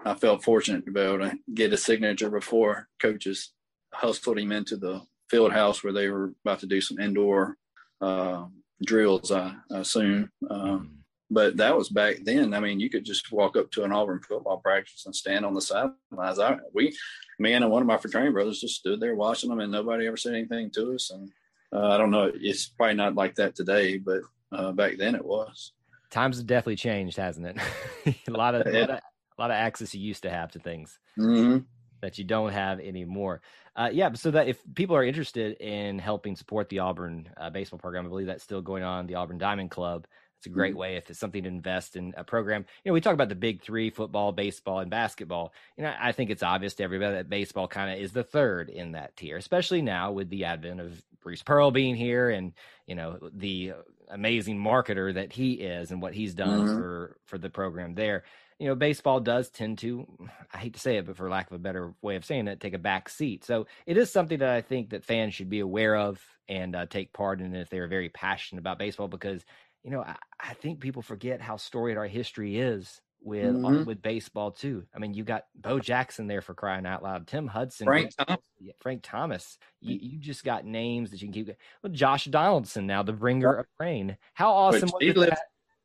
I 0.03 0.15
felt 0.15 0.43
fortunate 0.43 0.85
to 0.85 0.91
be 0.91 0.99
able 0.99 1.19
to 1.19 1.37
get 1.53 1.73
a 1.73 1.77
signature 1.77 2.29
before 2.29 2.87
coaches 3.01 3.51
hustled 3.93 4.39
him 4.39 4.51
into 4.51 4.77
the 4.77 5.01
field 5.29 5.53
house 5.53 5.83
where 5.83 5.93
they 5.93 6.09
were 6.09 6.33
about 6.43 6.59
to 6.59 6.67
do 6.67 6.81
some 6.81 6.99
indoor 6.99 7.57
um, 8.01 8.53
drills, 8.83 9.31
I, 9.31 9.53
I 9.71 9.79
assume. 9.79 10.29
Um, 10.49 10.99
but 11.31 11.57
that 11.57 11.75
was 11.75 11.89
back 11.89 12.17
then. 12.23 12.53
I 12.53 12.59
mean, 12.59 12.79
you 12.79 12.89
could 12.89 13.03
just 13.03 13.31
walk 13.31 13.57
up 13.57 13.71
to 13.71 13.83
an 13.83 13.91
Auburn 13.91 14.21
football 14.21 14.57
practice 14.57 15.03
and 15.05 15.15
stand 15.15 15.45
on 15.45 15.55
the 15.55 15.61
sidelines. 15.61 16.39
I, 16.39 16.57
we, 16.73 16.95
me 17.39 17.53
and 17.53 17.69
one 17.69 17.81
of 17.81 17.87
my 17.87 17.97
fraternity 17.97 18.31
brothers 18.31 18.61
just 18.61 18.75
stood 18.75 18.99
there 18.99 19.15
watching 19.15 19.49
them, 19.49 19.59
and 19.59 19.71
nobody 19.71 20.07
ever 20.07 20.17
said 20.17 20.35
anything 20.35 20.69
to 20.71 20.93
us. 20.93 21.09
And 21.09 21.31
uh, 21.73 21.87
I 21.89 21.97
don't 21.97 22.11
know, 22.11 22.31
it's 22.33 22.67
probably 22.67 22.95
not 22.95 23.15
like 23.15 23.35
that 23.35 23.55
today, 23.55 23.97
but 23.97 24.21
uh, 24.51 24.71
back 24.71 24.97
then 24.97 25.15
it 25.15 25.25
was. 25.25 25.73
Times 26.15 26.37
have 26.37 26.47
definitely 26.47 26.77
changed, 26.77 27.17
hasn't 27.17 27.45
it? 27.45 28.15
a 28.29 28.31
lot 28.31 28.55
of, 28.55 28.73
yeah. 28.73 28.79
a 28.79 28.81
lot 28.81 28.89
of, 28.89 28.99
a 29.37 29.41
lot 29.41 29.51
of 29.51 29.55
access 29.55 29.93
you 29.93 29.99
used 29.99 30.23
to 30.23 30.29
have 30.29 30.49
to 30.53 30.59
things 30.59 30.97
mm-hmm. 31.19 31.57
that 31.99 32.17
you 32.17 32.23
don't 32.23 32.53
have 32.53 32.79
anymore. 32.79 33.41
Uh, 33.75 33.89
yeah, 33.91 34.13
so 34.13 34.31
that 34.31 34.47
if 34.47 34.57
people 34.75 34.95
are 34.95 35.03
interested 35.03 35.57
in 35.57 35.99
helping 35.99 36.37
support 36.37 36.69
the 36.69 36.79
Auburn 36.79 37.27
uh, 37.35 37.49
baseball 37.49 37.79
program, 37.79 38.05
I 38.05 38.07
believe 38.07 38.27
that's 38.27 38.45
still 38.45 38.61
going 38.61 38.83
on. 38.83 39.07
The 39.07 39.15
Auburn 39.15 39.37
Diamond 39.37 39.71
Club. 39.71 40.07
It's 40.37 40.45
a 40.45 40.49
great 40.49 40.71
mm-hmm. 40.71 40.79
way 40.79 40.95
if 40.95 41.09
it's 41.09 41.19
something 41.19 41.43
to 41.43 41.49
invest 41.49 41.97
in 41.97 42.13
a 42.15 42.23
program. 42.23 42.65
You 42.85 42.91
know, 42.91 42.93
we 42.93 43.01
talk 43.01 43.13
about 43.13 43.27
the 43.27 43.35
big 43.35 43.61
three: 43.61 43.89
football, 43.89 44.31
baseball, 44.31 44.79
and 44.79 44.89
basketball. 44.89 45.51
You 45.75 45.83
know, 45.83 45.93
I 45.99 46.13
think 46.13 46.29
it's 46.29 46.43
obvious 46.43 46.75
to 46.75 46.83
everybody 46.83 47.15
that 47.15 47.29
baseball 47.29 47.67
kind 47.67 47.91
of 47.91 47.99
is 47.99 48.13
the 48.13 48.23
third 48.23 48.69
in 48.69 48.93
that 48.93 49.17
tier, 49.17 49.35
especially 49.35 49.81
now 49.81 50.13
with 50.13 50.29
the 50.29 50.45
advent 50.45 50.79
of 50.79 51.03
Bruce 51.21 51.43
Pearl 51.43 51.71
being 51.71 51.95
here 51.95 52.29
and 52.29 52.53
you 52.85 52.95
know 52.95 53.17
the 53.33 53.73
amazing 54.09 54.57
marketer 54.57 55.13
that 55.13 55.33
he 55.33 55.53
is 55.53 55.91
and 55.91 56.01
what 56.01 56.13
he's 56.13 56.33
done 56.33 56.67
mm-hmm. 56.67 56.77
for 56.77 57.17
for 57.25 57.37
the 57.37 57.49
program 57.49 57.95
there 57.95 58.23
you 58.59 58.67
know, 58.67 58.75
baseball 58.75 59.19
does 59.19 59.49
tend 59.49 59.79
to, 59.79 60.07
I 60.53 60.59
hate 60.59 60.73
to 60.75 60.79
say 60.79 60.97
it, 60.97 61.05
but 61.05 61.17
for 61.17 61.29
lack 61.29 61.47
of 61.47 61.55
a 61.55 61.59
better 61.59 61.93
way 62.01 62.15
of 62.15 62.23
saying 62.23 62.47
it, 62.47 62.59
take 62.59 62.73
a 62.73 62.79
back 62.79 63.09
seat. 63.09 63.43
So 63.43 63.67
it 63.85 63.97
is 63.97 64.11
something 64.11 64.39
that 64.39 64.49
I 64.49 64.61
think 64.61 64.91
that 64.91 65.03
fans 65.03 65.33
should 65.33 65.49
be 65.49 65.59
aware 65.59 65.95
of 65.95 66.21
and 66.47 66.75
uh, 66.75 66.85
take 66.85 67.11
part 67.11 67.41
in 67.41 67.53
if 67.55 67.69
they're 67.69 67.87
very 67.87 68.09
passionate 68.09 68.61
about 68.61 68.79
baseball 68.79 69.07
because, 69.07 69.43
you 69.83 69.91
know, 69.91 70.01
I, 70.01 70.15
I 70.39 70.53
think 70.53 70.79
people 70.79 71.01
forget 71.01 71.41
how 71.41 71.57
storied 71.57 71.97
our 71.97 72.07
history 72.07 72.57
is 72.57 73.01
with 73.25 73.55
mm-hmm. 73.55 73.83
with 73.85 74.01
baseball 74.01 74.51
too. 74.51 74.85
I 74.95 74.99
mean, 74.99 75.13
you 75.13 75.23
got 75.23 75.45
Bo 75.55 75.79
Jackson 75.79 76.27
there 76.27 76.41
for 76.41 76.53
crying 76.53 76.85
out 76.85 77.03
loud, 77.03 77.27
Tim 77.27 77.47
Hudson, 77.47 77.85
Frank 77.85 78.11
Thomas. 78.15 78.45
Frank 78.79 79.01
Thomas. 79.03 79.57
You, 79.81 79.97
you 79.99 80.19
just 80.19 80.43
got 80.43 80.63
names 80.63 81.11
that 81.11 81.21
you 81.21 81.27
can 81.27 81.33
keep. 81.33 81.57
Well, 81.83 81.91
Josh 81.91 82.25
Donaldson 82.25 82.85
now, 82.85 83.03
the 83.03 83.13
bringer 83.13 83.53
of 83.53 83.65
rain. 83.79 84.15
How 84.35 84.51
awesome 84.51 84.91
was 84.93 85.01
it? 85.01 85.39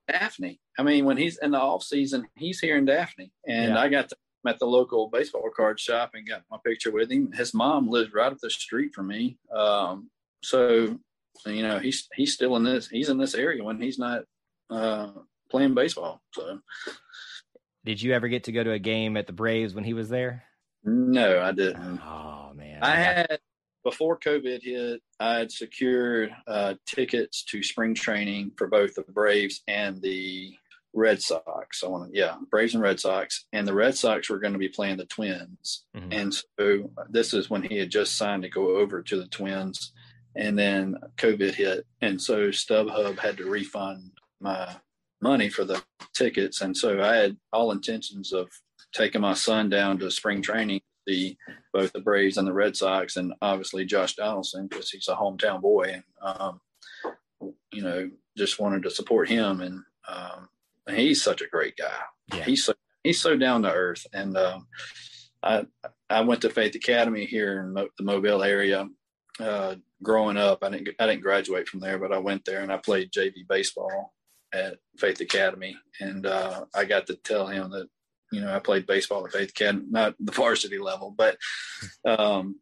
Daphne. 0.06 0.60
I 0.78 0.82
mean, 0.82 1.04
when 1.04 1.16
he's 1.16 1.38
in 1.38 1.52
the 1.52 1.60
off 1.60 1.82
season, 1.82 2.26
he's 2.36 2.60
here 2.60 2.76
in 2.76 2.84
Daphne, 2.84 3.32
and 3.46 3.74
yeah. 3.74 3.80
I 3.80 3.88
got 3.88 4.10
to 4.10 4.16
at 4.46 4.58
the 4.58 4.66
local 4.66 5.08
baseball 5.08 5.50
card 5.54 5.78
shop 5.78 6.12
and 6.14 6.26
got 6.26 6.42
my 6.50 6.56
picture 6.64 6.90
with 6.90 7.10
him. 7.10 7.32
His 7.32 7.52
mom 7.54 7.88
lives 7.88 8.12
right 8.12 8.32
up 8.32 8.38
the 8.40 8.50
street 8.50 8.94
from 8.94 9.08
me, 9.08 9.38
um, 9.54 10.10
so 10.42 10.98
you 11.46 11.62
know 11.62 11.78
he's 11.78 12.06
he's 12.14 12.34
still 12.34 12.56
in 12.56 12.64
this. 12.64 12.88
He's 12.88 13.08
in 13.08 13.18
this 13.18 13.34
area 13.34 13.64
when 13.64 13.80
he's 13.80 13.98
not 13.98 14.24
uh, 14.68 15.10
playing 15.50 15.74
baseball. 15.74 16.22
So, 16.32 16.60
did 17.90 18.02
you 18.02 18.12
ever 18.12 18.28
get 18.28 18.44
to 18.44 18.52
go 18.52 18.62
to 18.62 18.70
a 18.70 18.78
game 18.78 19.16
at 19.16 19.26
the 19.26 19.32
Braves 19.32 19.74
when 19.74 19.82
he 19.82 19.94
was 19.94 20.08
there? 20.08 20.44
No, 20.84 21.40
I 21.40 21.50
didn't. 21.50 22.00
Oh 22.00 22.52
man, 22.54 22.78
I 22.82 22.94
had 22.94 23.40
before 23.82 24.16
COVID 24.16 24.62
hit, 24.62 25.02
I 25.18 25.38
had 25.38 25.50
secured 25.50 26.32
uh, 26.46 26.74
tickets 26.86 27.42
to 27.46 27.64
spring 27.64 27.96
training 27.96 28.52
for 28.56 28.68
both 28.68 28.94
the 28.94 29.02
Braves 29.02 29.62
and 29.66 30.00
the 30.00 30.54
Red 30.92 31.20
Sox. 31.20 31.82
I 31.82 31.88
want 31.88 32.12
to, 32.12 32.16
yeah, 32.16 32.36
Braves 32.48 32.74
and 32.74 32.82
Red 32.82 33.00
Sox. 33.00 33.46
And 33.52 33.66
the 33.66 33.74
Red 33.74 33.96
Sox 33.96 34.30
were 34.30 34.38
going 34.38 34.52
to 34.52 34.58
be 34.58 34.68
playing 34.68 34.98
the 34.98 35.06
Twins. 35.06 35.84
Mm-hmm. 35.96 36.12
And 36.12 36.34
so 36.34 36.90
this 37.08 37.34
is 37.34 37.50
when 37.50 37.62
he 37.62 37.76
had 37.76 37.90
just 37.90 38.16
signed 38.16 38.44
to 38.44 38.48
go 38.48 38.76
over 38.76 39.02
to 39.02 39.16
the 39.16 39.26
Twins. 39.26 39.92
And 40.36 40.56
then 40.56 40.96
COVID 41.16 41.54
hit. 41.54 41.86
And 42.00 42.22
so 42.22 42.50
StubHub 42.50 43.18
had 43.18 43.38
to 43.38 43.50
refund 43.50 44.12
my 44.40 44.76
money 45.20 45.48
for 45.48 45.64
the 45.64 45.82
tickets. 46.14 46.60
And 46.60 46.76
so 46.76 47.02
I 47.02 47.16
had 47.16 47.36
all 47.52 47.72
intentions 47.72 48.32
of 48.32 48.48
taking 48.94 49.20
my 49.20 49.34
son 49.34 49.68
down 49.68 49.98
to 49.98 50.10
spring 50.10 50.42
training 50.42 50.80
the 51.06 51.36
both 51.72 51.92
the 51.92 52.00
Braves 52.00 52.36
and 52.36 52.46
the 52.46 52.52
Red 52.52 52.76
Sox, 52.76 53.16
and 53.16 53.32
obviously 53.42 53.84
Josh 53.84 54.14
Donaldson 54.14 54.66
because 54.68 54.90
he's 54.90 55.08
a 55.08 55.14
hometown 55.14 55.60
boy, 55.60 55.94
and 55.94 56.04
um, 56.22 56.60
you 57.72 57.82
know 57.82 58.10
just 58.36 58.60
wanted 58.60 58.82
to 58.82 58.90
support 58.90 59.28
him, 59.28 59.60
and 59.60 59.82
um, 60.08 60.48
he's 60.88 61.22
such 61.22 61.40
a 61.40 61.48
great 61.48 61.76
guy. 61.76 62.00
Yeah. 62.34 62.44
He's 62.44 62.64
so 62.64 62.74
he's 63.02 63.20
so 63.20 63.36
down 63.36 63.62
to 63.62 63.72
earth, 63.72 64.06
and 64.12 64.36
um, 64.36 64.66
I 65.42 65.66
I 66.08 66.20
went 66.20 66.42
to 66.42 66.50
Faith 66.50 66.74
Academy 66.74 67.24
here 67.24 67.60
in 67.60 67.72
Mo- 67.72 67.88
the 67.98 68.04
Mobile 68.04 68.42
area. 68.42 68.86
Uh, 69.38 69.76
growing 70.02 70.36
up, 70.36 70.62
I 70.62 70.70
didn't 70.70 70.90
I 70.98 71.06
didn't 71.06 71.22
graduate 71.22 71.68
from 71.68 71.80
there, 71.80 71.98
but 71.98 72.12
I 72.12 72.18
went 72.18 72.44
there 72.44 72.60
and 72.60 72.72
I 72.72 72.76
played 72.76 73.10
JV 73.10 73.48
baseball 73.48 74.12
at 74.52 74.78
Faith 74.98 75.20
Academy, 75.20 75.76
and 76.00 76.26
uh, 76.26 76.64
I 76.74 76.84
got 76.84 77.06
to 77.08 77.16
tell 77.16 77.46
him 77.46 77.70
that 77.70 77.88
you 78.32 78.40
know, 78.40 78.54
I 78.54 78.60
played 78.60 78.86
baseball 78.86 79.24
at 79.26 79.32
Faith 79.32 79.50
Academy, 79.50 79.86
not 79.90 80.14
the 80.20 80.32
varsity 80.36 80.78
level, 80.78 81.14
but 81.16 81.36
um, 82.04 82.60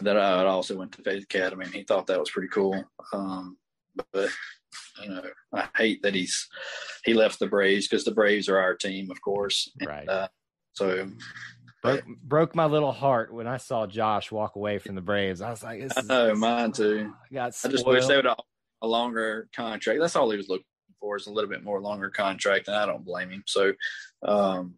that 0.00 0.16
I 0.16 0.44
also 0.44 0.76
went 0.76 0.92
to 0.92 1.02
Faith 1.02 1.24
Academy, 1.24 1.64
and 1.64 1.74
he 1.74 1.82
thought 1.82 2.06
that 2.06 2.20
was 2.20 2.30
pretty 2.30 2.48
cool. 2.48 2.84
Um, 3.12 3.56
but 4.12 4.30
you 5.02 5.08
know, 5.08 5.22
I 5.52 5.68
hate 5.76 6.02
that 6.02 6.14
he's 6.14 6.48
he 7.04 7.14
left 7.14 7.38
the 7.38 7.46
Braves 7.46 7.88
because 7.88 8.04
the 8.04 8.12
Braves 8.12 8.48
are 8.48 8.58
our 8.58 8.74
team, 8.74 9.10
of 9.10 9.20
course. 9.20 9.70
Right. 9.84 10.08
Uh, 10.08 10.28
so 10.72 11.10
broke 11.82 12.04
broke 12.22 12.54
my 12.54 12.66
little 12.66 12.92
heart 12.92 13.32
when 13.32 13.46
I 13.46 13.56
saw 13.56 13.86
Josh 13.86 14.30
walk 14.30 14.56
away 14.56 14.78
from 14.78 14.94
the 14.94 15.00
Braves. 15.00 15.40
I 15.40 15.50
was 15.50 15.62
like, 15.62 15.80
this 15.80 15.96
I 15.96 16.00
is, 16.00 16.06
know, 16.06 16.34
mine 16.36 16.72
too. 16.72 17.12
I 17.30 17.34
got 17.34 17.54
I 17.64 17.68
just 17.68 17.86
wish 17.86 18.06
they 18.06 18.16
would 18.16 18.26
have 18.26 18.38
a 18.82 18.86
longer 18.86 19.48
contract. 19.54 20.00
That's 20.00 20.14
all 20.14 20.30
he 20.30 20.36
was 20.36 20.48
looking 20.48 20.64
for 21.00 21.16
is 21.16 21.26
a 21.26 21.32
little 21.32 21.50
bit 21.50 21.64
more 21.64 21.80
longer 21.80 22.10
contract, 22.10 22.68
and 22.68 22.76
I 22.76 22.86
don't 22.86 23.04
blame 23.04 23.30
him. 23.30 23.44
So, 23.46 23.72
um, 24.22 24.74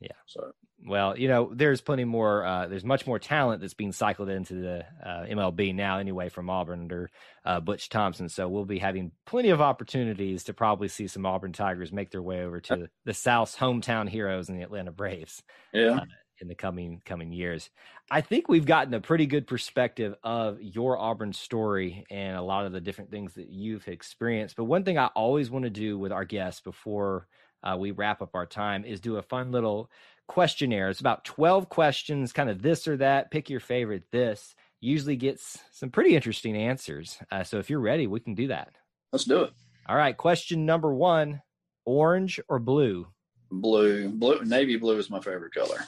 Yeah. 0.00 0.12
So 0.26 0.52
Well, 0.86 1.18
you 1.18 1.28
know, 1.28 1.52
there's 1.54 1.80
plenty 1.82 2.04
more. 2.04 2.44
Uh, 2.44 2.66
there's 2.66 2.84
much 2.84 3.06
more 3.06 3.18
talent 3.18 3.60
that's 3.60 3.74
being 3.74 3.92
cycled 3.92 4.30
into 4.30 4.54
the 4.54 4.84
uh, 5.04 5.24
MLB 5.26 5.74
now, 5.74 5.98
anyway, 5.98 6.30
from 6.30 6.48
Auburn 6.48 6.80
under 6.80 7.10
uh, 7.44 7.60
Butch 7.60 7.90
Thompson. 7.90 8.28
So 8.28 8.48
we'll 8.48 8.64
be 8.64 8.78
having 8.78 9.12
plenty 9.26 9.50
of 9.50 9.60
opportunities 9.60 10.44
to 10.44 10.54
probably 10.54 10.88
see 10.88 11.06
some 11.06 11.26
Auburn 11.26 11.52
Tigers 11.52 11.92
make 11.92 12.10
their 12.10 12.22
way 12.22 12.42
over 12.42 12.60
to 12.60 12.88
the 13.04 13.14
South's 13.14 13.56
hometown 13.56 14.08
heroes 14.08 14.48
in 14.48 14.56
the 14.56 14.62
Atlanta 14.62 14.90
Braves 14.90 15.42
yeah, 15.72 16.00
in 16.40 16.48
the 16.48 16.54
coming 16.54 17.02
coming 17.04 17.32
years. 17.32 17.70
I 18.10 18.20
think 18.20 18.48
we've 18.48 18.66
gotten 18.66 18.94
a 18.94 19.00
pretty 19.00 19.26
good 19.26 19.46
perspective 19.46 20.14
of 20.22 20.60
your 20.60 20.98
Auburn 20.98 21.32
story 21.32 22.04
and 22.10 22.36
a 22.36 22.42
lot 22.42 22.66
of 22.66 22.72
the 22.72 22.80
different 22.80 23.10
things 23.10 23.34
that 23.34 23.48
you've 23.48 23.86
experienced. 23.88 24.56
But 24.56 24.64
one 24.64 24.84
thing 24.84 24.98
I 24.98 25.06
always 25.08 25.50
want 25.50 25.64
to 25.64 25.70
do 25.70 25.98
with 25.98 26.12
our 26.12 26.24
guests 26.24 26.60
before 26.60 27.26
uh, 27.62 27.76
we 27.78 27.90
wrap 27.90 28.22
up 28.22 28.34
our 28.34 28.46
time 28.46 28.84
is 28.84 29.00
do 29.00 29.16
a 29.16 29.22
fun 29.22 29.52
little 29.52 29.90
questionnaire. 30.26 30.88
It's 30.88 31.00
about 31.00 31.24
12 31.24 31.68
questions, 31.68 32.32
kind 32.32 32.48
of 32.48 32.62
this 32.62 32.88
or 32.88 32.96
that. 32.98 33.30
Pick 33.30 33.50
your 33.50 33.60
favorite 33.60 34.04
this. 34.10 34.54
Usually 34.80 35.16
gets 35.16 35.58
some 35.72 35.90
pretty 35.90 36.16
interesting 36.16 36.56
answers. 36.56 37.18
Uh, 37.30 37.44
so 37.44 37.58
if 37.58 37.68
you're 37.68 37.80
ready, 37.80 38.06
we 38.06 38.20
can 38.20 38.34
do 38.34 38.46
that. 38.48 38.76
let's 39.12 39.24
do 39.24 39.42
it. 39.42 39.52
All 39.86 39.96
right. 39.96 40.16
Question 40.16 40.64
number 40.66 40.94
one 40.94 41.42
orange 41.84 42.40
or 42.48 42.58
blue? 42.58 43.08
Blue, 43.50 44.08
blue, 44.08 44.44
navy 44.44 44.76
blue 44.76 44.96
is 44.98 45.10
my 45.10 45.20
favorite 45.20 45.52
color. 45.52 45.84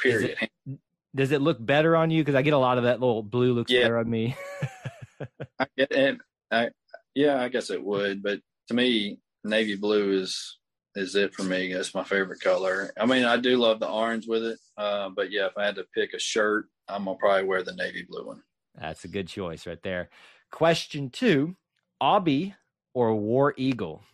Period. 0.00 0.36
Does 1.14 1.32
it 1.32 1.40
look 1.40 1.64
better 1.64 1.96
on 1.96 2.10
you? 2.10 2.22
Because 2.22 2.34
I 2.34 2.42
get 2.42 2.52
a 2.52 2.58
lot 2.58 2.78
of 2.78 2.84
that 2.84 3.00
little 3.00 3.22
blue 3.22 3.54
looks 3.54 3.72
Yeah. 3.72 3.82
better 3.82 3.98
on 3.98 4.10
me. 4.10 4.36
I 5.58 5.66
get 5.76 5.90
it. 5.92 6.18
I, 6.50 6.68
yeah, 7.14 7.40
I 7.42 7.48
guess 7.48 7.70
it 7.70 7.82
would, 7.82 8.22
but 8.22 8.40
to 8.68 8.74
me, 8.74 9.18
navy 9.44 9.76
blue 9.76 10.12
is 10.20 10.58
is 10.94 11.14
it 11.14 11.34
for 11.34 11.42
me. 11.42 11.72
That's 11.72 11.94
my 11.94 12.04
favorite 12.04 12.40
color. 12.40 12.90
I 12.98 13.04
mean, 13.06 13.24
I 13.24 13.36
do 13.36 13.56
love 13.58 13.80
the 13.80 13.88
orange 13.88 14.26
with 14.26 14.44
it, 14.44 14.58
uh, 14.78 15.10
but 15.10 15.30
yeah, 15.30 15.46
if 15.46 15.52
I 15.56 15.64
had 15.66 15.74
to 15.76 15.84
pick 15.94 16.12
a 16.14 16.18
shirt, 16.18 16.66
I'm 16.88 17.04
gonna 17.04 17.18
probably 17.18 17.44
wear 17.44 17.62
the 17.62 17.74
navy 17.74 18.06
blue 18.08 18.26
one. 18.26 18.42
That's 18.74 19.04
a 19.04 19.08
good 19.08 19.28
choice 19.28 19.66
right 19.66 19.82
there. 19.82 20.10
Question 20.50 21.10
two 21.10 21.56
Aubie 22.02 22.54
or 22.94 23.14
War 23.14 23.54
Eagle? 23.56 24.04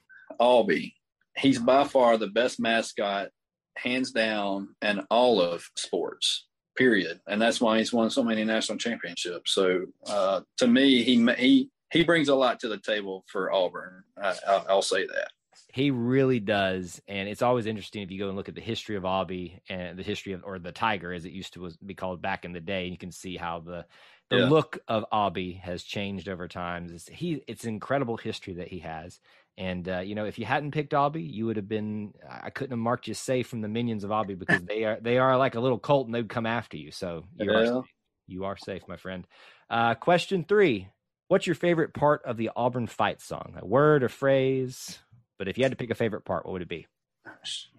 Aubie, 0.40 0.94
he's 1.36 1.58
by 1.58 1.84
far 1.84 2.16
the 2.16 2.28
best 2.28 2.58
mascot, 2.60 3.28
hands 3.76 4.12
down, 4.12 4.74
in 4.82 5.00
all 5.10 5.40
of 5.40 5.70
sports. 5.76 6.46
Period, 6.74 7.20
and 7.26 7.40
that's 7.40 7.60
why 7.60 7.76
he's 7.76 7.92
won 7.92 8.08
so 8.08 8.22
many 8.22 8.44
national 8.44 8.78
championships. 8.78 9.52
So, 9.52 9.84
uh, 10.06 10.40
to 10.56 10.66
me, 10.66 11.02
he 11.02 11.22
he 11.36 11.68
he 11.92 12.02
brings 12.02 12.28
a 12.28 12.34
lot 12.34 12.60
to 12.60 12.68
the 12.68 12.78
table 12.78 13.26
for 13.30 13.52
Auburn. 13.52 14.04
I, 14.16 14.34
I'll 14.70 14.80
say 14.80 15.06
that. 15.06 15.28
He 15.68 15.90
really 15.90 16.40
does, 16.40 16.98
and 17.06 17.28
it's 17.28 17.42
always 17.42 17.66
interesting 17.66 18.02
if 18.02 18.10
you 18.10 18.18
go 18.18 18.28
and 18.28 18.36
look 18.38 18.48
at 18.48 18.54
the 18.54 18.62
history 18.62 18.96
of 18.96 19.02
Aubie 19.02 19.60
and 19.68 19.98
the 19.98 20.02
history 20.02 20.32
of, 20.32 20.44
or 20.44 20.58
the 20.58 20.72
Tiger, 20.72 21.12
as 21.12 21.26
it 21.26 21.32
used 21.32 21.52
to 21.52 21.60
was, 21.60 21.76
be 21.76 21.94
called 21.94 22.22
back 22.22 22.46
in 22.46 22.52
the 22.52 22.60
day. 22.60 22.84
And 22.84 22.92
you 22.92 22.98
can 22.98 23.12
see 23.12 23.36
how 23.36 23.60
the 23.60 23.84
the 24.30 24.38
Yeah. 24.38 24.48
look 24.48 24.78
of 24.88 25.04
Aubie 25.12 25.60
has 25.60 25.82
changed 25.82 26.28
over 26.28 26.48
time. 26.48 26.88
It's, 26.92 27.08
he, 27.08 27.42
it's 27.46 27.64
incredible 27.64 28.16
history 28.16 28.54
that 28.54 28.68
he 28.68 28.78
has, 28.80 29.20
and 29.58 29.86
uh, 29.88 29.98
you 30.00 30.14
know, 30.14 30.24
if 30.24 30.38
you 30.38 30.46
hadn't 30.46 30.70
picked 30.72 30.92
Aubie, 30.94 31.30
you 31.30 31.46
would 31.46 31.56
have 31.56 31.68
been. 31.68 32.14
I 32.28 32.50
couldn't 32.50 32.70
have 32.70 32.78
marked 32.78 33.06
you 33.08 33.14
safe 33.14 33.46
from 33.48 33.60
the 33.60 33.68
minions 33.68 34.04
of 34.04 34.10
Aubie 34.10 34.34
because 34.38 34.62
they 34.64 34.84
are 34.84 34.98
they 35.00 35.18
are 35.18 35.36
like 35.36 35.54
a 35.54 35.60
little 35.60 35.78
cult 35.78 36.06
and 36.06 36.14
they'd 36.14 36.28
come 36.28 36.46
after 36.46 36.76
you. 36.76 36.90
So 36.90 37.24
you 37.36 37.50
are 37.50 37.64
Yeah. 37.64 37.72
safe. 37.72 37.90
you 38.26 38.44
are 38.44 38.56
safe, 38.56 38.82
my 38.88 38.96
friend. 38.96 39.26
Uh, 39.68 39.94
question 39.94 40.44
three: 40.44 40.88
What's 41.28 41.46
your 41.46 41.54
favorite 41.54 41.92
part 41.92 42.22
of 42.24 42.36
the 42.36 42.50
Auburn 42.56 42.86
fight 42.86 43.20
song? 43.20 43.54
A 43.60 43.66
word 43.66 44.02
or 44.02 44.08
phrase? 44.08 44.98
But 45.38 45.48
if 45.48 45.58
you 45.58 45.64
had 45.64 45.72
to 45.72 45.76
pick 45.76 45.90
a 45.90 45.94
favorite 45.94 46.24
part, 46.24 46.46
what 46.46 46.52
would 46.52 46.62
it 46.62 46.68
be? 46.68 46.86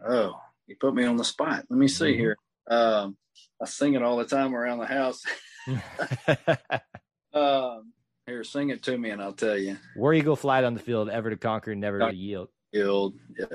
Oh, 0.07 0.39
you 0.67 0.75
put 0.79 0.93
me 0.93 1.05
on 1.05 1.17
the 1.17 1.23
spot. 1.23 1.65
Let 1.69 1.77
me 1.79 1.87
see 1.87 2.13
Mhm. 2.13 2.17
here. 2.17 2.37
Um, 2.69 3.17
I 3.61 3.65
sing 3.65 3.93
it 3.93 4.03
all 4.03 4.17
the 4.17 4.25
time 4.25 4.55
around 4.55 4.79
the 4.79 4.85
house. 4.85 5.23
um, 7.34 7.93
here, 8.26 8.43
sing 8.43 8.70
it 8.70 8.84
to 8.84 8.97
me, 8.97 9.09
and 9.09 9.22
I'll 9.22 9.34
tell 9.34 9.57
you. 9.57 9.78
War 9.95 10.14
Eagle 10.14 10.36
flight 10.36 10.64
on 10.64 10.74
the 10.74 10.80
field, 10.80 11.09
ever 11.09 11.30
to 11.30 11.38
conquer, 11.38 11.76
never 11.76 11.99
to 11.99 12.16
yield. 12.16 12.49
Guild, 12.74 13.16
yeah. 13.38 13.45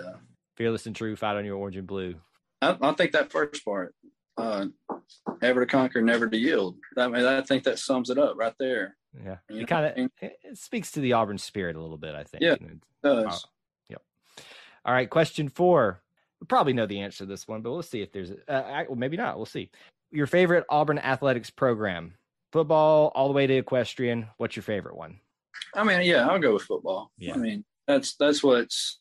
Fearless 0.56 0.86
and 0.86 0.94
true, 0.94 1.16
fight 1.16 1.36
on 1.36 1.44
your 1.44 1.56
orange 1.56 1.76
and 1.76 1.86
blue. 1.86 2.14
I, 2.60 2.76
I 2.80 2.92
think 2.92 3.12
that 3.12 3.30
first 3.30 3.64
part, 3.64 3.94
uh, 4.36 4.66
ever 5.42 5.60
to 5.60 5.66
conquer, 5.66 6.02
never 6.02 6.28
to 6.28 6.36
yield. 6.36 6.76
I 6.96 7.08
mean, 7.08 7.24
I 7.24 7.40
think 7.42 7.64
that 7.64 7.78
sums 7.78 8.10
it 8.10 8.18
up 8.18 8.36
right 8.36 8.54
there. 8.58 8.96
Yeah, 9.24 9.36
You 9.48 9.60
it 9.62 9.68
kind 9.68 9.84
what 9.84 9.92
I 9.94 9.96
mean? 9.96 10.10
of 10.22 10.30
it 10.44 10.58
speaks 10.58 10.90
to 10.92 11.00
the 11.00 11.14
Auburn 11.14 11.38
spirit 11.38 11.76
a 11.76 11.80
little 11.80 11.96
bit, 11.96 12.14
I 12.14 12.24
think. 12.24 12.42
Yeah. 12.42 12.52
It 12.54 12.80
does. 13.02 13.46
All 14.84 14.94
right, 14.94 15.10
question 15.10 15.48
four. 15.50 16.00
We 16.40 16.46
probably 16.46 16.72
know 16.72 16.86
the 16.86 17.00
answer 17.00 17.18
to 17.18 17.26
this 17.26 17.46
one, 17.46 17.60
but 17.60 17.72
we'll 17.72 17.82
see 17.82 18.00
if 18.00 18.10
there's. 18.12 18.30
Uh, 18.30 18.52
I- 18.52 18.86
well, 18.88 18.96
maybe 18.96 19.18
not. 19.18 19.36
We'll 19.36 19.44
see. 19.44 19.70
Your 20.10 20.26
favorite 20.26 20.64
Auburn 20.70 20.98
athletics 20.98 21.50
program? 21.50 22.14
Football, 22.52 23.12
all 23.14 23.28
the 23.28 23.34
way 23.34 23.46
to 23.46 23.54
equestrian. 23.54 24.28
What's 24.38 24.56
your 24.56 24.62
favorite 24.62 24.96
one? 24.96 25.20
I 25.74 25.84
mean, 25.84 26.02
yeah, 26.02 26.26
I'll 26.26 26.38
go 26.38 26.54
with 26.54 26.62
football. 26.62 27.10
Yeah. 27.18 27.34
I 27.34 27.36
mean, 27.36 27.64
that's 27.86 28.14
that's 28.16 28.42
what's 28.42 29.00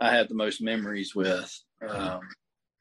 I 0.00 0.10
have 0.10 0.28
the 0.28 0.34
most 0.34 0.60
memories 0.60 1.14
with, 1.14 1.52
um, 1.88 2.20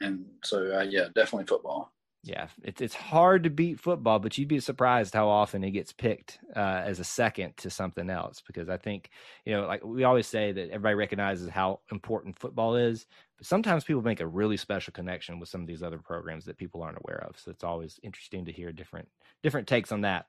and 0.01 0.25
so 0.43 0.77
uh, 0.77 0.83
yeah, 0.83 1.07
definitely 1.15 1.47
football. 1.47 1.91
Yeah, 2.27 2.47
it's 2.61 2.81
it's 2.81 2.93
hard 2.93 3.43
to 3.43 3.49
beat 3.49 3.79
football, 3.79 4.19
but 4.19 4.37
you'd 4.37 4.49
be 4.49 4.59
surprised 4.59 5.13
how 5.13 5.29
often 5.29 5.63
it 5.63 5.71
gets 5.71 5.93
picked 5.93 6.39
uh, 6.57 6.83
as 6.85 6.99
a 6.99 7.05
second 7.05 7.55
to 7.57 7.69
something 7.69 8.09
else. 8.09 8.43
Because 8.45 8.67
I 8.67 8.75
think 8.75 9.11
you 9.45 9.53
know, 9.53 9.65
like 9.65 9.81
we 9.85 10.03
always 10.03 10.27
say 10.27 10.51
that 10.51 10.69
everybody 10.69 10.95
recognizes 10.95 11.49
how 11.49 11.79
important 11.89 12.37
football 12.37 12.75
is, 12.75 13.05
but 13.37 13.47
sometimes 13.47 13.85
people 13.85 14.01
make 14.01 14.19
a 14.19 14.27
really 14.27 14.57
special 14.57 14.91
connection 14.91 15.39
with 15.39 15.47
some 15.47 15.61
of 15.61 15.67
these 15.67 15.81
other 15.81 15.99
programs 15.99 16.43
that 16.45 16.57
people 16.57 16.83
aren't 16.83 16.97
aware 16.97 17.23
of. 17.29 17.39
So 17.39 17.49
it's 17.49 17.63
always 17.63 17.97
interesting 18.03 18.43
to 18.43 18.51
hear 18.51 18.73
different 18.73 19.07
different 19.41 19.67
takes 19.67 19.93
on 19.93 20.01
that. 20.01 20.25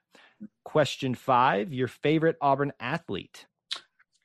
Question 0.63 1.15
five: 1.15 1.73
Your 1.73 1.89
favorite 1.89 2.37
Auburn 2.39 2.71
athlete? 2.79 3.45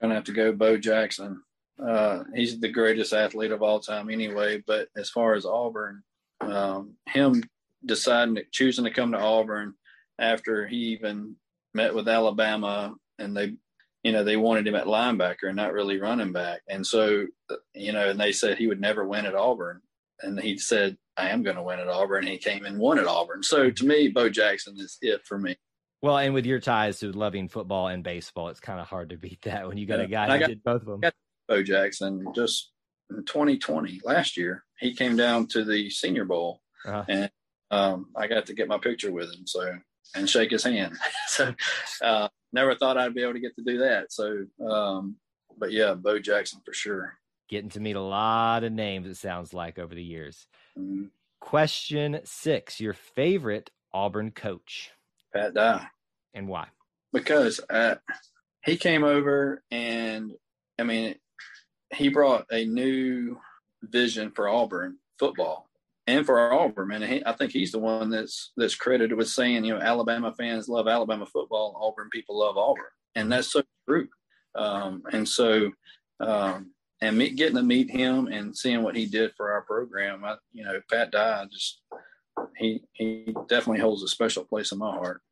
Gonna 0.01 0.14
have 0.14 0.25
to 0.25 0.33
go 0.33 0.53
Bo 0.53 0.77
Jackson. 0.77 1.43
Uh, 1.85 2.22
he's 2.37 2.61
the 2.61 2.68
greatest 2.68 3.12
athlete 3.12 3.51
of 3.51 3.62
all 3.62 3.81
time, 3.81 4.11
anyway. 4.11 4.62
But 4.64 4.91
as 4.97 5.11
far 5.11 5.35
as 5.35 5.45
Auburn, 5.45 6.05
um, 6.41 6.95
him 7.07 7.43
deciding 7.85 8.37
to 8.37 8.45
choosing 8.51 8.85
to 8.85 8.91
come 8.91 9.12
to 9.12 9.18
Auburn 9.18 9.74
after 10.18 10.66
he 10.66 10.76
even 10.95 11.37
met 11.74 11.95
with 11.95 12.09
Alabama, 12.09 12.95
and 13.18 13.37
they, 13.37 13.55
you 14.03 14.12
know, 14.12 14.22
they 14.24 14.37
wanted 14.37 14.66
him 14.66 14.74
at 14.76 14.87
linebacker 14.87 15.45
and 15.49 15.57
not 15.57 15.72
really 15.72 15.99
running 15.99 16.32
back, 16.32 16.61
and 16.68 16.87
so, 16.87 17.26
you 17.74 17.93
know, 17.93 18.11
and 18.11 18.20
they 18.20 18.32
said 18.32 18.57
he 18.59 18.66
would 18.66 18.80
never 18.80 19.07
win 19.07 19.26
at 19.26 19.35
Auburn, 19.35 19.80
and 20.22 20.39
he 20.39 20.57
said, 20.59 20.97
"I 21.16 21.30
am 21.30 21.43
going 21.43 21.57
to 21.57 21.62
win 21.62 21.80
at 21.80 21.89
Auburn." 21.89 22.24
And 22.24 22.32
he 22.32 22.39
came 22.39 22.64
and 22.64 22.78
won 22.78 22.99
at 22.99 23.07
Auburn. 23.07 23.43
So 23.43 23.70
to 23.70 23.87
me, 23.87 24.09
Bo 24.09 24.28
Jackson 24.28 24.74
is 24.78 24.99
it 25.03 25.26
for 25.26 25.39
me. 25.39 25.57
Well, 26.03 26.18
and 26.18 26.35
with 26.35 26.45
your 26.47 26.61
ties 26.61 26.99
to 27.01 27.12
loving 27.12 27.49
football 27.49 27.89
and 27.89 28.05
baseball, 28.05 28.49
it's 28.49 28.61
kind 28.61 28.78
of 28.78 28.87
hard 28.87 29.11
to 29.11 29.16
beat 29.16 29.41
that 29.43 29.66
when 29.66 29.78
you 29.78 29.87
got 29.87 30.01
a 30.01 30.07
guy 30.07 30.26
I 30.28 30.35
who 30.35 30.41
got- 30.41 30.49
did 30.49 30.62
both 30.62 30.82
of 30.87 31.01
them. 31.01 31.11
Bo 31.49 31.62
Jackson 31.62 32.26
just 32.35 32.72
in 33.11 33.24
2020 33.24 34.01
last 34.05 34.37
year. 34.37 34.64
He 34.78 34.95
came 34.95 35.16
down 35.16 35.47
to 35.49 35.64
the 35.64 35.89
Senior 35.91 36.24
Bowl, 36.26 36.61
Uh-huh. 36.87 37.05
and 37.09 37.30
um, 37.75 38.07
I 38.16 38.27
got 38.27 38.47
to 38.47 38.55
get 38.55 38.68
my 38.68 38.79
picture 38.79 39.12
with 39.12 39.33
him. 39.33 39.47
So 39.47 39.79
and 40.14 40.29
shake 40.29 40.51
his 40.51 40.64
hand. 40.64 40.97
so 41.29 41.55
uh, 42.03 42.29
never 42.53 42.75
thought 42.75 42.99
I'd 42.99 43.14
be 43.14 43.22
able 43.22 43.33
to 43.35 43.41
get 43.41 43.55
to 43.57 43.64
do 43.64 43.79
that. 43.79 44.12
So, 44.12 44.45
um, 44.64 45.16
but 45.59 45.72
yeah, 45.72 45.95
Bo 45.95 46.18
Jackson 46.18 46.61
for 46.64 46.72
sure. 46.72 47.14
Getting 47.49 47.70
to 47.70 47.81
meet 47.81 47.97
a 47.97 48.01
lot 48.01 48.64
of 48.64 48.72
names. 48.72 49.07
It 49.07 49.16
sounds 49.16 49.53
like 49.53 49.79
over 49.79 49.95
the 49.95 50.03
years. 50.03 50.47
Mm, 50.79 51.11
Question 51.41 52.20
six: 52.25 52.81
Your 52.81 52.95
favorite 52.95 53.70
Auburn 53.93 54.31
coach 54.31 54.91
Pat 55.35 55.55
Dye. 55.55 55.87
and 56.33 56.49
why? 56.49 56.68
because 57.12 57.61
uh, 57.70 57.95
he 58.64 58.77
came 58.77 59.05
over 59.05 59.62
and 59.70 60.33
I 60.81 60.83
mean 60.83 61.14
he 61.95 62.09
brought 62.09 62.47
a 62.51 62.64
new 62.64 63.39
vision 63.83 64.33
for 64.35 64.49
Auburn 64.49 64.97
football 65.18 65.68
and 66.07 66.27
for 66.27 66.53
Auburn 66.53 66.93
and 66.93 67.05
he, 67.05 67.23
I 67.25 67.33
think 67.33 67.53
he's 67.53 67.73
the 67.73 67.79
one 67.79 68.11
that's 68.11 68.53
that's 68.57 68.75
credited 68.75 69.17
with 69.17 69.29
saying 69.29 69.65
you 69.65 69.75
know 69.75 69.81
Alabama 69.81 70.35
fans 70.37 70.69
love 70.69 70.89
Alabama 70.89 71.27
football 71.27 71.79
Auburn 71.81 72.11
people 72.11 72.39
love 72.39 72.57
Auburn. 72.57 72.85
And 73.15 73.31
that's 73.31 73.53
so 73.53 73.63
true. 73.89 74.09
Um, 74.55 75.03
and 75.13 75.29
so 75.29 75.71
um, 76.21 76.73
and 77.01 77.17
me, 77.19 77.31
getting 77.31 77.57
to 77.57 77.63
meet 77.63 77.91
him 77.91 78.27
and 78.27 78.57
seeing 78.57 78.83
what 78.83 78.97
he 78.97 79.07
did 79.07 79.33
for 79.37 79.53
our 79.53 79.63
program 79.63 80.25
I, 80.25 80.37
you 80.53 80.65
know 80.65 80.81
Pat 80.91 81.11
Dye 81.11 81.47
just 81.51 81.81
he 82.57 82.83
he 82.93 83.35
definitely 83.49 83.81
holds 83.81 84.03
a 84.03 84.09
special 84.09 84.45
place 84.45 84.73
in 84.73 84.79
my 84.79 84.91
heart. 84.91 85.23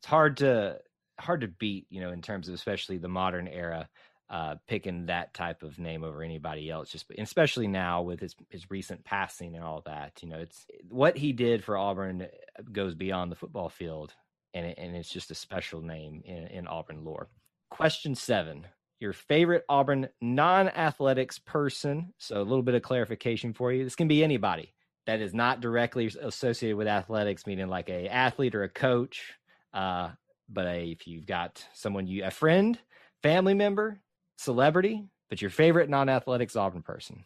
It's 0.00 0.08
hard 0.08 0.36
to 0.38 0.78
hard 1.18 1.42
to 1.42 1.48
beat, 1.48 1.86
you 1.90 2.00
know, 2.00 2.10
in 2.10 2.22
terms 2.22 2.48
of 2.48 2.54
especially 2.54 2.98
the 2.98 3.08
modern 3.08 3.46
era. 3.46 3.88
Uh, 4.30 4.54
picking 4.68 5.06
that 5.06 5.34
type 5.34 5.62
of 5.64 5.78
name 5.78 6.04
over 6.04 6.22
anybody 6.22 6.70
else. 6.70 6.88
Just 6.90 7.10
especially 7.18 7.66
now 7.66 8.02
with 8.02 8.20
his 8.20 8.36
his 8.48 8.70
recent 8.70 9.04
passing 9.04 9.56
and 9.56 9.64
all 9.64 9.82
that, 9.86 10.22
you 10.22 10.28
know, 10.28 10.38
it's 10.38 10.66
what 10.88 11.16
he 11.16 11.32
did 11.32 11.64
for 11.64 11.76
Auburn 11.76 12.28
goes 12.72 12.94
beyond 12.94 13.32
the 13.32 13.36
football 13.36 13.68
field, 13.68 14.14
and 14.54 14.66
it, 14.66 14.78
and 14.78 14.94
it's 14.94 15.10
just 15.10 15.30
a 15.30 15.34
special 15.34 15.82
name 15.82 16.22
in, 16.24 16.46
in 16.46 16.66
Auburn 16.68 17.04
lore. 17.04 17.28
Question 17.70 18.14
seven: 18.14 18.66
Your 19.00 19.12
favorite 19.12 19.64
Auburn 19.68 20.08
non-athletics 20.20 21.40
person? 21.40 22.14
So 22.18 22.40
a 22.40 22.42
little 22.42 22.62
bit 22.62 22.76
of 22.76 22.82
clarification 22.82 23.52
for 23.52 23.72
you. 23.72 23.82
This 23.82 23.96
can 23.96 24.08
be 24.08 24.22
anybody 24.22 24.72
that 25.06 25.20
is 25.20 25.34
not 25.34 25.60
directly 25.60 26.06
associated 26.20 26.76
with 26.76 26.86
athletics, 26.86 27.46
meaning 27.46 27.66
like 27.66 27.88
a 27.88 28.06
athlete 28.06 28.54
or 28.54 28.62
a 28.62 28.68
coach. 28.68 29.32
Uh, 29.74 30.10
but 30.48 30.66
a, 30.66 30.90
if 30.90 31.08
you've 31.08 31.26
got 31.26 31.64
someone 31.72 32.06
you 32.06 32.24
a 32.24 32.30
friend, 32.30 32.78
family 33.22 33.54
member, 33.54 34.00
celebrity, 34.40 35.04
but 35.28 35.42
your 35.42 35.50
favorite 35.50 35.90
non-athletic 35.90 36.54
Auburn 36.56 36.82
person. 36.82 37.24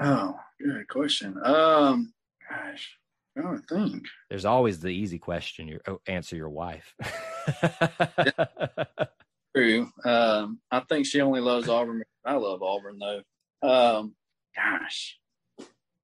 Oh, 0.00 0.34
good 0.60 0.88
question. 0.88 1.38
Um, 1.44 2.12
gosh, 2.50 2.96
I 3.38 3.42
don't 3.42 3.62
think. 3.68 4.06
There's 4.28 4.44
always 4.44 4.80
the 4.80 4.88
easy 4.88 5.18
question. 5.18 5.68
You 5.68 5.80
oh, 5.86 6.00
answer 6.06 6.34
your 6.34 6.50
wife. 6.50 6.94
True. 9.56 9.88
Um, 10.04 10.58
I 10.70 10.80
think 10.80 11.06
she 11.06 11.20
only 11.20 11.40
loves 11.40 11.68
Auburn. 11.68 12.02
I 12.24 12.34
love 12.34 12.62
Auburn 12.62 12.98
though. 12.98 13.22
Um, 13.62 14.14
gosh, 14.56 15.18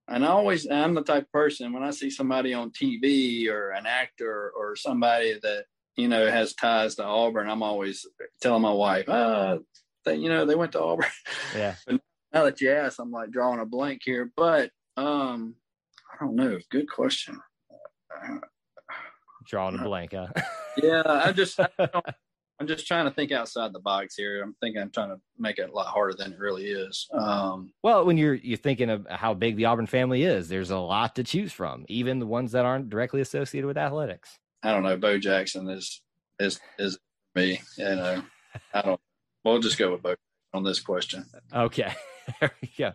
and 0.07 0.25
I 0.25 0.29
always 0.29 0.71
I'm 0.71 0.95
the 0.95 1.03
type 1.03 1.25
of 1.25 1.33
person 1.33 1.73
when 1.73 1.83
I 1.83 1.91
see 1.91 2.11
somebody 2.11 2.55
on 2.55 2.71
TV 2.71 3.49
or 3.49 3.71
an 3.71 3.87
actor 3.87 4.53
or 4.57 4.77
somebody 4.77 5.41
that 5.43 5.65
you 5.97 6.07
know 6.07 6.31
has 6.31 6.55
ties 6.55 6.95
to 6.97 7.05
Auburn, 7.05 7.51
I'm 7.51 7.65
always 7.65 8.07
telling 8.41 8.63
my 8.63 8.73
wife, 8.73 9.09
uh, 9.09 9.59
that 10.05 10.19
you 10.19 10.29
know 10.29 10.45
they 10.45 10.55
went 10.55 10.73
to 10.73 10.83
Auburn. 10.83 11.07
Yeah. 11.55 11.75
but 11.87 12.01
now 12.33 12.45
that 12.45 12.61
you 12.61 12.71
ask, 12.71 12.99
I'm 12.99 13.11
like 13.11 13.31
drawing 13.31 13.61
a 13.61 13.67
blank 13.67 14.03
here, 14.05 14.31
but 14.37 14.71
um, 14.97 15.55
I 16.13 16.25
don't 16.25 16.37
know. 16.37 16.59
Good 16.71 16.89
question. 16.91 17.41
Uh, 17.71 18.39
drawing 19.47 19.79
a 19.79 19.83
blank, 19.83 20.13
huh? 20.15 20.29
yeah, 20.83 21.03
I'm 21.07 21.35
just 21.35 21.59
I 21.59 21.69
I'm 22.61 22.67
just 22.67 22.87
trying 22.87 23.07
to 23.07 23.11
think 23.11 23.33
outside 23.33 23.73
the 23.73 23.81
box 23.81 24.15
here. 24.17 24.43
I'm 24.43 24.55
thinking 24.61 24.83
I'm 24.83 24.91
trying 24.91 25.09
to 25.09 25.21
make 25.39 25.59
it 25.59 25.71
a 25.71 25.73
lot 25.73 25.87
harder 25.87 26.13
than 26.13 26.35
it 26.35 26.39
really 26.39 26.67
is. 26.67 27.09
Um, 27.11 27.73
well, 27.83 28.05
when 28.05 28.19
you're 28.19 28.35
you're 28.35 28.59
thinking 28.59 28.91
of 28.91 29.07
how 29.09 29.33
big 29.33 29.57
the 29.57 29.65
Auburn 29.65 29.87
family 29.87 30.25
is, 30.25 30.49
there's 30.49 30.71
a 30.71 30.79
lot 30.79 31.17
to 31.17 31.25
choose 31.25 31.53
from, 31.53 31.87
even 31.89 32.19
the 32.19 32.27
ones 32.27 32.53
that 32.53 32.67
aren't 32.67 32.91
directly 32.91 33.23
associated 33.23 33.67
with 33.67 33.79
athletics. 33.79 34.39
I 34.63 34.73
don't 34.73 34.83
know. 34.83 34.97
Bo 34.99 35.19
Jackson 35.19 35.69
is 35.71 36.03
is 36.39 36.61
is 36.79 36.99
me. 37.35 37.61
You 37.79 37.85
know, 37.85 38.23
I 38.75 38.83
don't. 38.83 39.01
We'll 39.45 39.59
just 39.61 39.79
go 39.79 39.93
with 39.93 40.03
both 40.03 40.19
on 40.53 40.65
this 40.65 40.81
question. 40.81 41.27
Okay, 41.55 41.93
there 42.41 42.53
we 42.61 42.71
go. 42.77 42.93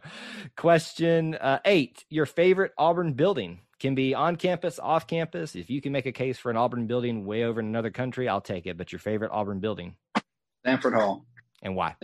Question 0.56 1.36
uh, 1.36 1.60
eight: 1.66 2.04
Your 2.10 2.26
favorite 2.26 2.72
Auburn 2.78 3.14
building 3.14 3.62
can 3.80 3.96
be 3.96 4.14
on 4.14 4.36
campus, 4.36 4.80
off 4.80 5.08
campus. 5.08 5.56
If 5.56 5.70
you 5.70 5.82
can 5.82 5.92
make 5.92 6.06
a 6.06 6.12
case 6.12 6.38
for 6.38 6.50
an 6.50 6.58
Auburn 6.58 6.88
building 6.88 7.26
way 7.26 7.44
over 7.44 7.60
in 7.60 7.66
another 7.68 7.92
country, 7.92 8.30
I'll 8.30 8.42
take 8.42 8.66
it. 8.66 8.78
But 8.78 8.92
your 8.92 9.00
favorite 9.00 9.32
Auburn 9.32 9.60
building? 9.60 9.96
Samford 10.66 10.96
Hall. 10.96 11.26
And 11.62 11.76
why? 11.76 11.96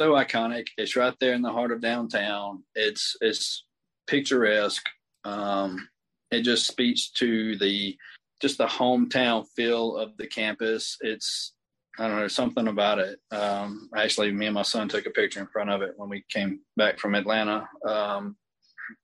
So 0.00 0.12
iconic. 0.12 0.68
It's 0.76 0.96
right 0.96 1.14
there 1.20 1.34
in 1.34 1.42
the 1.42 1.52
heart 1.52 1.72
of 1.72 1.80
downtown. 1.80 2.64
It's 2.74 3.16
it's 3.20 3.64
picturesque. 4.06 4.86
Um, 5.24 5.88
it 6.30 6.42
just 6.42 6.66
speaks 6.66 7.10
to 7.12 7.56
the 7.58 7.96
just 8.40 8.58
the 8.58 8.66
hometown 8.66 9.46
feel 9.54 9.96
of 9.96 10.16
the 10.16 10.26
campus. 10.26 10.96
It's 11.00 11.52
I 11.98 12.08
don't 12.08 12.16
know 12.16 12.28
something 12.28 12.68
about 12.68 12.98
it. 12.98 13.18
Um, 13.30 13.90
actually, 13.96 14.32
me 14.32 14.46
and 14.46 14.54
my 14.54 14.62
son 14.62 14.88
took 14.88 15.06
a 15.06 15.10
picture 15.10 15.40
in 15.40 15.46
front 15.46 15.70
of 15.70 15.82
it 15.82 15.92
when 15.96 16.08
we 16.08 16.24
came 16.30 16.60
back 16.76 16.98
from 16.98 17.14
Atlanta. 17.14 17.68
Um, 17.86 18.36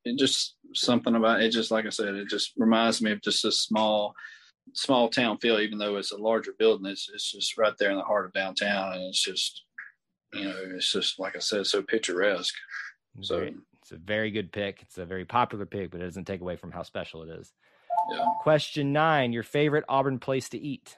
it 0.05 0.19
just 0.19 0.57
something 0.75 1.15
about 1.15 1.43
it. 1.43 1.51
Just 1.51 1.71
like 1.71 1.87
I 1.87 1.91
said, 1.91 2.15
it 2.15 2.29
just 2.29 2.53
reminds 2.57 3.03
me 3.03 3.13
of 3.13 3.21
just 3.21 3.45
a 3.45 3.53
small, 3.53 4.15
small 4.73 5.09
town 5.09 5.39
feel. 5.39 5.61
Even 5.61 5.79
though 5.79 5.97
it's 5.97 6.13
a 6.13 6.17
larger 6.17 6.53
building, 6.59 6.87
it's 6.87 7.11
it's 7.13 7.31
just 7.31 7.59
right 7.59 7.75
there 7.79 7.91
in 7.91 7.97
the 7.97 8.03
heart 8.03 8.27
of 8.27 8.33
downtown, 8.33 8.95
and 8.95 9.03
it's 9.03 9.23
just, 9.23 9.65
you 10.33 10.45
know, 10.45 10.57
it's 10.75 10.91
just 10.91 11.19
like 11.19 11.37
I 11.37 11.41
said, 11.41 11.67
so 11.67 11.83
picturesque. 11.83 12.55
So 13.21 13.41
Great. 13.41 13.57
it's 13.83 13.93
a 13.93 13.97
very 13.97 14.31
good 14.31 14.51
pick. 14.51 14.81
It's 14.83 14.99
a 14.99 15.05
very 15.05 15.25
popular 15.27 15.67
pick, 15.67 15.91
but 15.91 16.01
it 16.01 16.05
doesn't 16.05 16.27
take 16.27 16.41
away 16.41 16.57
from 16.57 16.73
how 16.73 16.83
special 16.83 17.23
it 17.23 17.29
is. 17.39 17.53
Yeah. 18.11 18.25
Question 18.41 18.95
nine: 18.95 19.35
Your 19.35 19.43
favorite 19.43 19.85
Auburn 19.91 20.19
place 20.19 20.49
to 20.51 20.59
eat? 20.59 20.97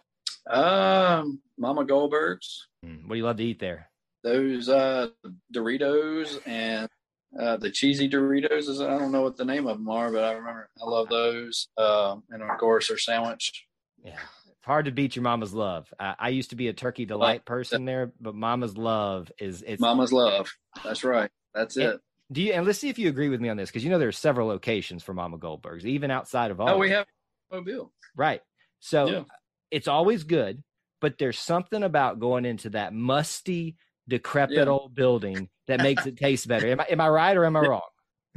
Um, 0.49 1.41
Mama 1.59 1.85
Goldberg's. 1.85 2.69
Mm, 2.85 3.03
what 3.05 3.15
do 3.15 3.19
you 3.19 3.25
love 3.25 3.37
to 3.37 3.45
eat 3.45 3.59
there? 3.59 3.91
Those 4.23 4.69
uh 4.69 5.09
Doritos 5.55 6.41
and 6.47 6.89
uh, 7.39 7.57
the 7.57 7.71
cheesy 7.71 8.09
Doritos 8.09 8.69
is 8.69 8.81
I 8.81 8.99
don't 8.99 9.13
know 9.13 9.23
what 9.23 9.37
the 9.37 9.45
name 9.45 9.67
of 9.67 9.79
them 9.79 9.89
are, 9.89 10.11
but 10.11 10.25
I 10.25 10.33
remember 10.33 10.69
I 10.81 10.85
love 10.85 11.09
those. 11.09 11.69
Uh, 11.77 12.17
and 12.31 12.43
of 12.43 12.59
course, 12.59 12.89
their 12.89 12.99
sandwich. 12.99 13.67
Yeah, 14.05 14.19
it's 14.47 14.65
hard 14.65 14.87
to 14.87 14.91
beat 14.91 15.15
your 15.15 15.23
mama's 15.23 15.55
love. 15.55 15.93
I, 15.99 16.15
I 16.19 16.29
used 16.31 16.51
to 16.51 16.57
be 16.57 16.69
a 16.69 16.73
turkey 16.73 17.05
delight 17.05 17.45
person 17.45 17.85
there, 17.85 18.13
but 18.21 18.35
mama's 18.35 18.77
love 18.77 19.31
is 19.39 19.63
it's 19.67 19.81
mama's 19.81 20.13
love. 20.13 20.53
That's 20.83 21.05
right. 21.05 21.31
That's 21.55 21.77
and, 21.77 21.87
it. 21.87 22.01
Do 22.33 22.43
you? 22.43 22.53
And 22.53 22.67
let's 22.67 22.79
see 22.79 22.89
if 22.89 22.99
you 22.99 23.09
agree 23.09 23.29
with 23.29 23.41
me 23.41 23.49
on 23.49 23.57
this 23.57 23.71
because 23.71 23.85
you 23.85 23.91
know 23.91 23.99
there 23.99 24.09
are 24.09 24.13
several 24.13 24.49
locations 24.49 25.03
for 25.03 25.15
Mama 25.15 25.39
Goldberg's, 25.39 25.87
even 25.87 26.11
outside 26.11 26.51
of 26.51 26.61
all. 26.61 26.71
Oh, 26.71 26.79
we 26.79 26.91
have 26.91 27.07
Mobile. 27.51 27.93
Right. 28.17 28.43
So 28.81 29.07
Yeah. 29.07 29.23
It's 29.71 29.89
always 29.89 30.25
good, 30.25 30.63
but 31.01 31.19
there's 31.19 31.39
something 31.39 31.83
about 31.83 32.21
going 32.21 32.45
into 32.45 32.71
that 32.71 32.93
musty, 32.93 33.77
decrepit 34.09 34.57
Yeah. 34.57 34.65
old 34.65 34.95
building 34.95 35.49
that 35.67 35.81
makes 35.83 36.07
it 36.07 36.17
taste 36.17 36.49
better. 36.49 36.67
Am 36.69 36.81
I, 36.81 36.85
am 36.91 37.01
I 37.01 37.09
right 37.09 37.37
or 37.37 37.45
am 37.45 37.57
I 37.57 37.61
wrong? 37.61 37.83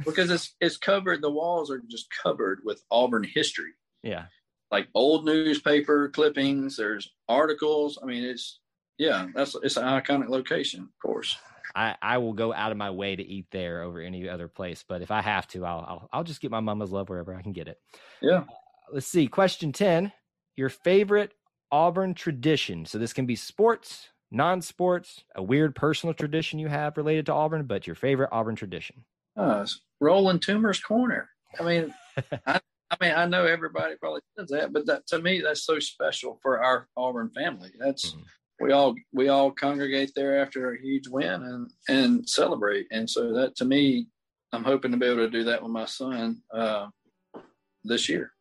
because 0.04 0.28
it's 0.30 0.54
it's 0.60 0.76
covered. 0.76 1.22
The 1.22 1.30
walls 1.30 1.70
are 1.70 1.80
just 1.88 2.06
covered 2.22 2.60
with 2.64 2.82
Auburn 2.90 3.22
history, 3.24 3.70
Yeah. 4.02 4.26
like 4.72 4.88
old 4.94 5.24
newspaper 5.24 6.08
clippings. 6.08 6.76
There's 6.76 7.12
articles. 7.28 7.98
I 8.02 8.06
mean, 8.06 8.24
it's 8.24 8.58
yeah, 8.98 9.26
that's 9.34 9.54
it's 9.62 9.76
an 9.76 9.84
iconic 9.84 10.28
location, 10.28 10.80
of 10.82 10.88
course. 11.00 11.36
I, 11.76 11.96
I 12.00 12.18
will 12.18 12.34
go 12.34 12.52
out 12.52 12.70
of 12.70 12.76
my 12.78 12.90
way 12.90 13.16
to 13.16 13.22
eat 13.24 13.46
there 13.50 13.82
over 13.82 14.00
any 14.00 14.28
other 14.28 14.46
place, 14.48 14.84
but 14.88 15.02
if 15.02 15.10
I 15.10 15.20
have 15.22 15.46
to, 15.48 15.64
I'll 15.64 15.80
I'll, 15.88 16.08
I'll 16.12 16.24
just 16.24 16.40
get 16.40 16.50
my 16.52 16.60
mama's 16.60 16.90
love 16.92 17.08
wherever 17.08 17.34
I 17.34 17.42
can 17.42 17.52
get 17.52 17.68
it. 17.68 17.78
Yeah. 18.20 18.38
Uh, 18.38 18.44
let's 18.92 19.06
see. 19.08 19.26
Question 19.28 19.72
10. 19.72 20.12
Your 20.56 20.68
favorite 20.68 21.32
Auburn 21.72 22.14
tradition. 22.14 22.86
So 22.86 22.98
this 22.98 23.12
can 23.12 23.26
be 23.26 23.36
sports, 23.36 24.08
non-sports, 24.30 25.24
a 25.34 25.42
weird 25.42 25.74
personal 25.74 26.14
tradition 26.14 26.58
you 26.58 26.68
have 26.68 26.96
related 26.96 27.26
to 27.26 27.32
Auburn, 27.32 27.64
but 27.64 27.86
your 27.86 27.96
favorite 27.96 28.28
Auburn 28.32 28.54
tradition. 28.54 29.04
Uh, 29.36 29.66
Rolling 30.00 30.38
Toomer's 30.38 30.80
corner. 30.80 31.28
I 31.58 31.62
mean, 31.64 31.94
I, 32.46 32.60
I 32.90 32.96
mean, 33.00 33.12
I 33.16 33.26
know 33.26 33.44
everybody 33.46 33.96
probably 33.96 34.20
does 34.36 34.50
that, 34.50 34.72
but 34.72 34.86
that 34.86 35.06
to 35.08 35.20
me, 35.20 35.40
that's 35.40 35.64
so 35.64 35.78
special 35.80 36.38
for 36.42 36.62
our 36.62 36.88
Auburn 36.96 37.30
family. 37.34 37.70
That's 37.78 38.12
Mhm. 38.12 38.24
we 38.60 38.72
all 38.72 38.94
we 39.12 39.28
all 39.28 39.50
congregate 39.50 40.12
there 40.14 40.40
after 40.40 40.72
a 40.72 40.80
huge 40.80 41.08
win 41.08 41.42
and 41.42 41.70
and 41.88 42.28
celebrate. 42.28 42.86
And 42.92 43.10
so 43.10 43.32
that 43.32 43.56
to 43.56 43.64
me, 43.64 44.06
I'm 44.52 44.62
hoping 44.62 44.92
to 44.92 44.96
be 44.96 45.06
able 45.06 45.16
to 45.24 45.30
do 45.30 45.42
that 45.44 45.60
with 45.62 45.72
my 45.72 45.86
son 45.86 46.40
uh, 46.52 46.86
this 47.82 48.08
year. 48.08 48.32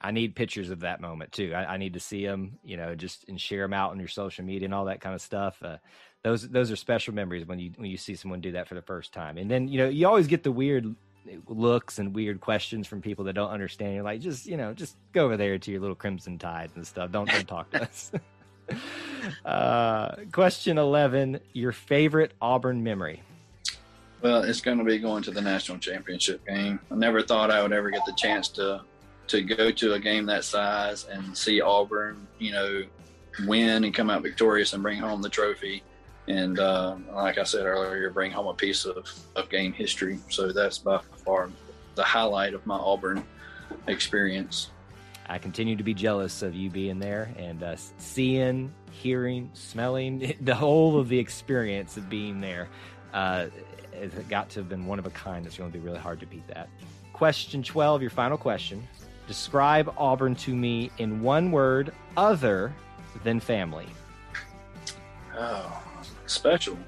I 0.00 0.10
need 0.10 0.34
pictures 0.34 0.70
of 0.70 0.80
that 0.80 1.00
moment 1.00 1.32
too. 1.32 1.52
I, 1.54 1.74
I 1.74 1.76
need 1.76 1.94
to 1.94 2.00
see 2.00 2.24
them, 2.24 2.58
you 2.62 2.76
know, 2.76 2.94
just 2.94 3.28
and 3.28 3.40
share 3.40 3.62
them 3.62 3.72
out 3.72 3.92
on 3.92 3.98
your 3.98 4.08
social 4.08 4.44
media 4.44 4.66
and 4.66 4.74
all 4.74 4.84
that 4.86 5.00
kind 5.00 5.14
of 5.14 5.22
stuff. 5.22 5.56
Uh, 5.62 5.78
those 6.22 6.48
those 6.48 6.70
are 6.70 6.76
special 6.76 7.14
memories 7.14 7.46
when 7.46 7.58
you 7.58 7.72
when 7.76 7.90
you 7.90 7.96
see 7.96 8.14
someone 8.14 8.40
do 8.40 8.52
that 8.52 8.68
for 8.68 8.74
the 8.74 8.82
first 8.82 9.12
time. 9.12 9.38
And 9.38 9.50
then 9.50 9.68
you 9.68 9.78
know 9.78 9.88
you 9.88 10.06
always 10.06 10.26
get 10.26 10.42
the 10.42 10.52
weird 10.52 10.94
looks 11.48 11.98
and 11.98 12.14
weird 12.14 12.40
questions 12.40 12.86
from 12.86 13.00
people 13.00 13.24
that 13.24 13.32
don't 13.32 13.50
understand. 13.50 13.94
You're 13.94 14.04
like, 14.04 14.20
just 14.20 14.46
you 14.46 14.56
know, 14.56 14.72
just 14.72 14.96
go 15.12 15.24
over 15.24 15.36
there 15.36 15.58
to 15.58 15.70
your 15.70 15.80
little 15.80 15.96
Crimson 15.96 16.38
Tides 16.38 16.74
and 16.76 16.86
stuff. 16.86 17.10
Don't 17.10 17.28
don't 17.28 17.48
talk 17.48 17.70
to 17.70 17.82
us. 17.82 18.12
uh, 19.44 20.16
question 20.32 20.78
eleven: 20.78 21.40
Your 21.52 21.72
favorite 21.72 22.32
Auburn 22.40 22.82
memory? 22.82 23.22
Well, 24.22 24.42
it's 24.42 24.60
going 24.60 24.78
to 24.78 24.84
be 24.84 24.98
going 24.98 25.22
to 25.24 25.30
the 25.30 25.42
national 25.42 25.78
championship 25.78 26.46
game. 26.46 26.80
I 26.90 26.94
never 26.94 27.22
thought 27.22 27.50
I 27.50 27.62
would 27.62 27.72
ever 27.72 27.90
get 27.90 28.04
the 28.06 28.14
chance 28.14 28.48
to 28.50 28.82
to 29.28 29.42
go 29.42 29.70
to 29.70 29.94
a 29.94 29.98
game 29.98 30.26
that 30.26 30.44
size 30.44 31.06
and 31.06 31.36
see 31.36 31.60
Auburn, 31.60 32.26
you 32.38 32.52
know, 32.52 32.84
win 33.46 33.84
and 33.84 33.94
come 33.94 34.10
out 34.10 34.22
victorious 34.22 34.72
and 34.72 34.82
bring 34.82 34.98
home 34.98 35.22
the 35.22 35.28
trophy. 35.28 35.82
And 36.28 36.58
uh, 36.58 36.96
like 37.12 37.38
I 37.38 37.44
said 37.44 37.66
earlier, 37.66 38.10
bring 38.10 38.32
home 38.32 38.46
a 38.46 38.54
piece 38.54 38.84
of, 38.84 39.08
of 39.36 39.48
game 39.48 39.72
history. 39.72 40.18
So 40.28 40.52
that's 40.52 40.78
by 40.78 41.00
far 41.24 41.50
the 41.94 42.02
highlight 42.02 42.54
of 42.54 42.66
my 42.66 42.76
Auburn 42.76 43.24
experience. 43.86 44.70
I 45.28 45.38
continue 45.38 45.76
to 45.76 45.82
be 45.82 45.94
jealous 45.94 46.42
of 46.42 46.54
you 46.54 46.70
being 46.70 46.98
there 46.98 47.32
and 47.36 47.62
uh, 47.62 47.76
seeing, 47.98 48.72
hearing, 48.90 49.50
smelling 49.54 50.36
the 50.40 50.54
whole 50.54 50.98
of 50.98 51.08
the 51.08 51.18
experience 51.18 51.96
of 51.96 52.08
being 52.08 52.40
there. 52.40 52.68
Uh, 53.12 53.46
it's 53.92 54.14
got 54.28 54.50
to 54.50 54.60
have 54.60 54.68
been 54.68 54.86
one 54.86 54.98
of 54.98 55.06
a 55.06 55.10
kind. 55.10 55.46
It's 55.46 55.56
going 55.56 55.72
to 55.72 55.78
be 55.78 55.82
really 55.82 55.98
hard 55.98 56.20
to 56.20 56.26
beat 56.26 56.46
that. 56.48 56.68
Question 57.12 57.62
12, 57.62 58.02
your 58.02 58.10
final 58.10 58.36
question. 58.36 58.86
Describe 59.26 59.92
Auburn 59.96 60.34
to 60.36 60.54
me 60.54 60.90
in 60.98 61.20
one 61.20 61.50
word 61.50 61.92
other 62.16 62.72
than 63.24 63.40
family. 63.40 63.88
Oh, 65.36 65.82
special. 66.26 66.78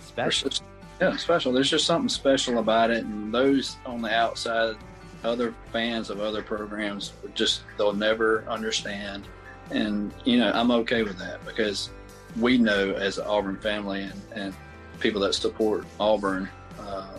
special. 0.00 0.50
Just, 0.50 0.62
yeah, 1.00 1.16
special. 1.16 1.52
There's 1.52 1.70
just 1.70 1.86
something 1.86 2.08
special 2.08 2.58
about 2.58 2.90
it, 2.90 3.04
and 3.04 3.32
those 3.32 3.76
on 3.86 4.02
the 4.02 4.14
outside, 4.14 4.76
other 5.24 5.54
fans 5.72 6.10
of 6.10 6.20
other 6.20 6.42
programs, 6.42 7.12
just 7.34 7.62
they'll 7.78 7.92
never 7.92 8.44
understand. 8.46 9.26
And 9.70 10.12
you 10.24 10.38
know, 10.38 10.52
I'm 10.52 10.70
okay 10.70 11.02
with 11.02 11.18
that 11.18 11.44
because 11.46 11.90
we 12.38 12.58
know 12.58 12.92
as 12.92 13.18
an 13.18 13.26
Auburn 13.26 13.56
family 13.56 14.02
and, 14.02 14.20
and 14.34 14.54
people 14.98 15.20
that 15.22 15.34
support 15.34 15.86
Auburn 15.98 16.48
uh, 16.80 17.18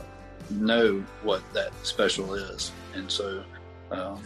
know 0.51 1.03
what 1.23 1.41
that 1.53 1.71
special 1.83 2.35
is, 2.35 2.71
and 2.93 3.11
so 3.11 3.43
um, 3.89 4.21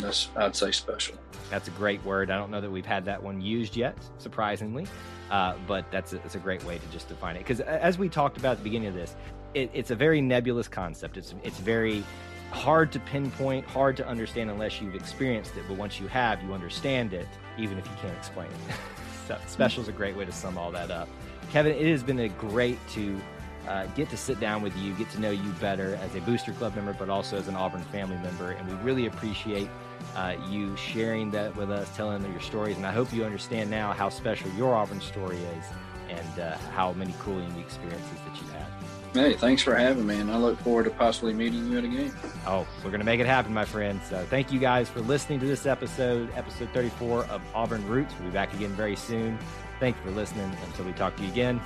that's 0.00 0.28
I'd 0.36 0.56
say 0.56 0.70
special. 0.70 1.16
That's 1.50 1.68
a 1.68 1.72
great 1.72 2.04
word. 2.04 2.30
I 2.30 2.38
don't 2.38 2.50
know 2.50 2.60
that 2.60 2.70
we've 2.70 2.86
had 2.86 3.04
that 3.06 3.22
one 3.22 3.40
used 3.40 3.76
yet, 3.76 3.96
surprisingly, 4.18 4.86
uh, 5.30 5.54
but 5.66 5.90
that's 5.90 6.12
a, 6.12 6.16
that's 6.18 6.36
a 6.36 6.38
great 6.38 6.62
way 6.64 6.78
to 6.78 6.86
just 6.86 7.08
define 7.08 7.36
it. 7.36 7.40
Because 7.40 7.60
as 7.60 7.98
we 7.98 8.08
talked 8.08 8.36
about 8.36 8.52
at 8.52 8.58
the 8.58 8.64
beginning 8.64 8.88
of 8.88 8.94
this, 8.94 9.16
it, 9.54 9.70
it's 9.74 9.90
a 9.90 9.96
very 9.96 10.20
nebulous 10.20 10.68
concept. 10.68 11.16
It's 11.16 11.34
it's 11.42 11.58
very 11.58 12.04
hard 12.52 12.92
to 12.92 13.00
pinpoint, 13.00 13.64
hard 13.66 13.96
to 13.96 14.06
understand 14.06 14.50
unless 14.50 14.80
you've 14.80 14.94
experienced 14.94 15.56
it. 15.56 15.64
But 15.68 15.76
once 15.76 16.00
you 16.00 16.08
have, 16.08 16.42
you 16.42 16.52
understand 16.52 17.12
it, 17.12 17.28
even 17.58 17.78
if 17.78 17.86
you 17.86 17.94
can't 18.00 18.16
explain 18.16 18.48
it. 18.48 18.76
so 19.28 19.38
special 19.46 19.82
is 19.82 19.88
a 19.88 19.92
great 19.92 20.16
way 20.16 20.24
to 20.24 20.32
sum 20.32 20.58
all 20.58 20.70
that 20.72 20.90
up. 20.90 21.08
Kevin, 21.50 21.74
it 21.74 21.86
has 21.86 22.02
been 22.02 22.20
a 22.20 22.28
great 22.28 22.78
to 22.90 23.20
uh, 23.68 23.86
get 23.96 24.08
to 24.10 24.16
sit 24.16 24.40
down 24.40 24.62
with 24.62 24.76
you, 24.78 24.92
get 24.94 25.10
to 25.10 25.20
know 25.20 25.30
you 25.30 25.50
better 25.60 25.98
as 26.02 26.14
a 26.14 26.20
Booster 26.20 26.52
Club 26.52 26.74
member, 26.74 26.92
but 26.92 27.08
also 27.08 27.36
as 27.36 27.48
an 27.48 27.56
Auburn 27.56 27.82
family 27.84 28.16
member. 28.18 28.52
And 28.52 28.68
we 28.68 28.74
really 28.84 29.06
appreciate 29.06 29.68
uh, 30.16 30.34
you 30.48 30.76
sharing 30.76 31.30
that 31.32 31.56
with 31.56 31.70
us, 31.70 31.88
telling 31.96 32.22
your 32.30 32.40
stories. 32.40 32.76
And 32.76 32.86
I 32.86 32.92
hope 32.92 33.12
you 33.12 33.24
understand 33.24 33.70
now 33.70 33.92
how 33.92 34.08
special 34.08 34.50
your 34.52 34.74
Auburn 34.74 35.00
story 35.00 35.38
is 35.38 35.64
and 36.08 36.40
uh, 36.40 36.56
how 36.74 36.92
many 36.92 37.14
cool, 37.20 37.40
unique 37.40 37.64
experiences 37.64 38.18
that 38.26 38.40
you 38.40 38.48
had. 38.52 38.66
Hey, 39.12 39.34
thanks 39.34 39.60
for 39.60 39.74
having 39.74 40.06
me, 40.06 40.20
and 40.20 40.30
I 40.30 40.36
look 40.36 40.56
forward 40.60 40.84
to 40.84 40.90
possibly 40.90 41.32
meeting 41.32 41.66
you 41.66 41.78
at 41.78 41.84
a 41.84 41.88
game. 41.88 42.14
Oh, 42.46 42.64
we're 42.84 42.90
going 42.90 43.00
to 43.00 43.04
make 43.04 43.18
it 43.18 43.26
happen, 43.26 43.52
my 43.52 43.64
friends. 43.64 44.06
So 44.08 44.24
thank 44.30 44.52
you 44.52 44.60
guys 44.60 44.88
for 44.88 45.00
listening 45.00 45.40
to 45.40 45.46
this 45.46 45.66
episode, 45.66 46.30
episode 46.36 46.68
34 46.72 47.24
of 47.24 47.42
Auburn 47.52 47.84
Roots. 47.88 48.14
We'll 48.20 48.28
be 48.28 48.32
back 48.32 48.54
again 48.54 48.70
very 48.70 48.94
soon. 48.94 49.36
Thank 49.80 49.96
you 49.96 50.02
for 50.04 50.10
listening. 50.12 50.56
Until 50.64 50.84
we 50.84 50.92
talk 50.92 51.16
to 51.16 51.24
you 51.24 51.28
again, 51.28 51.60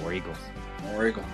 War 0.00 0.14
Eagles. 0.14 0.38
War 0.86 1.06
Eagle. 1.06 1.24